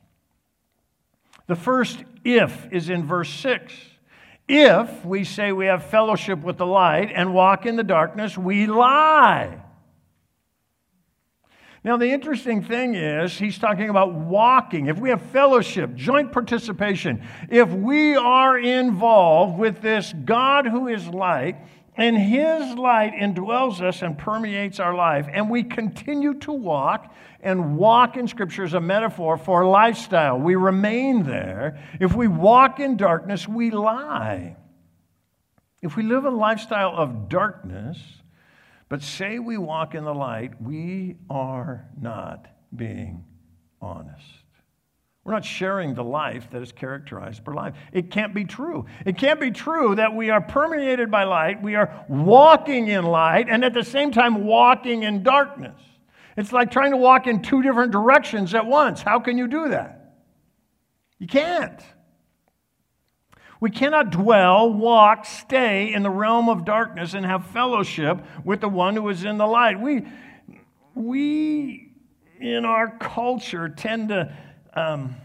The 1.47 1.55
first 1.55 2.03
if 2.23 2.67
is 2.71 2.89
in 2.89 3.05
verse 3.05 3.29
6. 3.29 3.73
If 4.47 5.03
we 5.03 5.23
say 5.23 5.51
we 5.51 5.65
have 5.65 5.86
fellowship 5.86 6.43
with 6.43 6.58
the 6.58 6.65
light 6.65 7.12
and 7.13 7.34
walk 7.34 7.65
in 7.65 7.75
the 7.75 7.84
darkness, 7.84 8.38
we 8.38 8.67
lie. 8.67 9.62
Now, 11.84 11.97
the 11.97 12.10
interesting 12.10 12.63
thing 12.63 12.95
is, 12.95 13.38
he's 13.38 13.60
talking 13.60 13.89
about 13.89 14.15
walking. 14.15 14.88
If 14.88 14.97
we 14.97 15.10
have 15.10 15.21
fellowship, 15.21 15.93
joint 15.93 16.31
participation, 16.31 17.23
if 17.49 17.69
we 17.69 18.15
are 18.15 18.58
involved 18.58 19.60
with 19.60 19.81
this 19.81 20.12
God 20.25 20.65
who 20.65 20.88
is 20.88 21.08
light, 21.08 21.58
and 21.97 22.17
his 22.17 22.75
light 22.75 23.13
indwells 23.13 23.81
us 23.81 24.01
and 24.01 24.17
permeates 24.17 24.79
our 24.79 24.95
life, 24.95 25.27
and 25.31 25.49
we 25.49 25.63
continue 25.63 26.34
to 26.39 26.51
walk 26.51 27.13
and 27.45 27.77
walk 27.77 28.17
in 28.17 28.27
Scripture 28.27 28.63
is 28.63 28.73
a 28.73 28.81
metaphor 28.81 29.38
for 29.38 29.65
lifestyle. 29.65 30.38
We 30.39 30.55
remain 30.55 31.23
there. 31.23 31.79
If 31.99 32.15
we 32.15 32.27
walk 32.27 32.79
in 32.79 32.97
darkness, 32.97 33.47
we 33.47 33.69
lie. 33.69 34.58
If 35.81 35.95
we 35.95 36.01
live 36.01 36.25
a 36.25 36.31
lifestyle 36.31 36.93
of 36.97 37.29
darkness, 37.29 37.99
but 38.89 39.03
say 39.03 39.38
we 39.38 39.60
walk 39.60 39.93
in 39.93 40.03
the 40.03 40.13
light, 40.13 40.60
we 40.60 41.17
are 41.29 41.88
not 42.01 42.47
being 42.75 43.23
honest. 43.79 44.23
We're 45.23 45.34
not 45.34 45.45
sharing 45.45 45.93
the 45.93 46.03
life 46.03 46.49
that 46.49 46.63
is 46.63 46.71
characterized 46.71 47.43
by 47.43 47.53
life. 47.53 47.75
It 47.93 48.10
can't 48.10 48.34
be 48.34 48.45
true. 48.45 48.88
It 49.05 49.19
can't 49.19 49.39
be 49.39 49.51
true 49.51 49.95
that 49.95 50.15
we 50.15 50.31
are 50.31 50.41
permeated 50.41 51.12
by 51.12 51.25
light, 51.25 51.62
we 51.62 51.75
are 51.75 52.05
walking 52.10 52.88
in 52.88 53.05
light, 53.05 53.47
and 53.49 53.63
at 53.63 53.73
the 53.75 53.84
same 53.84 54.12
time 54.12 54.45
walking 54.45 55.03
in 55.03 55.21
darkness. 55.21 55.79
It's 56.37 56.51
like 56.51 56.71
trying 56.71 56.91
to 56.91 56.97
walk 56.97 57.27
in 57.27 57.41
two 57.41 57.61
different 57.61 57.91
directions 57.91 58.53
at 58.53 58.65
once. 58.65 59.01
How 59.01 59.19
can 59.19 59.37
you 59.37 59.47
do 59.47 59.69
that? 59.69 60.15
You 61.17 61.27
can't. 61.27 61.81
We 63.61 63.69
cannot 63.69 64.11
dwell, 64.11 64.71
walk, 64.71 65.25
stay 65.25 65.93
in 65.93 66.03
the 66.03 66.09
realm 66.09 66.49
of 66.49 66.65
darkness 66.65 67.13
and 67.13 67.25
have 67.25 67.47
fellowship 67.47 68.19
with 68.43 68.59
the 68.61 68.67
one 68.67 68.95
who 68.95 69.07
is 69.09 69.23
in 69.23 69.37
the 69.37 69.47
light. 69.47 69.79
We, 69.79 70.05
we 70.93 71.85
in 72.39 72.65
our 72.65 72.97
culture, 72.97 73.69
tend 73.69 74.09
to 74.09 74.35
um, 74.73 75.15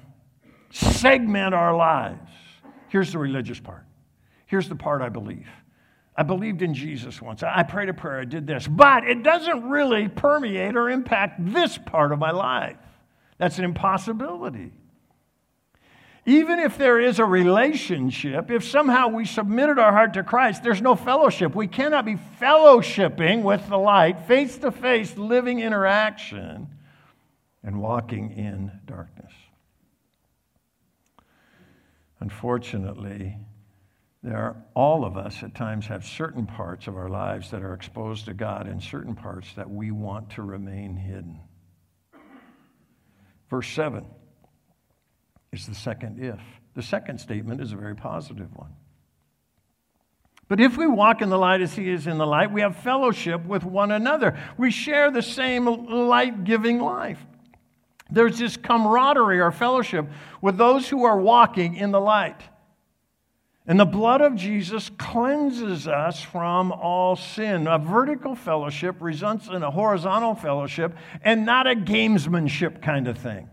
segment 0.70 1.54
our 1.54 1.76
lives. 1.76 2.30
Here's 2.88 3.12
the 3.12 3.18
religious 3.18 3.60
part. 3.60 3.84
Here's 4.46 4.68
the 4.68 4.76
part 4.76 5.02
I 5.02 5.08
believe. 5.08 5.48
I 6.20 6.22
believed 6.22 6.60
in 6.60 6.74
Jesus 6.74 7.22
once. 7.22 7.42
I 7.42 7.62
prayed 7.62 7.88
a 7.88 7.94
prayer. 7.94 8.20
I 8.20 8.26
did 8.26 8.46
this. 8.46 8.68
But 8.68 9.04
it 9.04 9.22
doesn't 9.22 9.70
really 9.70 10.06
permeate 10.06 10.76
or 10.76 10.90
impact 10.90 11.42
this 11.42 11.78
part 11.78 12.12
of 12.12 12.18
my 12.18 12.30
life. 12.30 12.76
That's 13.38 13.58
an 13.58 13.64
impossibility. 13.64 14.70
Even 16.26 16.58
if 16.58 16.76
there 16.76 17.00
is 17.00 17.20
a 17.20 17.24
relationship, 17.24 18.50
if 18.50 18.68
somehow 18.68 19.08
we 19.08 19.24
submitted 19.24 19.78
our 19.78 19.92
heart 19.92 20.12
to 20.12 20.22
Christ, 20.22 20.62
there's 20.62 20.82
no 20.82 20.94
fellowship. 20.94 21.54
We 21.54 21.68
cannot 21.68 22.04
be 22.04 22.18
fellowshipping 22.38 23.42
with 23.42 23.66
the 23.70 23.78
light, 23.78 24.26
face 24.26 24.58
to 24.58 24.70
face, 24.70 25.16
living 25.16 25.60
interaction, 25.60 26.68
and 27.62 27.80
walking 27.80 28.32
in 28.32 28.70
darkness. 28.84 29.32
Unfortunately, 32.20 33.38
there 34.22 34.36
are, 34.36 34.56
all 34.74 35.04
of 35.04 35.16
us 35.16 35.42
at 35.42 35.54
times 35.54 35.86
have 35.86 36.04
certain 36.04 36.46
parts 36.46 36.86
of 36.86 36.96
our 36.96 37.08
lives 37.08 37.50
that 37.50 37.62
are 37.62 37.72
exposed 37.72 38.26
to 38.26 38.34
God 38.34 38.66
and 38.66 38.82
certain 38.82 39.14
parts 39.14 39.54
that 39.54 39.70
we 39.70 39.90
want 39.90 40.30
to 40.30 40.42
remain 40.42 40.94
hidden. 40.94 41.40
Verse 43.48 43.68
7 43.68 44.04
is 45.52 45.66
the 45.66 45.74
second 45.74 46.22
if. 46.22 46.40
The 46.74 46.82
second 46.82 47.18
statement 47.18 47.60
is 47.60 47.72
a 47.72 47.76
very 47.76 47.96
positive 47.96 48.54
one. 48.54 48.72
But 50.48 50.60
if 50.60 50.76
we 50.76 50.86
walk 50.86 51.22
in 51.22 51.30
the 51.30 51.38
light 51.38 51.60
as 51.60 51.74
he 51.74 51.88
is 51.88 52.06
in 52.06 52.18
the 52.18 52.26
light, 52.26 52.52
we 52.52 52.60
have 52.60 52.76
fellowship 52.76 53.44
with 53.46 53.64
one 53.64 53.90
another. 53.92 54.36
We 54.58 54.70
share 54.70 55.10
the 55.10 55.22
same 55.22 55.64
light 55.66 56.44
giving 56.44 56.80
life. 56.80 57.24
There's 58.10 58.38
this 58.38 58.56
camaraderie 58.56 59.40
or 59.40 59.52
fellowship 59.52 60.06
with 60.42 60.56
those 60.56 60.88
who 60.88 61.04
are 61.04 61.18
walking 61.18 61.76
in 61.76 61.92
the 61.92 62.00
light. 62.00 62.40
And 63.70 63.78
the 63.78 63.84
blood 63.84 64.20
of 64.20 64.34
Jesus 64.34 64.90
cleanses 64.98 65.86
us 65.86 66.20
from 66.20 66.72
all 66.72 67.14
sin. 67.14 67.68
A 67.68 67.78
vertical 67.78 68.34
fellowship 68.34 68.96
results 68.98 69.46
in 69.46 69.62
a 69.62 69.70
horizontal 69.70 70.34
fellowship 70.34 70.96
and 71.22 71.46
not 71.46 71.68
a 71.68 71.76
gamesmanship 71.76 72.82
kind 72.82 73.06
of 73.06 73.16
thing. 73.16 73.48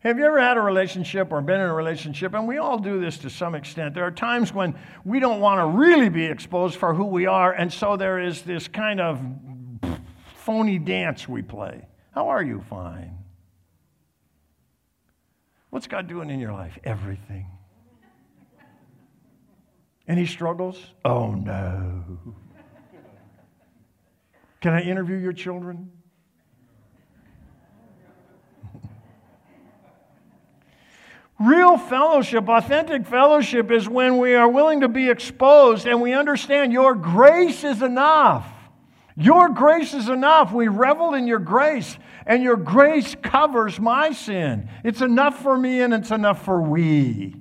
Have 0.00 0.18
you 0.18 0.24
ever 0.24 0.40
had 0.40 0.56
a 0.56 0.60
relationship 0.60 1.30
or 1.30 1.40
been 1.42 1.60
in 1.60 1.68
a 1.68 1.72
relationship? 1.72 2.34
And 2.34 2.48
we 2.48 2.58
all 2.58 2.76
do 2.76 3.00
this 3.00 3.18
to 3.18 3.30
some 3.30 3.54
extent. 3.54 3.94
There 3.94 4.04
are 4.04 4.10
times 4.10 4.52
when 4.52 4.74
we 5.04 5.20
don't 5.20 5.38
want 5.38 5.60
to 5.60 5.78
really 5.78 6.08
be 6.08 6.24
exposed 6.24 6.74
for 6.74 6.92
who 6.92 7.04
we 7.04 7.26
are, 7.26 7.52
and 7.52 7.72
so 7.72 7.96
there 7.96 8.18
is 8.18 8.42
this 8.42 8.66
kind 8.66 9.00
of 9.00 9.20
phony 10.38 10.80
dance 10.80 11.28
we 11.28 11.42
play. 11.42 11.86
How 12.10 12.30
are 12.30 12.42
you? 12.42 12.64
Fine. 12.68 13.16
What's 15.68 15.86
God 15.86 16.08
doing 16.08 16.30
in 16.30 16.40
your 16.40 16.52
life? 16.52 16.76
Everything. 16.82 17.46
Any 20.10 20.26
struggles? 20.26 20.76
Oh 21.04 21.30
no. 21.30 22.02
Can 24.60 24.72
I 24.72 24.82
interview 24.82 25.16
your 25.16 25.32
children? 25.32 25.92
Real 31.38 31.78
fellowship, 31.78 32.48
authentic 32.48 33.06
fellowship, 33.06 33.70
is 33.70 33.88
when 33.88 34.18
we 34.18 34.34
are 34.34 34.48
willing 34.48 34.80
to 34.80 34.88
be 34.88 35.08
exposed 35.08 35.86
and 35.86 36.02
we 36.02 36.12
understand 36.12 36.72
your 36.72 36.96
grace 36.96 37.62
is 37.62 37.80
enough. 37.80 38.48
Your 39.14 39.48
grace 39.50 39.94
is 39.94 40.08
enough. 40.08 40.52
We 40.52 40.66
revel 40.66 41.14
in 41.14 41.28
your 41.28 41.38
grace, 41.38 41.96
and 42.26 42.42
your 42.42 42.56
grace 42.56 43.14
covers 43.22 43.78
my 43.78 44.10
sin. 44.10 44.68
It's 44.82 45.02
enough 45.02 45.40
for 45.40 45.56
me 45.56 45.82
and 45.82 45.94
it's 45.94 46.10
enough 46.10 46.44
for 46.44 46.60
we. 46.60 47.36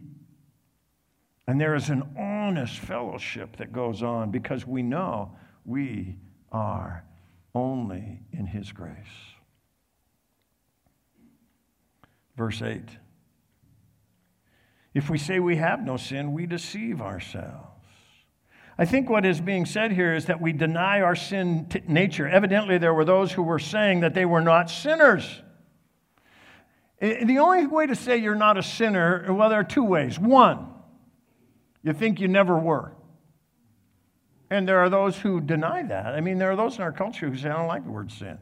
And 1.49 1.59
there 1.59 1.73
is 1.73 1.89
an 1.89 2.03
honest 2.15 2.77
fellowship 2.77 3.57
that 3.57 3.73
goes 3.73 4.03
on 4.03 4.29
because 4.29 4.67
we 4.67 4.83
know 4.83 5.31
we 5.65 6.15
are 6.51 7.03
only 7.55 8.19
in 8.31 8.45
His 8.45 8.71
grace. 8.71 8.93
Verse 12.38 12.62
8 12.62 12.83
If 14.93 15.09
we 15.09 15.17
say 15.17 15.39
we 15.39 15.55
have 15.55 15.83
no 15.83 15.97
sin, 15.97 16.33
we 16.33 16.45
deceive 16.45 17.01
ourselves. 17.01 17.81
I 18.77 18.85
think 18.85 19.09
what 19.09 19.25
is 19.25 19.41
being 19.41 19.65
said 19.65 19.91
here 19.91 20.13
is 20.13 20.25
that 20.25 20.39
we 20.39 20.53
deny 20.53 21.01
our 21.01 21.15
sin 21.15 21.65
t- 21.67 21.81
nature. 21.88 22.27
Evidently, 22.27 22.77
there 22.77 22.93
were 22.93 23.05
those 23.05 23.31
who 23.31 23.41
were 23.41 23.57
saying 23.57 24.01
that 24.01 24.13
they 24.13 24.25
were 24.25 24.41
not 24.41 24.69
sinners. 24.69 25.41
The 27.01 27.39
only 27.39 27.65
way 27.65 27.88
to 27.88 27.95
say 27.95 28.17
you're 28.17 28.35
not 28.35 28.59
a 28.59 28.63
sinner, 28.63 29.33
well, 29.33 29.49
there 29.49 29.62
are 29.62 29.63
two 29.63 29.83
ways. 29.83 30.19
One, 30.19 30.75
you 31.83 31.93
think 31.93 32.19
you 32.19 32.27
never 32.27 32.57
were. 32.57 32.93
And 34.49 34.67
there 34.67 34.79
are 34.79 34.89
those 34.89 35.17
who 35.17 35.39
deny 35.39 35.83
that. 35.83 36.07
I 36.07 36.21
mean, 36.21 36.37
there 36.37 36.51
are 36.51 36.55
those 36.55 36.77
in 36.77 36.81
our 36.81 36.91
culture 36.91 37.29
who 37.29 37.37
say, 37.37 37.49
I 37.49 37.57
don't 37.57 37.67
like 37.67 37.83
the 37.83 37.91
word 37.91 38.11
sin. 38.11 38.37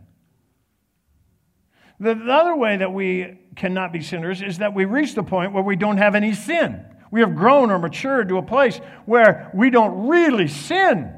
The, 1.99 2.13
the 2.15 2.31
other 2.31 2.55
way 2.55 2.77
that 2.77 2.93
we 2.93 3.39
cannot 3.55 3.91
be 3.91 4.01
sinners 4.01 4.41
is 4.41 4.59
that 4.59 4.73
we 4.73 4.85
reach 4.85 5.15
the 5.15 5.23
point 5.23 5.53
where 5.53 5.63
we 5.63 5.75
don't 5.75 5.97
have 5.97 6.15
any 6.15 6.33
sin. 6.33 6.85
We 7.11 7.21
have 7.21 7.35
grown 7.35 7.71
or 7.71 7.79
matured 7.79 8.29
to 8.29 8.37
a 8.37 8.41
place 8.41 8.79
where 9.05 9.49
we 9.53 9.69
don't 9.69 10.07
really 10.07 10.47
sin. 10.47 11.13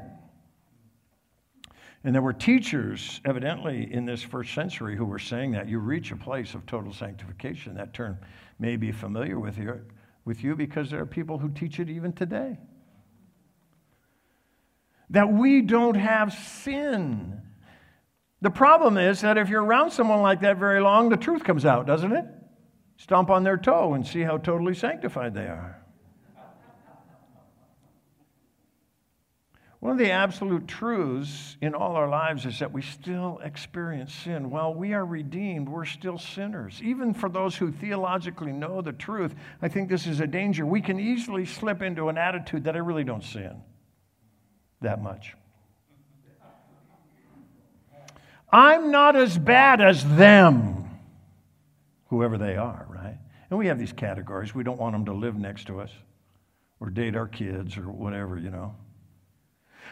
And 2.02 2.14
there 2.14 2.22
were 2.22 2.32
teachers, 2.32 3.20
evidently, 3.26 3.92
in 3.92 4.06
this 4.06 4.22
first 4.22 4.54
century 4.54 4.96
who 4.96 5.04
were 5.04 5.18
saying 5.18 5.52
that 5.52 5.68
you 5.68 5.78
reach 5.78 6.12
a 6.12 6.16
place 6.16 6.54
of 6.54 6.64
total 6.64 6.94
sanctification. 6.94 7.74
That 7.74 7.92
term 7.92 8.18
may 8.58 8.76
be 8.76 8.90
familiar 8.90 9.38
with 9.38 9.58
you 9.58 9.80
with 10.24 10.42
you 10.42 10.54
because 10.54 10.90
there 10.90 11.00
are 11.00 11.06
people 11.06 11.38
who 11.38 11.50
teach 11.50 11.80
it 11.80 11.88
even 11.88 12.12
today. 12.12 12.58
That 15.10 15.32
we 15.32 15.62
don't 15.62 15.96
have 15.96 16.32
sin. 16.32 17.42
The 18.40 18.50
problem 18.50 18.96
is 18.96 19.20
that 19.22 19.38
if 19.38 19.48
you're 19.48 19.64
around 19.64 19.90
someone 19.90 20.22
like 20.22 20.40
that 20.40 20.56
very 20.56 20.80
long, 20.80 21.08
the 21.08 21.16
truth 21.16 21.44
comes 21.44 21.66
out, 21.66 21.86
doesn't 21.86 22.12
it? 22.12 22.24
Stomp 22.96 23.30
on 23.30 23.44
their 23.44 23.56
toe 23.56 23.94
and 23.94 24.06
see 24.06 24.20
how 24.20 24.38
totally 24.38 24.74
sanctified 24.74 25.34
they 25.34 25.46
are. 25.46 25.79
One 29.80 29.92
of 29.92 29.98
the 29.98 30.10
absolute 30.10 30.68
truths 30.68 31.56
in 31.62 31.74
all 31.74 31.96
our 31.96 32.08
lives 32.08 32.44
is 32.44 32.58
that 32.58 32.70
we 32.70 32.82
still 32.82 33.40
experience 33.42 34.12
sin. 34.12 34.50
While 34.50 34.74
we 34.74 34.92
are 34.92 35.06
redeemed, 35.06 35.70
we're 35.70 35.86
still 35.86 36.18
sinners. 36.18 36.80
Even 36.84 37.14
for 37.14 37.30
those 37.30 37.56
who 37.56 37.72
theologically 37.72 38.52
know 38.52 38.82
the 38.82 38.92
truth, 38.92 39.34
I 39.62 39.68
think 39.68 39.88
this 39.88 40.06
is 40.06 40.20
a 40.20 40.26
danger. 40.26 40.66
We 40.66 40.82
can 40.82 41.00
easily 41.00 41.46
slip 41.46 41.80
into 41.80 42.10
an 42.10 42.18
attitude 42.18 42.64
that 42.64 42.76
I 42.76 42.80
really 42.80 43.04
don't 43.04 43.24
sin 43.24 43.62
that 44.82 45.02
much. 45.02 45.34
I'm 48.52 48.90
not 48.90 49.16
as 49.16 49.38
bad 49.38 49.80
as 49.80 50.04
them, 50.16 50.90
whoever 52.08 52.36
they 52.36 52.56
are, 52.56 52.86
right? 52.90 53.16
And 53.48 53.58
we 53.58 53.68
have 53.68 53.78
these 53.78 53.92
categories. 53.92 54.54
We 54.54 54.64
don't 54.64 54.78
want 54.78 54.92
them 54.92 55.04
to 55.06 55.12
live 55.12 55.36
next 55.36 55.68
to 55.68 55.80
us 55.80 55.90
or 56.80 56.90
date 56.90 57.16
our 57.16 57.28
kids 57.28 57.78
or 57.78 57.90
whatever, 57.90 58.38
you 58.38 58.50
know. 58.50 58.74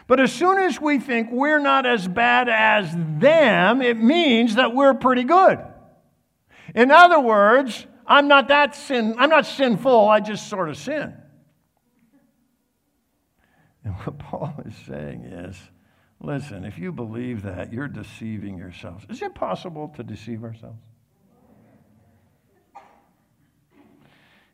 But 0.07 0.19
as 0.19 0.31
soon 0.31 0.57
as 0.57 0.79
we 0.79 0.99
think 0.99 1.29
we're 1.31 1.59
not 1.59 1.85
as 1.85 2.07
bad 2.07 2.49
as 2.49 2.91
them, 3.19 3.81
it 3.81 3.97
means 3.97 4.55
that 4.55 4.73
we're 4.73 4.93
pretty 4.93 5.23
good. 5.23 5.59
In 6.75 6.91
other 6.91 7.19
words, 7.19 7.85
I'm 8.07 8.27
not 8.27 8.47
that 8.47 8.75
sin, 8.75 9.15
I'm 9.17 9.29
not 9.29 9.45
sinful, 9.45 10.09
I 10.09 10.19
just 10.19 10.49
sort 10.49 10.69
of 10.69 10.77
sin. 10.77 11.15
And 13.83 13.93
what 13.95 14.17
Paul 14.19 14.53
is 14.65 14.75
saying 14.87 15.25
is, 15.25 15.57
listen, 16.19 16.65
if 16.65 16.77
you 16.77 16.91
believe 16.91 17.43
that, 17.43 17.71
you're 17.71 17.87
deceiving 17.87 18.57
yourselves. 18.57 19.05
Is 19.09 19.21
it 19.21 19.35
possible 19.35 19.89
to 19.95 20.03
deceive 20.03 20.43
ourselves? 20.43 20.79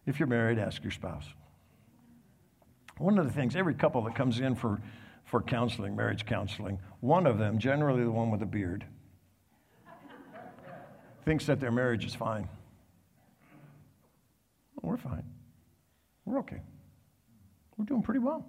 If 0.05 0.19
you're 0.19 0.27
married, 0.27 0.59
ask 0.59 0.83
your 0.83 0.91
spouse. 0.91 1.25
One 2.97 3.17
of 3.17 3.25
the 3.25 3.31
things, 3.31 3.55
every 3.55 3.73
couple 3.73 4.01
that 4.03 4.15
comes 4.15 4.39
in 4.39 4.55
for 4.55 4.81
for 5.25 5.41
counseling, 5.41 5.95
marriage 5.95 6.25
counseling. 6.25 6.79
One 7.01 7.27
of 7.27 7.37
them, 7.37 7.57
generally 7.59 8.03
the 8.03 8.11
one 8.11 8.31
with 8.31 8.41
a 8.41 8.45
beard, 8.45 8.85
thinks 11.25 11.45
that 11.47 11.59
their 11.59 11.71
marriage 11.71 12.05
is 12.05 12.13
fine. 12.13 12.47
Well, 14.75 14.91
we're 14.91 14.97
fine. 14.97 15.23
We're 16.25 16.39
okay. 16.39 16.61
We're 17.77 17.85
doing 17.85 18.03
pretty 18.03 18.19
well. 18.19 18.45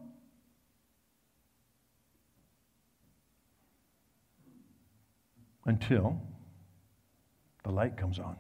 Until 5.65 6.21
the 7.65 7.71
light 7.71 7.97
comes 7.97 8.19
on. 8.19 8.37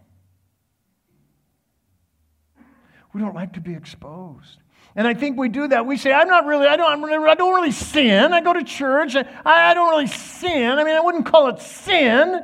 We 3.16 3.22
don't 3.22 3.34
like 3.34 3.54
to 3.54 3.62
be 3.62 3.72
exposed. 3.72 4.58
And 4.94 5.08
I 5.08 5.14
think 5.14 5.38
we 5.38 5.48
do 5.48 5.68
that. 5.68 5.86
We 5.86 5.96
say, 5.96 6.12
I'm 6.12 6.28
not 6.28 6.44
really, 6.44 6.66
I 6.66 6.76
don't, 6.76 7.02
I 7.02 7.34
don't 7.34 7.54
really 7.54 7.72
sin. 7.72 8.34
I 8.34 8.42
go 8.42 8.52
to 8.52 8.62
church. 8.62 9.16
I, 9.16 9.24
I 9.42 9.72
don't 9.72 9.88
really 9.88 10.06
sin. 10.06 10.72
I 10.72 10.84
mean, 10.84 10.94
I 10.94 11.00
wouldn't 11.00 11.24
call 11.24 11.48
it 11.48 11.58
sin. 11.58 12.42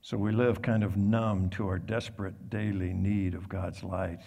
So 0.00 0.16
we 0.16 0.30
live 0.30 0.62
kind 0.62 0.84
of 0.84 0.96
numb 0.96 1.50
to 1.50 1.66
our 1.66 1.80
desperate 1.80 2.48
daily 2.48 2.92
need 2.92 3.34
of 3.34 3.48
God's 3.48 3.82
light, 3.82 4.22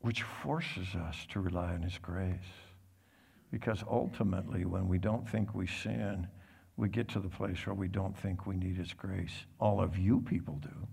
which 0.00 0.22
forces 0.22 0.94
us 0.94 1.26
to 1.32 1.40
rely 1.40 1.74
on 1.74 1.82
His 1.82 1.98
grace. 1.98 2.32
Because 3.50 3.84
ultimately, 3.86 4.64
when 4.64 4.88
we 4.88 4.96
don't 4.96 5.28
think 5.28 5.54
we 5.54 5.66
sin, 5.66 6.28
we 6.78 6.88
get 6.88 7.08
to 7.08 7.20
the 7.20 7.28
place 7.28 7.66
where 7.66 7.74
we 7.74 7.88
don't 7.88 8.16
think 8.16 8.46
we 8.46 8.56
need 8.56 8.78
His 8.78 8.94
grace. 8.94 9.44
All 9.60 9.82
of 9.82 9.98
you 9.98 10.22
people 10.22 10.54
do 10.62 10.88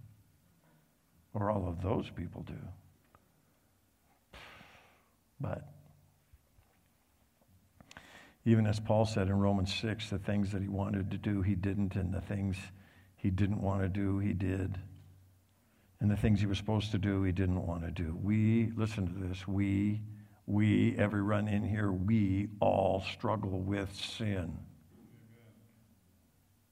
or 1.34 1.50
all 1.50 1.68
of 1.68 1.82
those 1.82 2.10
people 2.10 2.44
do. 2.44 2.54
But 5.40 5.68
even 8.46 8.68
as 8.68 8.80
Paul 8.80 9.06
said 9.06 9.28
in 9.28 9.40
Romans 9.40 9.74
6, 9.74 10.10
the 10.10 10.18
things 10.18 10.52
that 10.52 10.62
he 10.62 10.68
wanted 10.68 11.10
to 11.12 11.18
do, 11.18 11.42
he 11.42 11.56
didn't, 11.56 11.96
and 11.96 12.14
the 12.14 12.22
things 12.22 12.58
he 13.16 13.30
didn't 13.30 13.62
want 13.62 13.82
to 13.82 13.90
do, 13.90 14.20
he 14.20 14.34
did. 14.34 14.78
And 16.02 16.12
the 16.12 16.18
things 16.18 16.42
he 16.42 16.46
was 16.46 16.58
supposed 16.58 16.92
to 16.92 16.98
do, 16.98 17.24
he 17.24 17.32
didn't 17.32 17.66
want 17.66 17.84
to 17.84 17.92
do. 17.92 18.18
We, 18.22 18.72
listen 18.76 19.08
to 19.08 19.28
this, 19.28 19.48
we, 19.48 20.02
we, 20.46 20.96
everyone 20.98 21.48
in 21.48 21.64
here, 21.64 21.92
we 21.94 22.50
all 22.60 23.04
struggle 23.14 23.60
with 23.62 23.94
sin. 23.96 24.58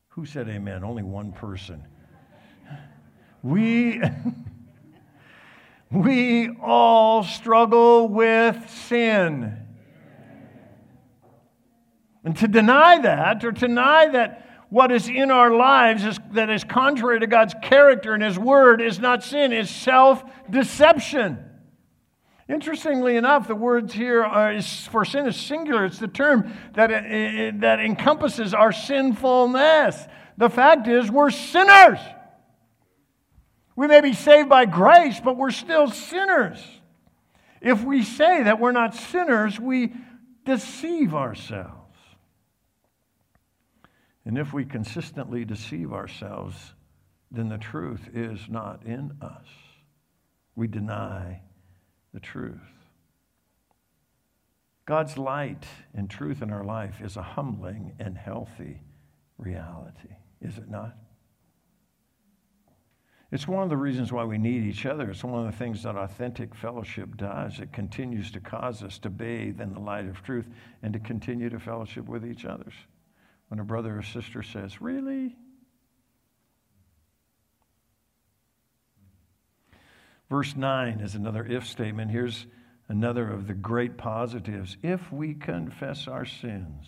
Who 0.09 0.25
said 0.25 0.49
amen? 0.49 0.83
Only 0.83 1.03
one 1.03 1.31
person. 1.31 1.85
We. 3.43 3.99
We 5.91 6.49
all 6.61 7.23
struggle 7.23 8.07
with 8.07 8.69
sin. 8.87 9.57
And 12.23 12.37
to 12.37 12.47
deny 12.47 12.99
that, 12.99 13.43
or 13.43 13.51
to 13.51 13.67
deny 13.67 14.07
that 14.07 14.47
what 14.69 14.91
is 14.91 15.09
in 15.09 15.31
our 15.31 15.53
lives 15.53 16.05
is, 16.05 16.17
that 16.31 16.49
is 16.49 16.63
contrary 16.63 17.19
to 17.19 17.27
God's 17.27 17.53
character 17.61 18.13
and 18.13 18.23
His 18.23 18.39
word 18.39 18.81
is 18.81 18.99
not 18.99 19.21
sin, 19.21 19.51
is 19.51 19.69
self 19.69 20.23
deception. 20.49 21.43
Interestingly 22.47 23.17
enough, 23.17 23.47
the 23.47 23.55
words 23.55 23.93
here 23.93 24.23
are, 24.23 24.53
is, 24.53 24.87
for 24.87 25.03
sin 25.03 25.27
is 25.27 25.35
singular. 25.35 25.85
It's 25.85 25.99
the 25.99 26.07
term 26.07 26.53
that, 26.73 26.91
it, 26.91 27.05
it, 27.05 27.61
that 27.61 27.79
encompasses 27.79 28.53
our 28.53 28.71
sinfulness. 28.71 30.05
The 30.37 30.49
fact 30.49 30.87
is, 30.87 31.11
we're 31.11 31.31
sinners. 31.31 31.99
We 33.75 33.87
may 33.87 34.01
be 34.01 34.13
saved 34.13 34.49
by 34.49 34.65
grace, 34.65 35.19
but 35.19 35.37
we're 35.37 35.51
still 35.51 35.89
sinners. 35.89 36.63
If 37.61 37.83
we 37.83 38.03
say 38.03 38.43
that 38.43 38.59
we're 38.59 38.71
not 38.71 38.95
sinners, 38.95 39.59
we 39.59 39.93
deceive 40.45 41.13
ourselves. 41.13 41.77
And 44.25 44.37
if 44.37 44.53
we 44.53 44.65
consistently 44.65 45.45
deceive 45.45 45.93
ourselves, 45.93 46.73
then 47.31 47.49
the 47.49 47.57
truth 47.57 48.09
is 48.13 48.39
not 48.49 48.85
in 48.85 49.17
us. 49.21 49.47
We 50.55 50.67
deny 50.67 51.41
the 52.13 52.19
truth. 52.19 52.59
God's 54.85 55.17
light 55.17 55.65
and 55.93 56.09
truth 56.09 56.41
in 56.41 56.51
our 56.51 56.63
life 56.63 57.01
is 57.01 57.15
a 57.15 57.21
humbling 57.21 57.93
and 57.99 58.17
healthy 58.17 58.81
reality, 59.37 60.15
is 60.41 60.57
it 60.57 60.69
not? 60.69 60.95
It's 63.31 63.47
one 63.47 63.63
of 63.63 63.69
the 63.69 63.77
reasons 63.77 64.11
why 64.11 64.25
we 64.25 64.37
need 64.37 64.63
each 64.63 64.85
other. 64.85 65.09
It's 65.09 65.23
one 65.23 65.45
of 65.45 65.51
the 65.51 65.57
things 65.57 65.83
that 65.83 65.95
authentic 65.95 66.53
fellowship 66.53 67.15
does. 67.15 67.59
It 67.59 67.71
continues 67.71 68.29
to 68.31 68.41
cause 68.41 68.83
us 68.83 68.99
to 68.99 69.09
bathe 69.09 69.61
in 69.61 69.73
the 69.73 69.79
light 69.79 70.07
of 70.07 70.21
truth 70.21 70.49
and 70.83 70.91
to 70.93 70.99
continue 70.99 71.49
to 71.49 71.59
fellowship 71.59 72.09
with 72.09 72.25
each 72.25 72.43
other. 72.43 72.67
When 73.47 73.61
a 73.61 73.63
brother 73.63 73.97
or 73.97 74.03
sister 74.03 74.43
says, 74.43 74.81
Really? 74.81 75.37
Verse 80.29 80.55
9 80.55 80.99
is 80.99 81.15
another 81.15 81.45
if 81.45 81.67
statement. 81.67 82.11
Here's 82.11 82.47
another 82.89 83.29
of 83.29 83.47
the 83.47 83.53
great 83.53 83.97
positives. 83.97 84.77
If 84.81 85.11
we 85.11 85.33
confess 85.33 86.07
our 86.07 86.25
sins, 86.25 86.85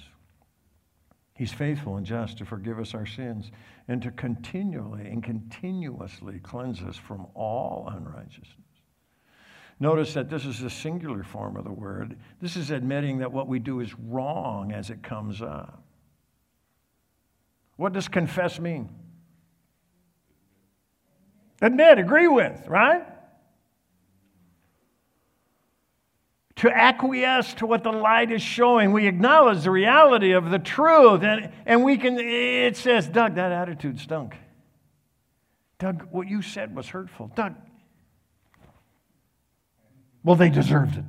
He's 1.36 1.52
faithful 1.52 1.98
and 1.98 2.06
just 2.06 2.38
to 2.38 2.46
forgive 2.46 2.80
us 2.80 2.94
our 2.94 3.06
sins 3.06 3.52
and 3.88 4.02
to 4.04 4.12
continually 4.12 5.08
and 5.08 5.24
continuously 5.24 6.40
cleanse 6.40 6.82
us 6.82 6.96
from 6.96 7.26
all 7.34 7.92
unrighteousness. 7.92 8.58
Notice 9.80 10.14
that 10.14 10.30
this 10.30 10.46
is 10.46 10.62
a 10.62 10.70
singular 10.70 11.24
form 11.24 11.58
of 11.58 11.64
the 11.64 11.72
word. 11.72 12.18
This 12.40 12.56
is 12.56 12.70
admitting 12.70 13.18
that 13.18 13.32
what 13.32 13.48
we 13.48 13.60
do 13.60 13.80
is 13.80 13.94
wrong 13.96 14.72
as 14.72 14.92
it 14.92 15.02
comes 15.02 15.42
up. 15.42 15.84
What 17.76 17.94
does 17.94 18.08
confess 18.08 18.60
mean? 18.60 18.90
Admit, 21.62 21.98
agree 21.98 22.28
with, 22.28 22.68
right? 22.68 23.04
To 26.64 26.72
acquiesce 26.72 27.54
to 27.56 27.66
what 27.66 27.84
the 27.84 27.92
light 27.92 28.32
is 28.32 28.42
showing. 28.42 28.94
We 28.94 29.06
acknowledge 29.06 29.64
the 29.64 29.72
reality 29.72 30.32
of 30.32 30.50
the 30.50 30.60
truth. 30.60 31.22
And, 31.22 31.52
and 31.66 31.84
we 31.84 31.98
can, 31.98 32.18
it 32.18 32.78
says, 32.78 33.06
Doug, 33.06 33.36
that 33.36 33.52
attitude 33.52 34.00
stunk. 34.00 34.38
Doug, 35.78 36.08
what 36.10 36.30
you 36.30 36.42
said 36.42 36.74
was 36.74 36.88
hurtful. 36.88 37.30
Doug, 37.36 37.56
well, 40.24 40.38
they 40.38 40.50
deserved 40.50 40.96
it. 40.96 41.04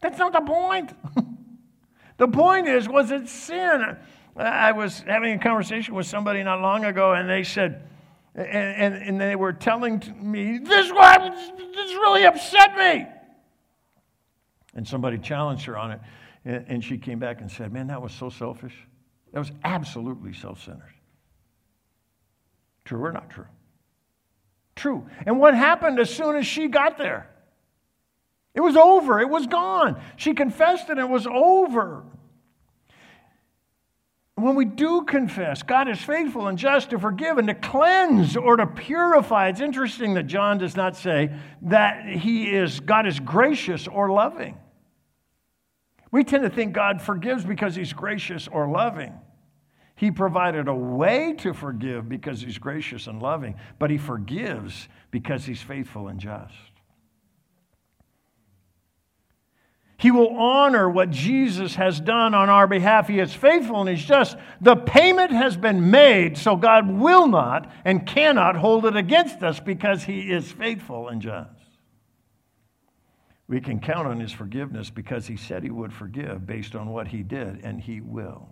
That's 0.00 0.18
not 0.18 0.32
the 0.32 0.40
point. 0.40 0.92
the 2.16 2.26
point 2.26 2.66
is, 2.66 2.88
was 2.88 3.12
it 3.12 3.28
sin? 3.28 3.96
I 4.36 4.72
was 4.72 4.98
having 5.06 5.34
a 5.34 5.38
conversation 5.38 5.94
with 5.94 6.08
somebody 6.08 6.42
not 6.42 6.60
long 6.60 6.84
ago, 6.84 7.12
and 7.12 7.30
they 7.30 7.44
said, 7.44 7.88
and, 8.34 8.48
and, 8.48 8.94
and 8.96 9.20
they 9.20 9.36
were 9.36 9.52
telling 9.52 10.02
me, 10.20 10.58
this, 10.58 10.88
this 10.88 11.92
really 11.92 12.24
upset 12.24 12.76
me. 12.76 13.06
And 14.74 14.86
somebody 14.86 15.18
challenged 15.18 15.64
her 15.66 15.76
on 15.76 15.92
it, 15.92 16.00
and 16.44 16.82
she 16.82 16.96
came 16.98 17.18
back 17.18 17.40
and 17.40 17.50
said, 17.50 17.72
Man, 17.72 17.88
that 17.88 18.00
was 18.00 18.12
so 18.12 18.30
selfish. 18.30 18.74
That 19.32 19.38
was 19.38 19.52
absolutely 19.64 20.32
self 20.32 20.62
centered. 20.62 20.94
True 22.84 23.04
or 23.04 23.12
not 23.12 23.30
true? 23.30 23.46
True. 24.76 25.06
And 25.26 25.38
what 25.38 25.54
happened 25.54 25.98
as 25.98 26.12
soon 26.12 26.36
as 26.36 26.46
she 26.46 26.68
got 26.68 26.98
there? 26.98 27.28
It 28.54 28.60
was 28.60 28.76
over. 28.76 29.20
It 29.20 29.28
was 29.28 29.46
gone. 29.46 30.00
She 30.16 30.34
confessed 30.34 30.88
and 30.88 30.98
it 30.98 31.08
was 31.08 31.26
over. 31.26 32.04
When 34.40 34.54
we 34.54 34.64
do 34.64 35.02
confess, 35.02 35.62
God 35.62 35.88
is 35.88 36.00
faithful 36.00 36.48
and 36.48 36.56
just 36.56 36.90
to 36.90 36.98
forgive 36.98 37.38
and 37.38 37.48
to 37.48 37.54
cleanse 37.54 38.36
or 38.36 38.56
to 38.56 38.66
purify. 38.66 39.48
It's 39.48 39.60
interesting 39.60 40.14
that 40.14 40.24
John 40.24 40.58
does 40.58 40.76
not 40.76 40.96
say 40.96 41.30
that 41.62 42.06
he 42.06 42.50
is 42.50 42.80
God 42.80 43.06
is 43.06 43.20
gracious 43.20 43.86
or 43.86 44.10
loving. 44.10 44.56
We 46.10 46.24
tend 46.24 46.42
to 46.42 46.50
think 46.50 46.72
God 46.72 47.00
forgives 47.00 47.44
because 47.44 47.74
he's 47.74 47.92
gracious 47.92 48.48
or 48.48 48.68
loving. 48.68 49.12
He 49.94 50.10
provided 50.10 50.66
a 50.66 50.74
way 50.74 51.34
to 51.34 51.52
forgive 51.52 52.08
because 52.08 52.40
he's 52.40 52.56
gracious 52.56 53.06
and 53.06 53.20
loving, 53.20 53.56
but 53.78 53.90
he 53.90 53.98
forgives 53.98 54.88
because 55.10 55.44
he's 55.44 55.60
faithful 55.60 56.08
and 56.08 56.18
just. 56.18 56.54
He 60.00 60.10
will 60.10 60.34
honor 60.34 60.88
what 60.88 61.10
Jesus 61.10 61.74
has 61.74 62.00
done 62.00 62.32
on 62.32 62.48
our 62.48 62.66
behalf. 62.66 63.06
He 63.06 63.18
is 63.18 63.34
faithful 63.34 63.80
and 63.80 63.90
He's 63.90 64.02
just. 64.02 64.34
The 64.62 64.74
payment 64.74 65.30
has 65.30 65.58
been 65.58 65.90
made, 65.90 66.38
so 66.38 66.56
God 66.56 66.90
will 66.90 67.26
not 67.26 67.70
and 67.84 68.06
cannot 68.06 68.56
hold 68.56 68.86
it 68.86 68.96
against 68.96 69.42
us 69.42 69.60
because 69.60 70.02
He 70.02 70.32
is 70.32 70.50
faithful 70.50 71.08
and 71.08 71.20
just. 71.20 71.52
We 73.46 73.60
can 73.60 73.78
count 73.78 74.08
on 74.08 74.18
His 74.18 74.32
forgiveness 74.32 74.88
because 74.88 75.26
He 75.26 75.36
said 75.36 75.62
He 75.62 75.70
would 75.70 75.92
forgive 75.92 76.46
based 76.46 76.74
on 76.74 76.88
what 76.88 77.08
He 77.08 77.22
did, 77.22 77.60
and 77.62 77.78
He 77.78 78.00
will. 78.00 78.48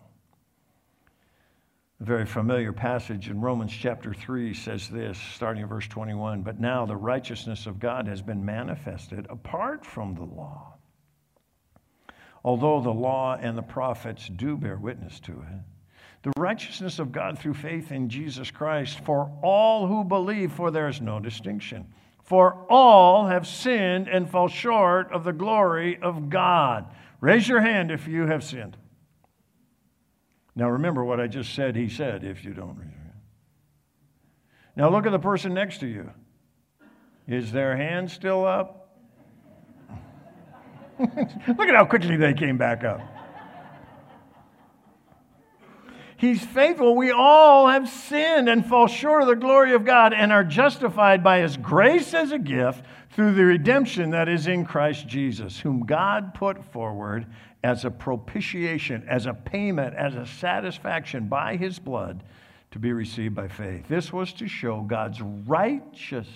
A 1.98 2.04
very 2.04 2.26
familiar 2.26 2.74
passage 2.74 3.30
in 3.30 3.40
Romans 3.40 3.72
chapter 3.72 4.12
3 4.12 4.52
says 4.52 4.87
this, 4.90 5.16
starting 5.34 5.62
in 5.62 5.68
verse 5.70 5.88
21 5.88 6.42
But 6.42 6.61
now 6.61 6.84
the 6.84 6.94
righteousness 6.94 7.64
of 7.64 7.80
God 7.80 8.06
has 8.06 8.20
been 8.20 8.44
manifested 8.44 9.26
apart 9.30 9.87
from 9.87 10.14
the 10.14 10.24
law 10.24 10.74
although 12.48 12.80
the 12.80 12.90
law 12.90 13.37
and 13.38 13.58
the 13.58 13.62
prophets 13.62 14.26
do 14.26 14.56
bear 14.56 14.78
witness 14.78 15.20
to 15.20 15.32
it. 15.32 15.61
The 16.22 16.32
righteousness 16.38 16.98
of 16.98 17.12
God 17.12 17.38
through 17.38 17.52
faith 17.52 17.92
in 17.92 18.08
Jesus 18.08 18.50
Christ 18.50 19.00
for 19.00 19.30
all 19.42 19.87
who 19.87 20.02
believe, 20.02 20.50
for 20.52 20.70
there 20.70 20.88
is 20.88 21.02
no 21.02 21.20
distinction. 21.20 21.92
For 22.24 22.54
all 22.70 23.26
have 23.26 23.46
sinned 23.46 24.08
and 24.08 24.30
fall 24.30 24.48
short 24.48 25.12
of 25.12 25.24
the 25.24 25.32
glory 25.34 25.98
of 26.00 26.30
God. 26.30 26.87
Raise 27.20 27.46
your 27.46 27.61
hand 27.61 27.90
if 27.90 28.08
you 28.08 28.26
have 28.26 28.42
sinned. 28.42 28.78
Now 30.56 30.70
remember 30.70 31.04
what 31.04 31.20
I 31.20 31.26
just 31.26 31.52
said, 31.54 31.76
he 31.76 31.90
said, 31.90 32.24
if 32.24 32.46
you 32.46 32.54
don't 32.54 32.78
raise 32.78 32.88
your 32.88 33.02
hand. 33.04 33.20
Now 34.74 34.88
look 34.88 35.04
at 35.04 35.12
the 35.12 35.18
person 35.18 35.52
next 35.52 35.80
to 35.80 35.87
you. 35.87 36.11
Is 37.26 37.52
their 37.52 37.76
hand 37.76 38.11
still 38.11 38.46
up? 38.46 38.77
Look 41.48 41.68
at 41.68 41.74
how 41.74 41.84
quickly 41.84 42.16
they 42.16 42.34
came 42.34 42.58
back 42.58 42.84
up. 42.84 43.00
He's 46.16 46.44
faithful. 46.44 46.96
We 46.96 47.12
all 47.12 47.68
have 47.68 47.88
sinned 47.88 48.48
and 48.48 48.66
fall 48.66 48.88
short 48.88 49.22
of 49.22 49.28
the 49.28 49.37
glory 49.37 49.72
of 49.72 49.84
God 49.84 50.12
and 50.12 50.32
are 50.32 50.42
justified 50.42 51.22
by 51.22 51.38
His 51.38 51.56
grace 51.56 52.12
as 52.12 52.32
a 52.32 52.38
gift 52.38 52.84
through 53.11 53.34
the 53.34 53.44
redemption 53.44 54.11
that 54.11 54.28
is 54.28 54.48
in 54.48 54.64
Christ 54.64 55.06
Jesus, 55.06 55.61
whom 55.61 55.87
God 55.87 56.34
put 56.34 56.64
forward 56.72 57.26
as 57.62 57.84
a 57.84 57.90
propitiation, 57.90 59.05
as 59.09 59.26
a 59.26 59.34
payment, 59.34 59.94
as 59.94 60.16
a 60.16 60.26
satisfaction 60.26 61.28
by 61.28 61.57
His 61.57 61.78
blood 61.78 62.24
to 62.72 62.80
be 62.80 62.92
received 62.92 63.36
by 63.36 63.46
faith. 63.46 63.86
This 63.86 64.12
was 64.12 64.32
to 64.34 64.49
show 64.49 64.80
God's 64.80 65.20
righteousness 65.20 66.26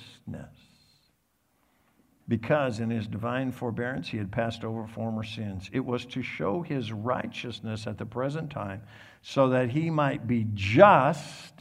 because 2.28 2.80
in 2.80 2.90
his 2.90 3.06
divine 3.06 3.52
forbearance 3.52 4.08
he 4.08 4.16
had 4.16 4.30
passed 4.30 4.64
over 4.64 4.86
former 4.86 5.24
sins. 5.24 5.68
It 5.72 5.84
was 5.84 6.06
to 6.06 6.22
show 6.22 6.62
his 6.62 6.92
righteousness 6.92 7.86
at 7.86 7.98
the 7.98 8.06
present 8.06 8.50
time 8.50 8.82
so 9.22 9.48
that 9.50 9.70
he 9.70 9.90
might 9.90 10.26
be 10.26 10.46
just 10.54 11.54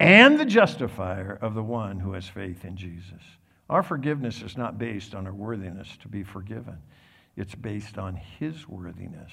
and 0.00 0.38
the 0.38 0.44
justifier 0.44 1.38
of 1.40 1.54
the 1.54 1.62
one 1.62 1.98
who 1.98 2.12
has 2.12 2.28
faith 2.28 2.64
in 2.64 2.76
Jesus. 2.76 3.22
Our 3.68 3.82
forgiveness 3.82 4.42
is 4.42 4.56
not 4.56 4.78
based 4.78 5.14
on 5.14 5.26
our 5.26 5.34
worthiness 5.34 5.96
to 6.02 6.08
be 6.08 6.22
forgiven, 6.22 6.78
it's 7.36 7.54
based 7.54 7.98
on 7.98 8.16
his 8.16 8.68
worthiness 8.68 9.32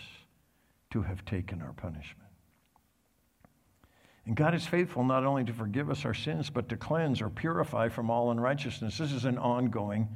to 0.91 1.01
have 1.01 1.23
taken 1.26 1.61
our 1.61 1.73
punishment. 1.73 2.24
And 4.26 4.36
God 4.36 4.55
is 4.55 4.65
faithful 4.65 5.03
not 5.03 5.23
only 5.23 5.43
to 5.45 5.53
forgive 5.53 5.89
us 5.89 6.03
our 6.03 6.13
sins, 6.13 6.49
but 6.49 6.69
to 6.69 6.78
cleanse 6.78 7.21
or 7.21 7.30
purify 7.30 7.89
from 7.89 8.09
all 8.09 8.32
unrighteousness. 8.32 8.97
This 8.97 9.11
is 9.11 9.26
an 9.26 9.38
ongoing 9.38 10.09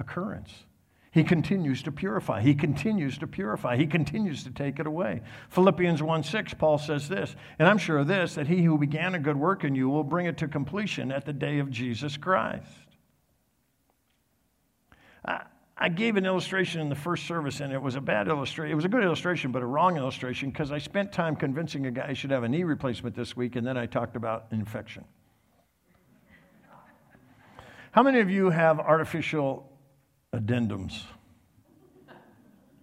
occurrence. 0.00 0.64
He 1.10 1.24
continues 1.24 1.82
to 1.84 1.92
purify. 1.92 2.42
He 2.42 2.54
continues 2.54 3.18
to 3.18 3.26
purify. 3.26 3.76
He 3.76 3.86
continues 3.86 4.44
to 4.44 4.50
take 4.50 4.78
it 4.78 4.86
away. 4.86 5.22
Philippians 5.50 6.02
1 6.02 6.22
6, 6.22 6.54
Paul 6.54 6.78
says 6.78 7.08
this, 7.08 7.34
and 7.58 7.66
I'm 7.66 7.78
sure 7.78 7.98
of 7.98 8.08
this, 8.08 8.34
that 8.34 8.46
he 8.46 8.62
who 8.62 8.76
began 8.76 9.14
a 9.14 9.18
good 9.18 9.36
work 9.36 9.64
in 9.64 9.74
you 9.74 9.88
will 9.88 10.04
bring 10.04 10.26
it 10.26 10.36
to 10.38 10.48
completion 10.48 11.10
at 11.10 11.24
the 11.24 11.32
day 11.32 11.60
of 11.60 11.70
Jesus 11.70 12.16
Christ. 12.16 12.66
I, 15.24 15.42
I 15.80 15.88
gave 15.88 16.16
an 16.16 16.26
illustration 16.26 16.80
in 16.80 16.88
the 16.88 16.96
first 16.96 17.26
service, 17.26 17.60
and 17.60 17.72
it 17.72 17.80
was 17.80 17.94
a 17.94 18.00
bad 18.00 18.26
illustration. 18.26 18.72
It 18.72 18.74
was 18.74 18.84
a 18.84 18.88
good 18.88 19.04
illustration, 19.04 19.52
but 19.52 19.62
a 19.62 19.66
wrong 19.66 19.96
illustration 19.96 20.50
because 20.50 20.72
I 20.72 20.78
spent 20.78 21.12
time 21.12 21.36
convincing 21.36 21.86
a 21.86 21.92
guy 21.92 22.08
he 22.08 22.14
should 22.14 22.32
have 22.32 22.42
a 22.42 22.48
knee 22.48 22.64
replacement 22.64 23.14
this 23.14 23.36
week, 23.36 23.54
and 23.54 23.64
then 23.64 23.76
I 23.76 23.86
talked 23.86 24.16
about 24.16 24.46
infection. 24.50 25.04
How 27.92 28.02
many 28.02 28.18
of 28.18 28.28
you 28.28 28.50
have 28.50 28.80
artificial 28.80 29.70
addendums? 30.34 31.00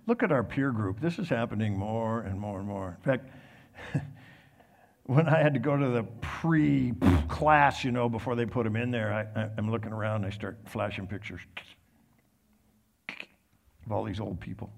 Look 0.07 0.23
at 0.23 0.31
our 0.31 0.43
peer 0.43 0.71
group. 0.71 1.01
This 1.01 1.19
is 1.19 1.27
happening 1.27 1.77
more 1.77 2.21
and 2.21 2.39
more 2.39 2.59
and 2.59 2.67
more. 2.67 2.97
In 2.97 3.11
fact, 3.11 3.29
when 5.05 5.27
I 5.27 5.41
had 5.41 5.53
to 5.53 5.59
go 5.59 5.75
to 5.75 5.89
the 5.89 6.03
pre 6.21 6.93
class, 7.27 7.83
you 7.83 7.91
know, 7.91 8.07
before 8.07 8.35
they 8.35 8.45
put 8.45 8.63
them 8.63 8.77
in 8.77 8.89
there, 8.89 9.27
I, 9.35 9.49
am 9.57 9.69
looking 9.69 9.91
around 9.91 10.23
and 10.23 10.27
I 10.27 10.29
start 10.29 10.59
flashing 10.65 11.07
pictures 11.07 11.41
of 13.85 13.91
all 13.91 14.03
these 14.03 14.19
old 14.19 14.39
people. 14.39 14.69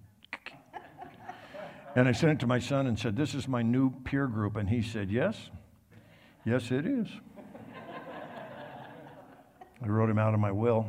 And 1.95 2.07
I 2.07 2.11
sent 2.11 2.33
it 2.33 2.39
to 2.41 2.47
my 2.47 2.59
son 2.59 2.85
and 2.85 2.99
said, 2.99 3.15
This 3.15 3.33
is 3.33 3.47
my 3.47 3.63
new 3.63 3.89
peer 4.03 4.27
group. 4.27 4.55
And 4.55 4.69
he 4.69 4.83
said, 4.83 5.09
Yes, 5.09 5.49
yes, 6.45 6.69
it 6.69 6.85
is. 6.85 7.07
I 9.83 9.87
wrote 9.87 10.09
him 10.09 10.19
out 10.19 10.35
of 10.35 10.39
my 10.39 10.51
will, 10.51 10.85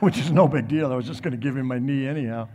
which 0.00 0.16
is 0.16 0.30
no 0.30 0.48
big 0.48 0.68
deal. 0.68 0.90
I 0.92 0.96
was 0.96 1.06
just 1.06 1.22
going 1.22 1.32
to 1.32 1.36
give 1.36 1.56
him 1.56 1.66
my 1.66 1.78
knee 1.78 2.06
anyhow. 2.06 2.48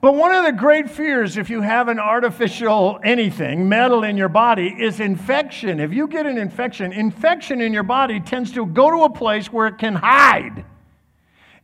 But 0.00 0.14
one 0.14 0.34
of 0.34 0.44
the 0.44 0.52
great 0.52 0.90
fears, 0.90 1.38
if 1.38 1.48
you 1.48 1.62
have 1.62 1.88
an 1.88 1.98
artificial 1.98 3.00
anything, 3.02 3.68
metal 3.68 4.04
in 4.04 4.18
your 4.18 4.28
body, 4.28 4.68
is 4.68 5.00
infection. 5.00 5.80
If 5.80 5.94
you 5.94 6.06
get 6.06 6.26
an 6.26 6.36
infection, 6.36 6.92
infection 6.92 7.62
in 7.62 7.72
your 7.72 7.82
body 7.82 8.20
tends 8.20 8.52
to 8.52 8.66
go 8.66 8.90
to 8.90 9.04
a 9.04 9.10
place 9.10 9.50
where 9.50 9.66
it 9.66 9.78
can 9.78 9.94
hide 9.94 10.64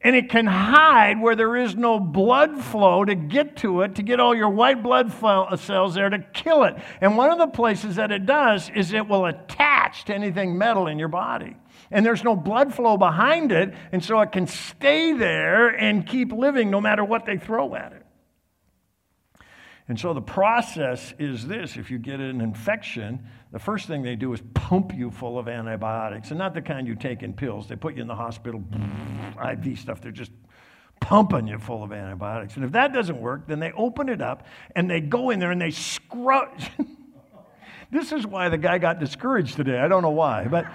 and 0.03 0.17
it 0.17 0.31
can 0.31 0.47
hide 0.47 1.21
where 1.21 1.37
there 1.37 1.57
is 1.57 1.77
no 1.77 2.01
blood 2.01 2.59
flow 2.63 3.05
to 3.05 3.15
get 3.15 3.57
to 3.57 3.83
it, 3.83 3.97
to 3.97 4.03
get 4.03 4.19
all 4.19 4.35
your 4.35 4.49
white 4.49 4.83
blood 4.83 5.13
uh, 5.23 5.57
cells 5.57 5.95
there 5.95 6.09
to 6.09 6.19
kill 6.33 6.65
it. 6.65 6.75
And 7.01 7.17
one 7.17 7.31
of 7.31 7.39
the 7.39 7.49
places 7.49 7.97
that 7.97 8.11
it 8.11 8.25
does 8.25 8.71
is 8.75 8.93
it 8.93 9.07
will 9.07 9.27
attach 9.27 10.05
to 10.07 10.15
anything 10.15 10.57
metal 10.57 10.87
in 10.87 10.99
your 10.99 11.09
body. 11.09 11.57
And 11.91 12.07
there's 12.07 12.25
no 12.25 12.37
blood 12.37 12.73
flow 12.73 12.97
behind 12.97 13.53
it, 13.53 13.75
and 13.93 14.03
so 14.03 14.21
it 14.21 14.33
can 14.33 14.47
stay 14.47 15.13
there 15.13 15.69
and 15.69 16.07
keep 16.07 16.33
living 16.33 16.71
no 16.71 16.81
matter 16.81 17.05
what 17.05 17.27
they 17.27 17.37
throw 17.37 17.75
at 17.75 17.93
it. 17.93 18.00
And 19.91 19.99
so 19.99 20.15
the 20.15 20.23
process 20.23 21.13
is 21.19 21.49
this 21.49 21.77
if 21.77 21.91
you 21.91 21.99
get 21.99 22.21
an 22.21 22.41
infection, 22.41 23.27
the 23.51 23.59
first 23.59 23.89
thing 23.89 24.03
they 24.03 24.15
do 24.15 24.33
is 24.33 24.41
pump 24.55 24.95
you 24.95 25.11
full 25.11 25.37
of 25.37 25.49
antibiotics, 25.49 26.31
and 26.31 26.39
not 26.39 26.55
the 26.55 26.63
kind 26.63 26.87
you 26.87 26.95
take 26.95 27.25
in 27.25 27.33
pills. 27.33 27.67
They 27.67 27.75
put 27.75 27.97
you 27.97 28.03
in 28.03 28.07
the 28.07 28.15
hospital, 28.15 28.63
IV 29.45 29.81
stuff. 29.81 30.01
They're 30.01 30.13
just 30.13 30.31
pumping 31.01 31.49
you 31.49 31.59
full 31.59 31.83
of 31.83 31.91
antibiotics. 31.91 32.55
And 32.55 32.65
if 32.65 32.71
that 32.71 32.93
doesn't 32.93 33.21
work, 33.21 33.49
then 33.49 33.59
they 33.59 33.73
open 33.73 34.09
it 34.09 34.23
up 34.23 34.47
and 34.77 34.89
they 34.89 35.01
go 35.01 35.31
in 35.31 35.41
there 35.41 35.51
and 35.51 35.61
they 35.61 35.73
scrub. 35.73 36.57
this 37.91 38.13
is 38.13 38.25
why 38.25 38.49
the 38.49 38.59
guy 38.59 38.79
got 38.79 39.01
discouraged 39.01 39.57
today. 39.57 39.81
I 39.81 39.89
don't 39.89 40.03
know 40.03 40.11
why, 40.11 40.45
but 40.45 40.67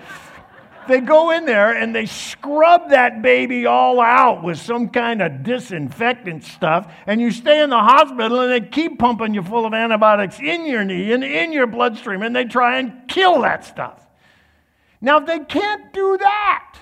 they 0.88 1.00
go 1.00 1.32
in 1.32 1.46
there 1.46 1.72
and 1.72 1.96
they 1.96 2.06
scrub 2.06 2.90
that 2.90 3.22
baby 3.22 3.66
all 3.66 4.00
out 4.00 4.44
with 4.44 4.58
some 4.58 4.90
kind 4.90 5.22
of 5.22 5.44
disinfectant 5.44 6.44
stuff, 6.44 6.92
and 7.08 7.22
you 7.22 7.32
stay 7.32 7.62
in 7.62 7.70
the 7.70 7.80
hospital 7.80 8.42
and 8.42 8.52
they 8.52 8.68
keep 8.68 9.00
pumping 9.00 9.34
you 9.34 9.44
full 9.44 9.66
of 9.66 9.74
antibiotics 9.74 10.40
in 10.40 10.66
your 10.66 10.84
knee 10.84 11.12
and 11.12 11.24
in 11.24 11.52
your 11.52 11.68
bloodstream, 11.68 12.22
and 12.22 12.36
they 12.36 12.46
try 12.46 12.80
and 12.80 13.08
kill 13.08 13.42
that 13.42 13.66
stuff. 13.66 14.06
Now, 15.02 15.18
if 15.18 15.26
they 15.26 15.40
can't 15.40 15.94
do 15.94 16.18
that, 16.18 16.75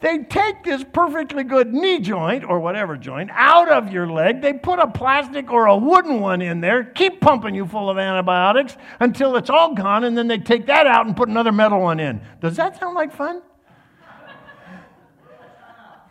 they 0.00 0.18
take 0.18 0.64
this 0.64 0.84
perfectly 0.84 1.44
good 1.44 1.72
knee 1.72 2.00
joint 2.00 2.44
or 2.44 2.60
whatever 2.60 2.96
joint 2.96 3.30
out 3.32 3.70
of 3.70 3.92
your 3.92 4.06
leg. 4.06 4.42
They 4.42 4.52
put 4.52 4.78
a 4.78 4.86
plastic 4.86 5.50
or 5.50 5.66
a 5.66 5.76
wooden 5.76 6.20
one 6.20 6.42
in 6.42 6.60
there, 6.60 6.84
keep 6.84 7.20
pumping 7.20 7.54
you 7.54 7.66
full 7.66 7.88
of 7.88 7.96
antibiotics 7.96 8.76
until 9.00 9.36
it's 9.36 9.50
all 9.50 9.74
gone, 9.74 10.04
and 10.04 10.16
then 10.16 10.28
they 10.28 10.38
take 10.38 10.66
that 10.66 10.86
out 10.86 11.06
and 11.06 11.16
put 11.16 11.28
another 11.28 11.52
metal 11.52 11.80
one 11.80 12.00
in. 12.00 12.20
Does 12.40 12.56
that 12.56 12.78
sound 12.78 12.94
like 12.94 13.12
fun? 13.12 13.42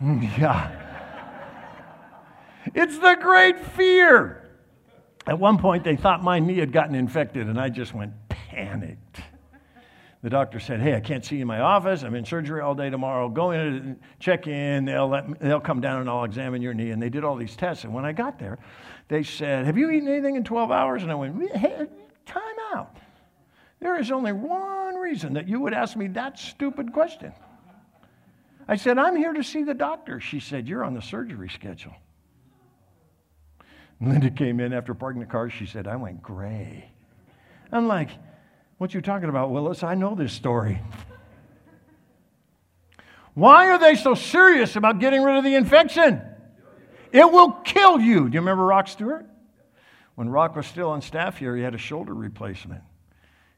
yeah. 0.00 0.80
It's 2.74 2.98
the 2.98 3.16
great 3.20 3.60
fear. 3.60 4.50
At 5.26 5.38
one 5.38 5.58
point, 5.58 5.84
they 5.84 5.96
thought 5.96 6.22
my 6.22 6.38
knee 6.38 6.58
had 6.58 6.72
gotten 6.72 6.94
infected, 6.94 7.48
and 7.48 7.60
I 7.60 7.68
just 7.68 7.94
went 7.94 8.12
panicked. 8.28 9.03
The 10.24 10.30
doctor 10.30 10.58
said, 10.58 10.80
Hey, 10.80 10.94
I 10.94 11.00
can't 11.00 11.22
see 11.22 11.36
you 11.36 11.42
in 11.42 11.48
my 11.48 11.60
office. 11.60 12.02
I'm 12.02 12.14
in 12.14 12.24
surgery 12.24 12.62
all 12.62 12.74
day 12.74 12.88
tomorrow. 12.88 13.28
Go 13.28 13.50
in 13.50 13.60
and 13.60 14.00
check 14.20 14.46
in. 14.46 14.86
They'll, 14.86 15.06
let 15.06 15.28
me, 15.28 15.36
they'll 15.38 15.60
come 15.60 15.82
down 15.82 16.00
and 16.00 16.08
I'll 16.08 16.24
examine 16.24 16.62
your 16.62 16.72
knee. 16.72 16.92
And 16.92 17.02
they 17.02 17.10
did 17.10 17.24
all 17.24 17.36
these 17.36 17.54
tests. 17.54 17.84
And 17.84 17.92
when 17.92 18.06
I 18.06 18.12
got 18.12 18.38
there, 18.38 18.58
they 19.08 19.22
said, 19.22 19.66
Have 19.66 19.76
you 19.76 19.90
eaten 19.90 20.08
anything 20.08 20.36
in 20.36 20.42
12 20.42 20.70
hours? 20.70 21.02
And 21.02 21.12
I 21.12 21.14
went, 21.14 21.54
Hey, 21.54 21.88
time 22.24 22.42
out. 22.74 22.96
There 23.80 24.00
is 24.00 24.10
only 24.10 24.32
one 24.32 24.94
reason 24.94 25.34
that 25.34 25.46
you 25.46 25.60
would 25.60 25.74
ask 25.74 25.94
me 25.94 26.06
that 26.08 26.38
stupid 26.38 26.94
question. 26.94 27.34
I 28.66 28.76
said, 28.76 28.96
I'm 28.96 29.16
here 29.16 29.34
to 29.34 29.44
see 29.44 29.62
the 29.62 29.74
doctor. 29.74 30.20
She 30.20 30.40
said, 30.40 30.66
You're 30.66 30.84
on 30.84 30.94
the 30.94 31.02
surgery 31.02 31.50
schedule. 31.50 31.92
Linda 34.00 34.30
came 34.30 34.58
in 34.58 34.72
after 34.72 34.94
parking 34.94 35.20
the 35.20 35.26
car. 35.26 35.50
She 35.50 35.66
said, 35.66 35.86
I 35.86 35.96
went 35.96 36.22
gray. 36.22 36.90
I'm 37.70 37.86
like, 37.86 38.08
what 38.78 38.94
you 38.94 39.00
talking 39.00 39.28
about, 39.28 39.50
Willis? 39.50 39.82
I 39.82 39.94
know 39.94 40.14
this 40.14 40.32
story. 40.32 40.80
Why 43.34 43.70
are 43.70 43.78
they 43.78 43.96
so 43.96 44.14
serious 44.14 44.76
about 44.76 45.00
getting 45.00 45.22
rid 45.22 45.36
of 45.36 45.44
the 45.44 45.54
infection? 45.54 46.22
It 47.12 47.30
will 47.30 47.50
kill 47.50 48.00
you. 48.00 48.28
Do 48.28 48.34
you 48.34 48.40
remember 48.40 48.64
Rock 48.64 48.88
Stewart? 48.88 49.26
When 50.14 50.28
Rock 50.28 50.54
was 50.54 50.66
still 50.66 50.90
on 50.90 51.02
staff 51.02 51.38
here, 51.38 51.56
he 51.56 51.62
had 51.62 51.74
a 51.74 51.78
shoulder 51.78 52.14
replacement. 52.14 52.82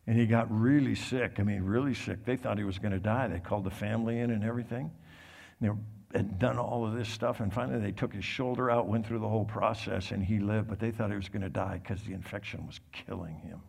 And 0.07 0.17
he 0.19 0.27
got 0.27 0.47
really 0.51 0.95
sick. 0.95 1.35
I 1.39 1.43
mean, 1.43 1.62
really 1.62 1.95
sick. 1.95 2.25
They 2.25 2.37
thought 2.37 2.59
he 2.59 2.64
was 2.64 2.79
going 2.79 2.93
to 2.93 3.01
die. 3.01 3.29
They 3.29 3.41
called 3.41 3.64
the 3.64 3.71
family 3.71 4.21
in 4.21 4.31
and 4.31 4.45
everything. 4.45 4.91
And 5.61 5.79
they 6.11 6.19
had 6.19 6.39
done 6.39 6.59
all 6.59 6.87
of 6.87 6.95
this 6.95 7.09
stuff. 7.09 7.41
And 7.41 7.53
finally, 7.53 7.81
they 7.81 7.93
took 7.93 8.12
his 8.12 8.25
shoulder 8.25 8.71
out, 8.71 8.87
went 8.87 9.07
through 9.07 9.19
the 9.19 9.29
whole 9.29 9.45
process, 9.45 10.12
and 10.12 10.25
he 10.25 10.39
lived. 10.39 10.69
But 10.69 10.79
they 10.79 10.91
thought 10.91 11.11
he 11.11 11.17
was 11.17 11.29
going 11.29 11.43
to 11.43 11.51
die 11.51 11.81
because 11.83 12.03
the 12.03 12.12
infection 12.12 12.67
was 12.67 12.81
killing 12.93 13.35
him. 13.41 13.61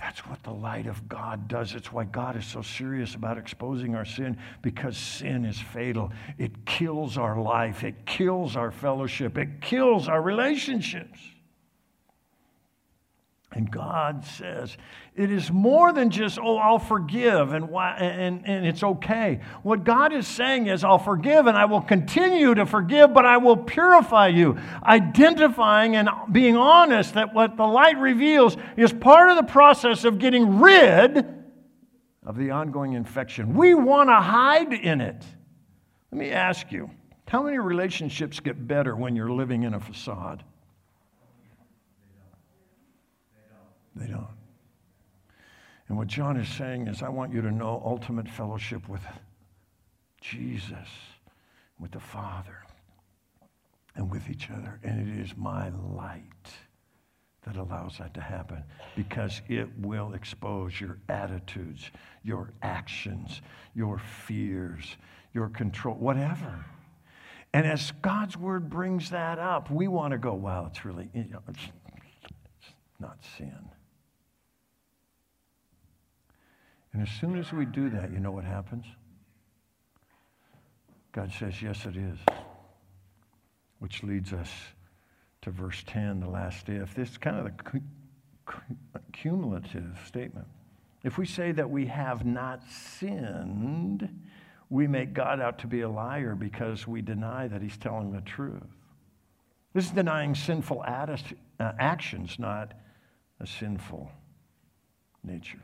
That's 0.00 0.26
what 0.26 0.42
the 0.42 0.52
light 0.52 0.86
of 0.86 1.08
God 1.08 1.46
does. 1.46 1.74
It's 1.74 1.92
why 1.92 2.04
God 2.04 2.34
is 2.34 2.46
so 2.46 2.62
serious 2.62 3.14
about 3.14 3.36
exposing 3.36 3.94
our 3.94 4.06
sin 4.06 4.38
because 4.62 4.96
sin 4.96 5.44
is 5.44 5.60
fatal. 5.60 6.10
It 6.38 6.64
kills 6.64 7.18
our 7.18 7.38
life, 7.38 7.84
it 7.84 8.06
kills 8.06 8.56
our 8.56 8.70
fellowship, 8.70 9.36
it 9.36 9.60
kills 9.60 10.08
our 10.08 10.22
relationships. 10.22 11.20
And 13.52 13.68
God 13.68 14.24
says, 14.24 14.76
it 15.16 15.32
is 15.32 15.50
more 15.50 15.92
than 15.92 16.10
just, 16.10 16.38
oh, 16.38 16.56
I'll 16.56 16.78
forgive 16.78 17.52
and, 17.52 17.68
why, 17.68 17.96
and, 17.96 18.46
and 18.46 18.64
it's 18.64 18.84
okay. 18.84 19.40
What 19.64 19.82
God 19.82 20.12
is 20.12 20.28
saying 20.28 20.68
is, 20.68 20.84
I'll 20.84 21.00
forgive 21.00 21.46
and 21.46 21.58
I 21.58 21.64
will 21.64 21.80
continue 21.80 22.54
to 22.54 22.64
forgive, 22.64 23.12
but 23.12 23.26
I 23.26 23.38
will 23.38 23.56
purify 23.56 24.28
you. 24.28 24.56
Identifying 24.84 25.96
and 25.96 26.08
being 26.30 26.56
honest 26.56 27.14
that 27.14 27.34
what 27.34 27.56
the 27.56 27.66
light 27.66 27.98
reveals 27.98 28.56
is 28.76 28.92
part 28.92 29.30
of 29.30 29.36
the 29.36 29.50
process 29.50 30.04
of 30.04 30.20
getting 30.20 30.60
rid 30.60 31.26
of 32.24 32.36
the 32.36 32.52
ongoing 32.52 32.92
infection. 32.92 33.54
We 33.54 33.74
want 33.74 34.10
to 34.10 34.20
hide 34.20 34.72
in 34.72 35.00
it. 35.00 35.24
Let 36.12 36.18
me 36.18 36.30
ask 36.30 36.70
you 36.70 36.88
how 37.26 37.42
many 37.42 37.58
relationships 37.58 38.38
get 38.40 38.66
better 38.66 38.94
when 38.94 39.16
you're 39.16 39.30
living 39.30 39.64
in 39.64 39.74
a 39.74 39.80
facade? 39.80 40.44
They 43.94 44.06
don't. 44.06 44.26
And 45.88 45.98
what 45.98 46.06
John 46.06 46.36
is 46.36 46.48
saying 46.48 46.86
is, 46.86 47.02
I 47.02 47.08
want 47.08 47.32
you 47.32 47.42
to 47.42 47.50
know 47.50 47.82
ultimate 47.84 48.28
fellowship 48.28 48.88
with 48.88 49.02
Jesus, 50.20 50.88
with 51.80 51.90
the 51.90 52.00
Father, 52.00 52.58
and 53.96 54.10
with 54.10 54.30
each 54.30 54.50
other. 54.50 54.78
And 54.84 55.08
it 55.08 55.20
is 55.20 55.36
my 55.36 55.70
light 55.70 56.22
that 57.42 57.56
allows 57.56 57.98
that 57.98 58.14
to 58.14 58.20
happen 58.20 58.62
because 58.94 59.40
it 59.48 59.68
will 59.78 60.12
expose 60.14 60.80
your 60.80 60.98
attitudes, 61.08 61.90
your 62.22 62.52
actions, 62.62 63.40
your 63.74 63.98
fears, 63.98 64.96
your 65.32 65.48
control, 65.48 65.96
whatever. 65.96 66.64
And 67.52 67.66
as 67.66 67.92
God's 68.02 68.36
word 68.36 68.70
brings 68.70 69.10
that 69.10 69.38
up, 69.38 69.70
we 69.70 69.88
want 69.88 70.12
to 70.12 70.18
go, 70.18 70.34
wow, 70.34 70.66
it's 70.66 70.84
really, 70.84 71.08
you 71.14 71.24
know, 71.24 71.40
it's, 71.48 71.64
it's 71.64 72.74
not 73.00 73.18
sin. 73.36 73.58
And 76.92 77.02
as 77.02 77.10
soon 77.20 77.38
as 77.38 77.52
we 77.52 77.64
do 77.64 77.90
that, 77.90 78.10
you 78.12 78.18
know 78.18 78.32
what 78.32 78.44
happens? 78.44 78.84
God 81.12 81.32
says, 81.32 81.60
Yes, 81.62 81.86
it 81.86 81.96
is. 81.96 82.18
Which 83.78 84.02
leads 84.02 84.32
us 84.32 84.50
to 85.42 85.50
verse 85.50 85.82
10, 85.86 86.20
the 86.20 86.28
last 86.28 86.68
if. 86.68 86.94
This 86.94 87.10
is 87.10 87.18
kind 87.18 87.38
of 87.38 87.44
the 87.44 87.80
cumulative 89.12 89.98
statement. 90.06 90.46
If 91.02 91.16
we 91.16 91.24
say 91.24 91.52
that 91.52 91.70
we 91.70 91.86
have 91.86 92.26
not 92.26 92.62
sinned, 92.68 94.08
we 94.68 94.86
make 94.86 95.14
God 95.14 95.40
out 95.40 95.58
to 95.60 95.66
be 95.66 95.80
a 95.80 95.88
liar 95.88 96.34
because 96.34 96.86
we 96.86 97.00
deny 97.00 97.48
that 97.48 97.62
he's 97.62 97.78
telling 97.78 98.12
the 98.12 98.20
truth. 98.20 98.62
This 99.72 99.86
is 99.86 99.92
denying 99.92 100.34
sinful 100.34 100.82
uh, 100.86 101.16
actions, 101.58 102.38
not 102.38 102.72
a 103.38 103.46
sinful 103.46 104.10
nature. 105.24 105.62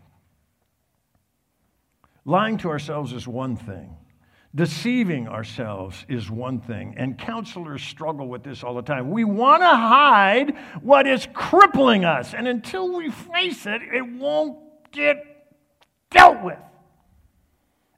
Lying 2.27 2.59
to 2.59 2.69
ourselves 2.69 3.13
is 3.13 3.27
one 3.29 3.57
thing. 3.57 3.97
Deceiving 4.53 5.29
ourselves 5.29 6.05
is 6.09 6.29
one 6.29 6.61
thing, 6.61 6.95
and 6.97 7.17
counselors 7.17 7.83
struggle 7.83 8.27
with 8.27 8.43
this 8.43 8.65
all 8.65 8.75
the 8.75 8.83
time. 8.83 9.11
We 9.11 9.23
want 9.23 9.63
to 9.63 9.69
hide 9.69 10.57
what 10.83 11.07
is 11.07 11.29
crippling 11.33 12.05
us, 12.05 12.35
and 12.35 12.49
until 12.49 12.97
we 12.97 13.11
face 13.11 13.65
it, 13.67 13.81
it 13.83 14.03
won't 14.03 14.59
get 14.91 15.25
dealt 16.11 16.43
with. 16.43 16.59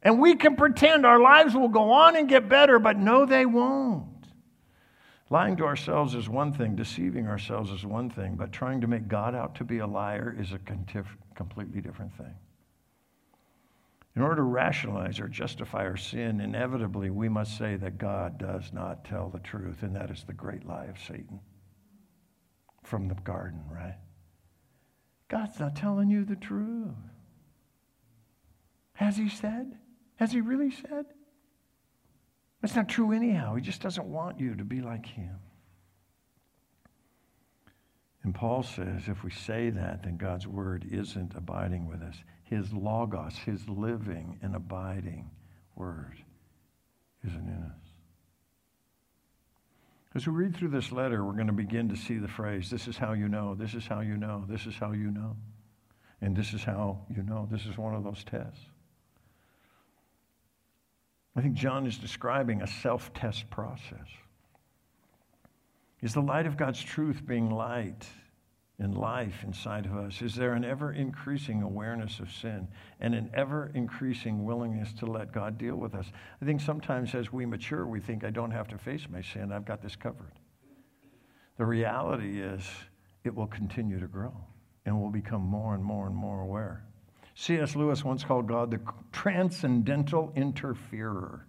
And 0.03 0.21
we 0.21 0.35
can 0.35 0.57
pretend 0.57 1.07
our 1.07 1.21
lives 1.21 1.55
will 1.55 1.69
go 1.69 1.91
on 1.91 2.15
and 2.15 2.29
get 2.29 2.49
better, 2.49 2.79
but 2.79 2.99
no, 2.99 3.25
they 3.25 3.47
won't. 3.47 4.05
Lying 5.31 5.57
to 5.57 5.65
ourselves 5.65 6.15
is 6.15 6.29
one 6.29 6.53
thing, 6.53 6.77
deceiving 6.77 7.29
ourselves 7.29 7.71
is 7.71 7.87
one 7.87 8.11
thing, 8.11 8.35
but 8.35 8.53
trying 8.53 8.81
to 8.83 8.87
make 8.87 9.09
God 9.09 9.35
out 9.35 9.55
to 9.57 9.65
be 9.65 9.79
a 9.79 9.87
liar 9.87 10.37
is 10.39 10.53
a 10.53 10.59
completely 11.35 11.81
different 11.81 12.15
thing. 12.17 12.35
In 14.19 14.25
order 14.25 14.35
to 14.35 14.43
rationalize 14.43 15.21
or 15.21 15.29
justify 15.29 15.85
our 15.85 15.97
sin, 15.97 16.41
inevitably 16.41 17.09
we 17.09 17.29
must 17.29 17.57
say 17.57 17.77
that 17.77 17.99
God 17.99 18.37
does 18.37 18.73
not 18.73 19.05
tell 19.05 19.29
the 19.29 19.39
truth, 19.39 19.85
and 19.85 19.95
that 19.95 20.11
is 20.11 20.25
the 20.25 20.33
great 20.33 20.67
lie 20.67 20.87
of 20.87 20.99
Satan 20.99 21.39
from 22.83 23.07
the 23.07 23.15
garden, 23.15 23.63
right? 23.71 23.95
God's 25.29 25.61
not 25.61 25.77
telling 25.77 26.11
you 26.11 26.25
the 26.25 26.35
truth. 26.35 26.97
Has 28.95 29.17
he 29.17 29.29
said? 29.29 29.79
Has 30.17 30.33
he 30.33 30.41
really 30.41 30.73
said? 30.73 31.05
That's 32.61 32.75
not 32.75 32.89
true 32.89 33.13
anyhow. 33.13 33.55
He 33.55 33.63
just 33.63 33.83
doesn't 33.83 34.09
want 34.09 34.41
you 34.41 34.57
to 34.57 34.65
be 34.65 34.81
like 34.81 35.07
him. 35.07 35.39
And 38.25 38.35
Paul 38.35 38.65
says 38.65 39.03
if 39.07 39.23
we 39.23 39.31
say 39.31 39.71
that, 39.71 40.03
then 40.03 40.17
God's 40.17 40.49
word 40.49 40.89
isn't 40.91 41.37
abiding 41.37 41.87
with 41.87 42.03
us. 42.03 42.17
His 42.49 42.73
logos, 42.73 43.37
his 43.37 43.69
living 43.69 44.39
and 44.43 44.57
abiding 44.57 45.31
word, 45.77 46.17
isn't 47.27 47.49
in 47.49 47.63
us. 47.63 47.89
As 50.15 50.27
we 50.27 50.33
read 50.33 50.57
through 50.57 50.71
this 50.71 50.91
letter, 50.91 51.25
we're 51.25 51.35
going 51.35 51.49
to 51.49 51.53
begin 51.53 51.89
to 51.91 51.97
see 51.97 52.17
the 52.17 52.29
phrase 52.29 52.71
this 52.71 52.89
is 52.89 52.97
how 52.97 53.13
you 53.13 53.29
know, 53.29 53.55
this 53.55 53.75
is 53.75 53.87
how 53.87 54.01
you 54.01 54.17
know, 54.17 54.45
this 54.49 54.67
is 54.67 54.75
how 54.77 54.93
you 54.93 55.11
know, 55.11 55.37
and 56.23 56.35
this 56.35 56.55
is 56.55 56.65
how 56.65 57.01
you 57.15 57.23
know. 57.23 57.47
This 57.51 57.67
is 57.67 57.77
one 57.77 57.95
of 57.95 58.03
those 58.03 58.25
tests. 58.25 58.65
I 61.37 61.43
think 61.43 61.55
John 61.55 61.87
is 61.87 61.99
describing 61.99 62.63
a 62.63 62.67
self 62.67 63.13
test 63.13 63.49
process. 63.51 64.09
Is 66.01 66.15
the 66.15 66.23
light 66.23 66.47
of 66.47 66.57
God's 66.57 66.83
truth 66.83 67.27
being 67.27 67.51
light 67.51 68.09
in 68.79 68.93
life 68.93 69.43
inside 69.45 69.87
of 69.87 69.97
us? 69.97 70.23
Is 70.23 70.35
there 70.35 70.53
an 70.53 70.65
ever 70.65 70.93
increasing 70.93 71.63
awareness 71.63 72.21
of 72.21 72.31
sin 72.31 72.69
and 73.01 73.15
an 73.15 73.31
ever 73.35 73.73
increasing 73.75 74.45
willingness 74.45 74.93
to 74.95 75.07
let 75.07 75.33
God 75.33 75.59
deal 75.59 75.77
with 75.77 75.95
us? 75.95 76.07
I 76.41 76.45
think 76.45 76.61
sometimes 76.61 77.15
as 77.15 77.33
we 77.33 77.45
mature, 77.45 77.87
we 77.87 78.01
think, 78.01 78.23
I 78.25 78.31
don't 78.31 78.53
have 78.53 78.69
to 78.69 78.79
face 78.79 79.07
my 79.11 79.21
sin, 79.21 79.51
I've 79.53 79.65
got 79.65 79.83
this 79.83 79.97
covered. 79.97 80.33
The 81.57 81.67
reality 81.67 82.41
is, 82.41 82.63
it 83.25 83.35
will 83.35 83.49
continue 83.49 83.99
to 83.99 84.07
grow 84.07 84.33
and 84.87 84.99
we'll 84.99 85.11
become 85.11 85.43
more 85.43 85.75
and 85.75 85.85
more 85.85 86.07
and 86.07 86.15
more 86.17 86.41
aware. 86.41 86.85
C.S. 87.35 87.77
Lewis 87.77 88.05
once 88.05 88.25
called 88.25 88.49
God 88.49 88.71
the 88.71 88.81
transcendental 89.13 90.33
interferer. 90.35 91.47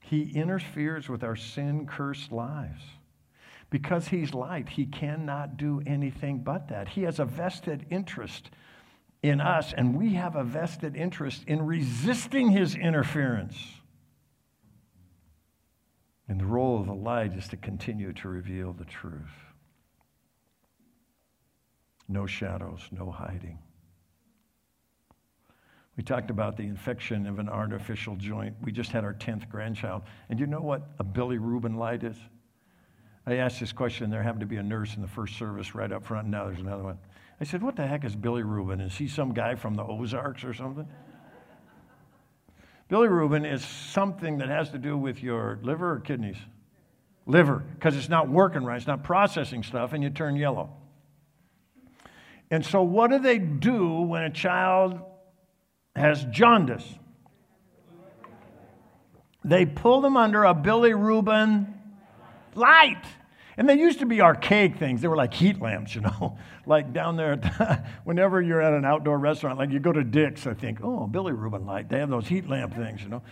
He 0.00 0.32
interferes 0.34 1.08
with 1.08 1.22
our 1.22 1.36
sin 1.36 1.86
cursed 1.86 2.32
lives. 2.32 2.82
Because 3.74 4.06
he's 4.06 4.32
light, 4.32 4.68
he 4.68 4.86
cannot 4.86 5.56
do 5.56 5.82
anything 5.84 6.44
but 6.44 6.68
that. 6.68 6.86
He 6.86 7.02
has 7.02 7.18
a 7.18 7.24
vested 7.24 7.86
interest 7.90 8.50
in 9.20 9.40
us, 9.40 9.72
and 9.76 9.96
we 9.96 10.14
have 10.14 10.36
a 10.36 10.44
vested 10.44 10.94
interest 10.94 11.42
in 11.48 11.66
resisting 11.66 12.50
his 12.50 12.76
interference. 12.76 13.56
And 16.28 16.40
the 16.40 16.46
role 16.46 16.78
of 16.78 16.86
the 16.86 16.94
light 16.94 17.34
is 17.34 17.48
to 17.48 17.56
continue 17.56 18.12
to 18.12 18.28
reveal 18.28 18.74
the 18.74 18.84
truth. 18.84 19.34
No 22.06 22.26
shadows, 22.26 22.80
no 22.92 23.10
hiding. 23.10 23.58
We 25.96 26.04
talked 26.04 26.30
about 26.30 26.56
the 26.56 26.62
infection 26.62 27.26
of 27.26 27.40
an 27.40 27.48
artificial 27.48 28.14
joint. 28.14 28.54
We 28.62 28.70
just 28.70 28.92
had 28.92 29.02
our 29.02 29.14
10th 29.14 29.48
grandchild. 29.48 30.02
And 30.28 30.38
you 30.38 30.46
know 30.46 30.60
what 30.60 30.90
a 31.00 31.04
bilirubin 31.04 31.76
light 31.76 32.04
is? 32.04 32.16
I 33.26 33.36
asked 33.36 33.60
this 33.60 33.72
question. 33.72 34.10
There 34.10 34.22
happened 34.22 34.40
to 34.40 34.46
be 34.46 34.56
a 34.56 34.62
nurse 34.62 34.96
in 34.96 35.02
the 35.02 35.08
first 35.08 35.36
service 35.38 35.74
right 35.74 35.90
up 35.90 36.04
front, 36.04 36.28
now 36.28 36.44
there's 36.46 36.60
another 36.60 36.82
one. 36.82 36.98
I 37.40 37.44
said, 37.44 37.62
What 37.62 37.76
the 37.76 37.86
heck 37.86 38.04
is 38.04 38.14
Billy 38.14 38.42
Rubin? 38.42 38.80
Is 38.80 38.96
he 38.96 39.08
some 39.08 39.32
guy 39.32 39.54
from 39.54 39.74
the 39.74 39.82
Ozarks 39.82 40.44
or 40.44 40.54
something? 40.54 40.86
Billy 42.88 43.08
Rubin 43.08 43.44
is 43.44 43.64
something 43.64 44.38
that 44.38 44.48
has 44.48 44.70
to 44.70 44.78
do 44.78 44.96
with 44.96 45.22
your 45.22 45.58
liver 45.62 45.92
or 45.92 46.00
kidneys? 46.00 46.36
Liver, 47.26 47.64
because 47.74 47.96
it's 47.96 48.10
not 48.10 48.28
working 48.28 48.64
right, 48.64 48.76
it's 48.76 48.86
not 48.86 49.02
processing 49.02 49.62
stuff, 49.62 49.94
and 49.94 50.02
you 50.02 50.10
turn 50.10 50.36
yellow. 50.36 50.70
And 52.50 52.64
so, 52.64 52.82
what 52.82 53.10
do 53.10 53.18
they 53.18 53.38
do 53.38 54.02
when 54.02 54.22
a 54.22 54.30
child 54.30 55.00
has 55.96 56.24
jaundice? 56.26 56.86
They 59.42 59.64
pull 59.64 60.02
them 60.02 60.16
under 60.16 60.44
a 60.44 60.54
bilirubin 60.54 61.73
light. 62.56 63.04
And 63.56 63.68
they 63.68 63.78
used 63.78 64.00
to 64.00 64.06
be 64.06 64.20
archaic 64.20 64.76
things. 64.76 65.00
They 65.00 65.08
were 65.08 65.16
like 65.16 65.32
heat 65.32 65.60
lamps, 65.60 65.94
you 65.94 66.00
know. 66.00 66.36
like 66.66 66.92
down 66.92 67.16
there, 67.16 67.36
whenever 68.04 68.42
you're 68.42 68.60
at 68.60 68.72
an 68.72 68.84
outdoor 68.84 69.18
restaurant, 69.18 69.58
like 69.58 69.70
you 69.70 69.78
go 69.78 69.92
to 69.92 70.02
Dick's, 70.02 70.46
I 70.46 70.54
think, 70.54 70.80
oh, 70.82 71.06
Billy 71.06 71.32
Rubin 71.32 71.66
light. 71.66 71.88
They 71.88 71.98
have 71.98 72.10
those 72.10 72.26
heat 72.26 72.48
lamp 72.48 72.74
things, 72.74 73.02
you 73.02 73.08
know. 73.08 73.22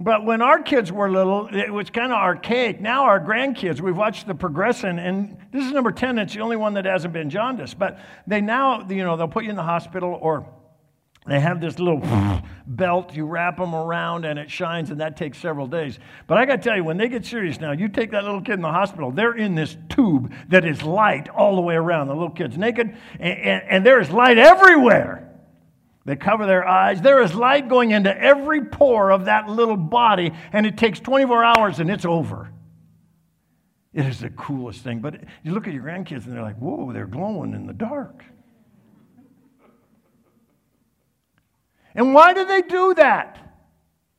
But 0.00 0.24
when 0.24 0.42
our 0.42 0.60
kids 0.60 0.90
were 0.90 1.08
little, 1.08 1.48
it 1.54 1.72
was 1.72 1.88
kind 1.88 2.12
of 2.12 2.18
archaic. 2.18 2.80
Now, 2.80 3.04
our 3.04 3.20
grandkids, 3.20 3.80
we've 3.80 3.96
watched 3.96 4.26
the 4.26 4.34
progression, 4.34 4.98
and 4.98 5.36
this 5.52 5.64
is 5.64 5.70
number 5.70 5.92
10. 5.92 6.18
It's 6.18 6.34
the 6.34 6.40
only 6.40 6.56
one 6.56 6.74
that 6.74 6.84
hasn't 6.84 7.12
been 7.12 7.30
jaundiced. 7.30 7.78
But 7.78 8.00
they 8.26 8.40
now, 8.40 8.86
you 8.88 9.04
know, 9.04 9.16
they'll 9.16 9.28
put 9.28 9.44
you 9.44 9.50
in 9.50 9.56
the 9.56 9.62
hospital 9.62 10.18
or 10.20 10.46
they 11.26 11.40
have 11.40 11.60
this 11.60 11.78
little 11.78 12.02
belt, 12.66 13.14
you 13.14 13.24
wrap 13.24 13.56
them 13.56 13.74
around 13.74 14.24
and 14.24 14.38
it 14.38 14.50
shines, 14.50 14.90
and 14.90 15.00
that 15.00 15.16
takes 15.16 15.38
several 15.38 15.66
days. 15.66 15.98
But 16.26 16.38
I 16.38 16.44
got 16.44 16.56
to 16.56 16.62
tell 16.62 16.76
you, 16.76 16.84
when 16.84 16.96
they 16.96 17.08
get 17.08 17.24
serious 17.24 17.60
now, 17.60 17.72
you 17.72 17.88
take 17.88 18.10
that 18.10 18.24
little 18.24 18.42
kid 18.42 18.54
in 18.54 18.62
the 18.62 18.70
hospital, 18.70 19.10
they're 19.10 19.32
in 19.34 19.54
this 19.54 19.76
tube 19.88 20.32
that 20.48 20.64
is 20.64 20.82
light 20.82 21.28
all 21.28 21.56
the 21.56 21.62
way 21.62 21.74
around. 21.74 22.08
The 22.08 22.14
little 22.14 22.30
kid's 22.30 22.58
naked, 22.58 22.96
and, 23.18 23.38
and, 23.38 23.62
and 23.68 23.86
there 23.86 24.00
is 24.00 24.10
light 24.10 24.38
everywhere. 24.38 25.30
They 26.04 26.16
cover 26.16 26.46
their 26.46 26.68
eyes. 26.68 27.00
There 27.00 27.22
is 27.22 27.34
light 27.34 27.68
going 27.68 27.92
into 27.92 28.14
every 28.14 28.66
pore 28.66 29.10
of 29.10 29.24
that 29.24 29.48
little 29.48 29.76
body, 29.78 30.32
and 30.52 30.66
it 30.66 30.76
takes 30.76 31.00
24 31.00 31.44
hours 31.44 31.80
and 31.80 31.90
it's 31.90 32.04
over. 32.04 32.50
It 33.94 34.04
is 34.04 34.20
the 34.20 34.30
coolest 34.30 34.82
thing. 34.82 34.98
But 34.98 35.20
you 35.42 35.52
look 35.52 35.66
at 35.66 35.72
your 35.72 35.84
grandkids 35.84 36.26
and 36.26 36.34
they're 36.34 36.42
like, 36.42 36.58
whoa, 36.58 36.92
they're 36.92 37.06
glowing 37.06 37.54
in 37.54 37.66
the 37.66 37.72
dark. 37.72 38.24
And 41.94 42.14
why 42.14 42.34
do 42.34 42.44
they 42.44 42.62
do 42.62 42.94
that? 42.94 43.38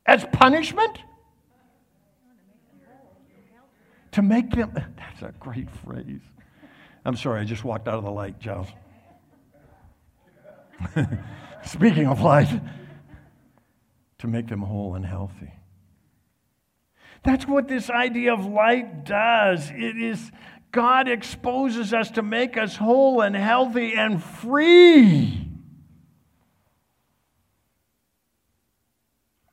As 0.04 0.24
punishment? 0.32 0.98
To 4.12 4.22
make 4.22 4.50
them, 4.50 4.72
that's 4.96 5.22
a 5.22 5.34
great 5.38 5.68
phrase. 5.84 6.20
I'm 7.04 7.16
sorry, 7.16 7.40
I 7.40 7.44
just 7.44 7.64
walked 7.64 7.86
out 7.86 7.94
of 7.94 8.04
the 8.04 8.10
light, 8.10 8.38
Giles. 8.40 8.68
Speaking 11.64 12.06
of 12.06 12.20
light, 12.20 12.48
to 14.18 14.26
make 14.26 14.48
them 14.48 14.62
whole 14.62 14.94
and 14.94 15.04
healthy. 15.04 15.52
That's 17.22 17.46
what 17.46 17.68
this 17.68 17.90
idea 17.90 18.32
of 18.32 18.46
light 18.46 19.04
does. 19.04 19.70
It 19.70 19.96
is 20.00 20.30
God 20.72 21.08
exposes 21.08 21.92
us 21.92 22.10
to 22.12 22.22
make 22.22 22.56
us 22.56 22.76
whole 22.76 23.20
and 23.20 23.34
healthy 23.34 23.94
and 23.94 24.22
free. 24.22 25.45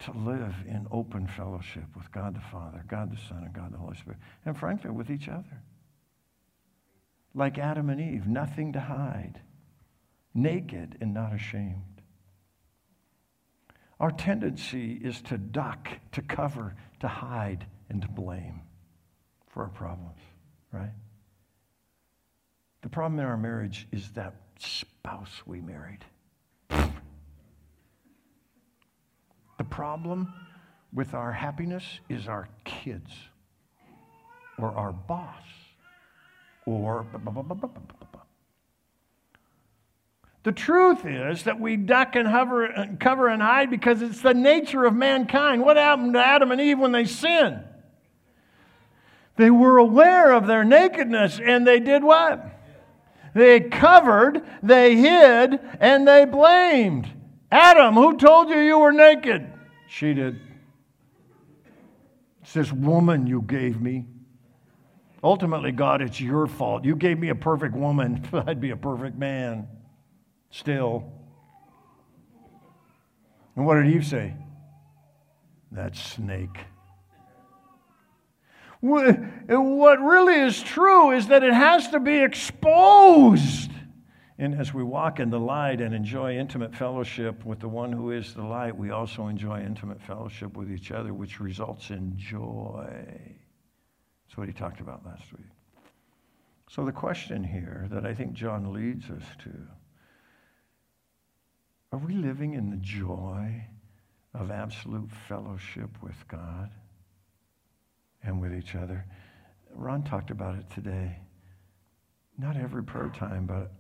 To 0.05 0.11
live 0.11 0.55
in 0.67 0.85
open 0.91 1.27
fellowship 1.27 1.85
with 1.95 2.11
God 2.11 2.35
the 2.35 2.41
Father, 2.51 2.83
God 2.89 3.09
the 3.11 3.21
Son, 3.29 3.43
and 3.43 3.53
God 3.53 3.71
the 3.71 3.77
Holy 3.77 3.95
Spirit, 3.95 4.19
and 4.45 4.57
frankly, 4.57 4.89
with 4.91 5.09
each 5.09 5.29
other. 5.29 5.61
Like 7.33 7.57
Adam 7.57 7.89
and 7.89 8.01
Eve, 8.01 8.27
nothing 8.27 8.73
to 8.73 8.81
hide, 8.81 9.39
naked 10.33 10.97
and 10.99 11.13
not 11.13 11.33
ashamed. 11.33 12.01
our 14.03 14.11
tendency 14.11 14.99
is 15.01 15.21
to 15.21 15.37
duck, 15.37 15.87
to 16.11 16.21
cover, 16.21 16.75
to 16.99 17.07
hide, 17.07 17.65
and 17.89 18.01
to 18.01 18.07
blame 18.09 18.59
for 19.47 19.63
our 19.63 19.69
problems, 19.69 20.19
right? 20.73 20.91
The 22.81 22.89
problem 22.89 23.17
in 23.19 23.25
our 23.25 23.37
marriage 23.37 23.87
is 23.93 24.11
that 24.11 24.35
spouse 24.59 25.43
we 25.45 25.61
married. 25.61 26.03
The 29.63 29.69
problem 29.69 30.33
with 30.91 31.13
our 31.13 31.31
happiness 31.31 31.85
is 32.09 32.27
our 32.27 32.49
kids 32.65 33.09
or 34.57 34.75
our 34.75 34.91
boss 34.91 35.41
or. 36.65 37.05
The 40.43 40.51
truth 40.51 41.05
is 41.05 41.43
that 41.43 41.61
we 41.61 41.77
duck 41.77 42.17
and 42.17 42.27
hover 42.27 42.65
and 42.65 42.99
cover 42.99 43.29
and 43.29 43.41
hide 43.41 43.69
because 43.69 44.01
it's 44.01 44.21
the 44.21 44.33
nature 44.33 44.83
of 44.83 44.93
mankind. 44.93 45.61
What 45.61 45.77
happened 45.77 46.11
to 46.15 46.19
Adam 46.19 46.51
and 46.51 46.59
Eve 46.59 46.79
when 46.79 46.91
they 46.91 47.05
sinned? 47.05 47.63
They 49.37 49.49
were 49.49 49.77
aware 49.77 50.33
of 50.33 50.45
their 50.45 50.65
nakedness 50.65 51.39
and 51.39 51.65
they 51.65 51.79
did 51.79 52.03
what? 52.03 52.45
They 53.33 53.61
covered, 53.61 54.43
they 54.61 54.97
hid, 54.97 55.57
and 55.79 56.05
they 56.05 56.25
blamed. 56.25 57.07
Adam, 57.49 57.93
who 57.93 58.17
told 58.17 58.49
you 58.49 58.59
you 58.59 58.79
were 58.79 58.91
naked? 58.91 59.52
She 59.93 60.15
did. 60.15 60.41
It's 62.41 62.53
this 62.53 62.73
woman 62.73 63.27
you 63.27 63.43
gave 63.43 63.79
me. 63.79 64.07
Ultimately, 65.23 65.71
God, 65.71 66.01
it's 66.01 66.19
your 66.19 66.47
fault. 66.47 66.83
You 66.83 66.95
gave 66.95 67.19
me 67.19 67.29
a 67.29 67.35
perfect 67.35 67.75
woman, 67.75 68.27
I'd 68.33 68.59
be 68.59 68.71
a 68.71 68.75
perfect 68.75 69.19
man 69.19 69.67
still. 70.49 71.11
And 73.55 73.67
what 73.67 73.75
did 73.75 73.93
Eve 73.93 74.03
say? 74.03 74.33
That 75.71 75.95
snake. 75.95 76.57
What 78.79 79.99
really 80.01 80.39
is 80.39 80.59
true 80.63 81.11
is 81.11 81.27
that 81.27 81.43
it 81.43 81.53
has 81.53 81.89
to 81.89 81.99
be 81.99 82.17
exposed. 82.17 83.69
And 84.43 84.59
as 84.59 84.73
we 84.73 84.83
walk 84.83 85.21
in 85.21 85.29
the 85.29 85.39
light 85.39 85.79
and 85.79 85.95
enjoy 85.95 86.35
intimate 86.35 86.75
fellowship 86.75 87.45
with 87.45 87.61
the 87.61 87.69
one 87.69 87.93
who 87.93 88.11
is 88.11 88.33
the 88.33 88.43
light, 88.43 88.75
we 88.75 88.91
also 88.91 89.27
enjoy 89.27 89.61
intimate 89.61 90.01
fellowship 90.01 90.57
with 90.57 90.69
each 90.69 90.91
other, 90.91 91.13
which 91.13 91.39
results 91.39 91.91
in 91.91 92.17
joy. 92.17 93.05
That's 94.27 94.35
what 94.35 94.49
he 94.49 94.53
talked 94.53 94.81
about 94.81 95.05
last 95.05 95.31
week. 95.31 95.47
So, 96.69 96.83
the 96.83 96.91
question 96.91 97.41
here 97.41 97.87
that 97.89 98.05
I 98.05 98.13
think 98.13 98.33
John 98.33 98.73
leads 98.73 99.09
us 99.09 99.23
to 99.45 99.51
are 101.93 101.99
we 101.99 102.13
living 102.13 102.53
in 102.53 102.69
the 102.69 102.81
joy 102.81 103.65
of 104.33 104.51
absolute 104.51 105.09
fellowship 105.29 105.89
with 106.01 106.27
God 106.27 106.69
and 108.21 108.41
with 108.41 108.53
each 108.53 108.75
other? 108.75 109.05
Ron 109.73 110.03
talked 110.03 110.31
about 110.31 110.55
it 110.55 110.69
today. 110.69 111.17
Not 112.37 112.57
every 112.57 112.83
prayer 112.83 113.09
time, 113.15 113.45
but 113.45 113.71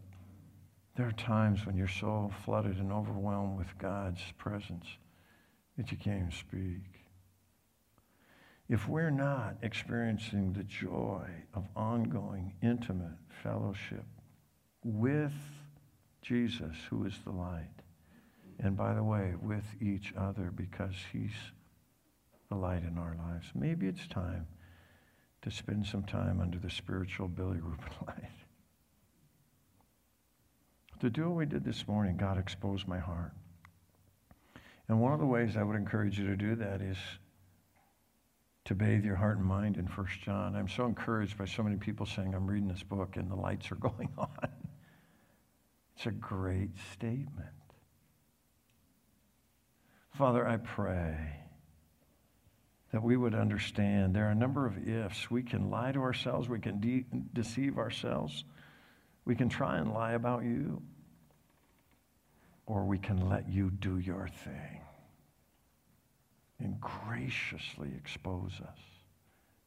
there 0.95 1.07
are 1.07 1.13
times 1.13 1.65
when 1.65 1.75
you're 1.75 1.87
so 1.87 2.31
flooded 2.45 2.77
and 2.77 2.91
overwhelmed 2.91 3.57
with 3.57 3.77
God's 3.79 4.21
presence 4.37 4.85
that 5.77 5.91
you 5.91 5.97
can't 5.97 6.19
even 6.19 6.31
speak. 6.31 7.03
If 8.69 8.87
we're 8.87 9.09
not 9.09 9.57
experiencing 9.61 10.53
the 10.53 10.63
joy 10.63 11.27
of 11.53 11.67
ongoing, 11.75 12.53
intimate 12.61 13.17
fellowship 13.41 14.05
with 14.83 15.33
Jesus, 16.21 16.75
who 16.89 17.05
is 17.05 17.15
the 17.25 17.31
light, 17.31 17.69
and 18.59 18.77
by 18.77 18.93
the 18.93 19.03
way, 19.03 19.33
with 19.41 19.65
each 19.81 20.13
other 20.17 20.51
because 20.55 20.95
He's 21.11 21.33
the 22.49 22.55
light 22.55 22.83
in 22.83 22.97
our 22.97 23.15
lives. 23.17 23.47
Maybe 23.55 23.87
it's 23.87 24.07
time 24.07 24.47
to 25.41 25.51
spend 25.51 25.85
some 25.85 26.03
time 26.03 26.39
under 26.39 26.59
the 26.59 26.69
spiritual 26.69 27.27
bilirubin 27.27 27.89
light. 28.07 28.42
To 31.03 31.09
do 31.09 31.27
what 31.27 31.35
we 31.35 31.45
did 31.45 31.65
this 31.65 31.85
morning, 31.85 32.15
God 32.15 32.37
exposed 32.37 32.87
my 32.87 32.97
heart. 32.97 33.33
And 34.87 35.01
one 35.01 35.11
of 35.11 35.19
the 35.19 35.25
ways 35.25 35.57
I 35.57 35.63
would 35.63 35.75
encourage 35.75 36.17
you 36.17 36.27
to 36.27 36.37
do 36.37 36.55
that 36.55 36.79
is 36.81 36.95
to 38.63 38.73
bathe 38.73 39.03
your 39.03 39.17
heart 39.17 39.37
and 39.37 39.45
mind 39.45 39.75
in 39.75 39.85
1 39.85 40.07
John. 40.23 40.55
I'm 40.55 40.69
so 40.69 40.85
encouraged 40.85 41.37
by 41.37 41.43
so 41.43 41.61
many 41.61 41.75
people 41.75 42.05
saying, 42.05 42.33
I'm 42.33 42.47
reading 42.47 42.69
this 42.69 42.83
book 42.83 43.17
and 43.17 43.29
the 43.29 43.35
lights 43.35 43.69
are 43.69 43.75
going 43.89 44.07
on. 44.17 44.29
It's 45.97 46.05
a 46.05 46.11
great 46.11 46.71
statement. 46.93 47.49
Father, 50.11 50.47
I 50.47 50.55
pray 50.55 51.17
that 52.93 53.03
we 53.03 53.17
would 53.17 53.35
understand 53.35 54.15
there 54.15 54.29
are 54.29 54.31
a 54.31 54.35
number 54.35 54.65
of 54.65 54.87
ifs. 54.87 55.29
We 55.29 55.43
can 55.43 55.69
lie 55.69 55.91
to 55.91 55.99
ourselves, 55.99 56.47
we 56.47 56.59
can 56.59 56.79
de- 56.79 57.05
deceive 57.33 57.77
ourselves, 57.77 58.45
we 59.25 59.35
can 59.35 59.49
try 59.49 59.79
and 59.79 59.93
lie 59.93 60.13
about 60.13 60.45
you, 60.45 60.81
or 62.73 62.85
we 62.85 62.97
can 62.97 63.29
let 63.29 63.47
you 63.47 63.69
do 63.69 63.99
your 63.99 64.27
thing 64.43 64.81
and 66.57 66.81
graciously 66.81 67.91
expose 67.95 68.59
us 68.67 68.79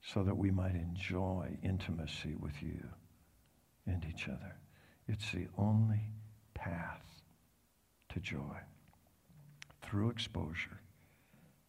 so 0.02 0.24
that 0.24 0.36
we 0.36 0.50
might 0.50 0.74
enjoy 0.74 1.56
intimacy 1.62 2.34
with 2.40 2.60
you 2.60 2.82
and 3.86 4.04
each 4.10 4.26
other. 4.26 4.56
It's 5.06 5.30
the 5.30 5.46
only 5.56 6.00
path 6.54 7.04
to 8.12 8.18
joy 8.18 8.56
through 9.82 10.10
exposure 10.10 10.80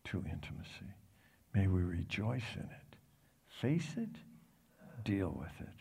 to 0.06 0.18
intimacy. 0.18 0.92
May 1.54 1.68
we 1.68 1.84
rejoice 1.84 2.56
in 2.56 2.64
it, 2.64 2.96
face 3.62 3.94
it, 3.96 4.16
deal 5.04 5.38
with 5.40 5.68
it, 5.68 5.76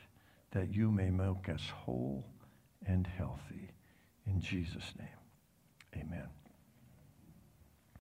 that 0.51 0.75
you 0.75 0.91
may 0.91 1.09
make 1.09 1.49
us 1.49 1.63
whole 1.75 2.27
and 2.87 3.07
healthy. 3.07 3.71
In 4.27 4.39
Jesus' 4.39 4.93
name, 4.99 5.16
amen. 6.01 6.36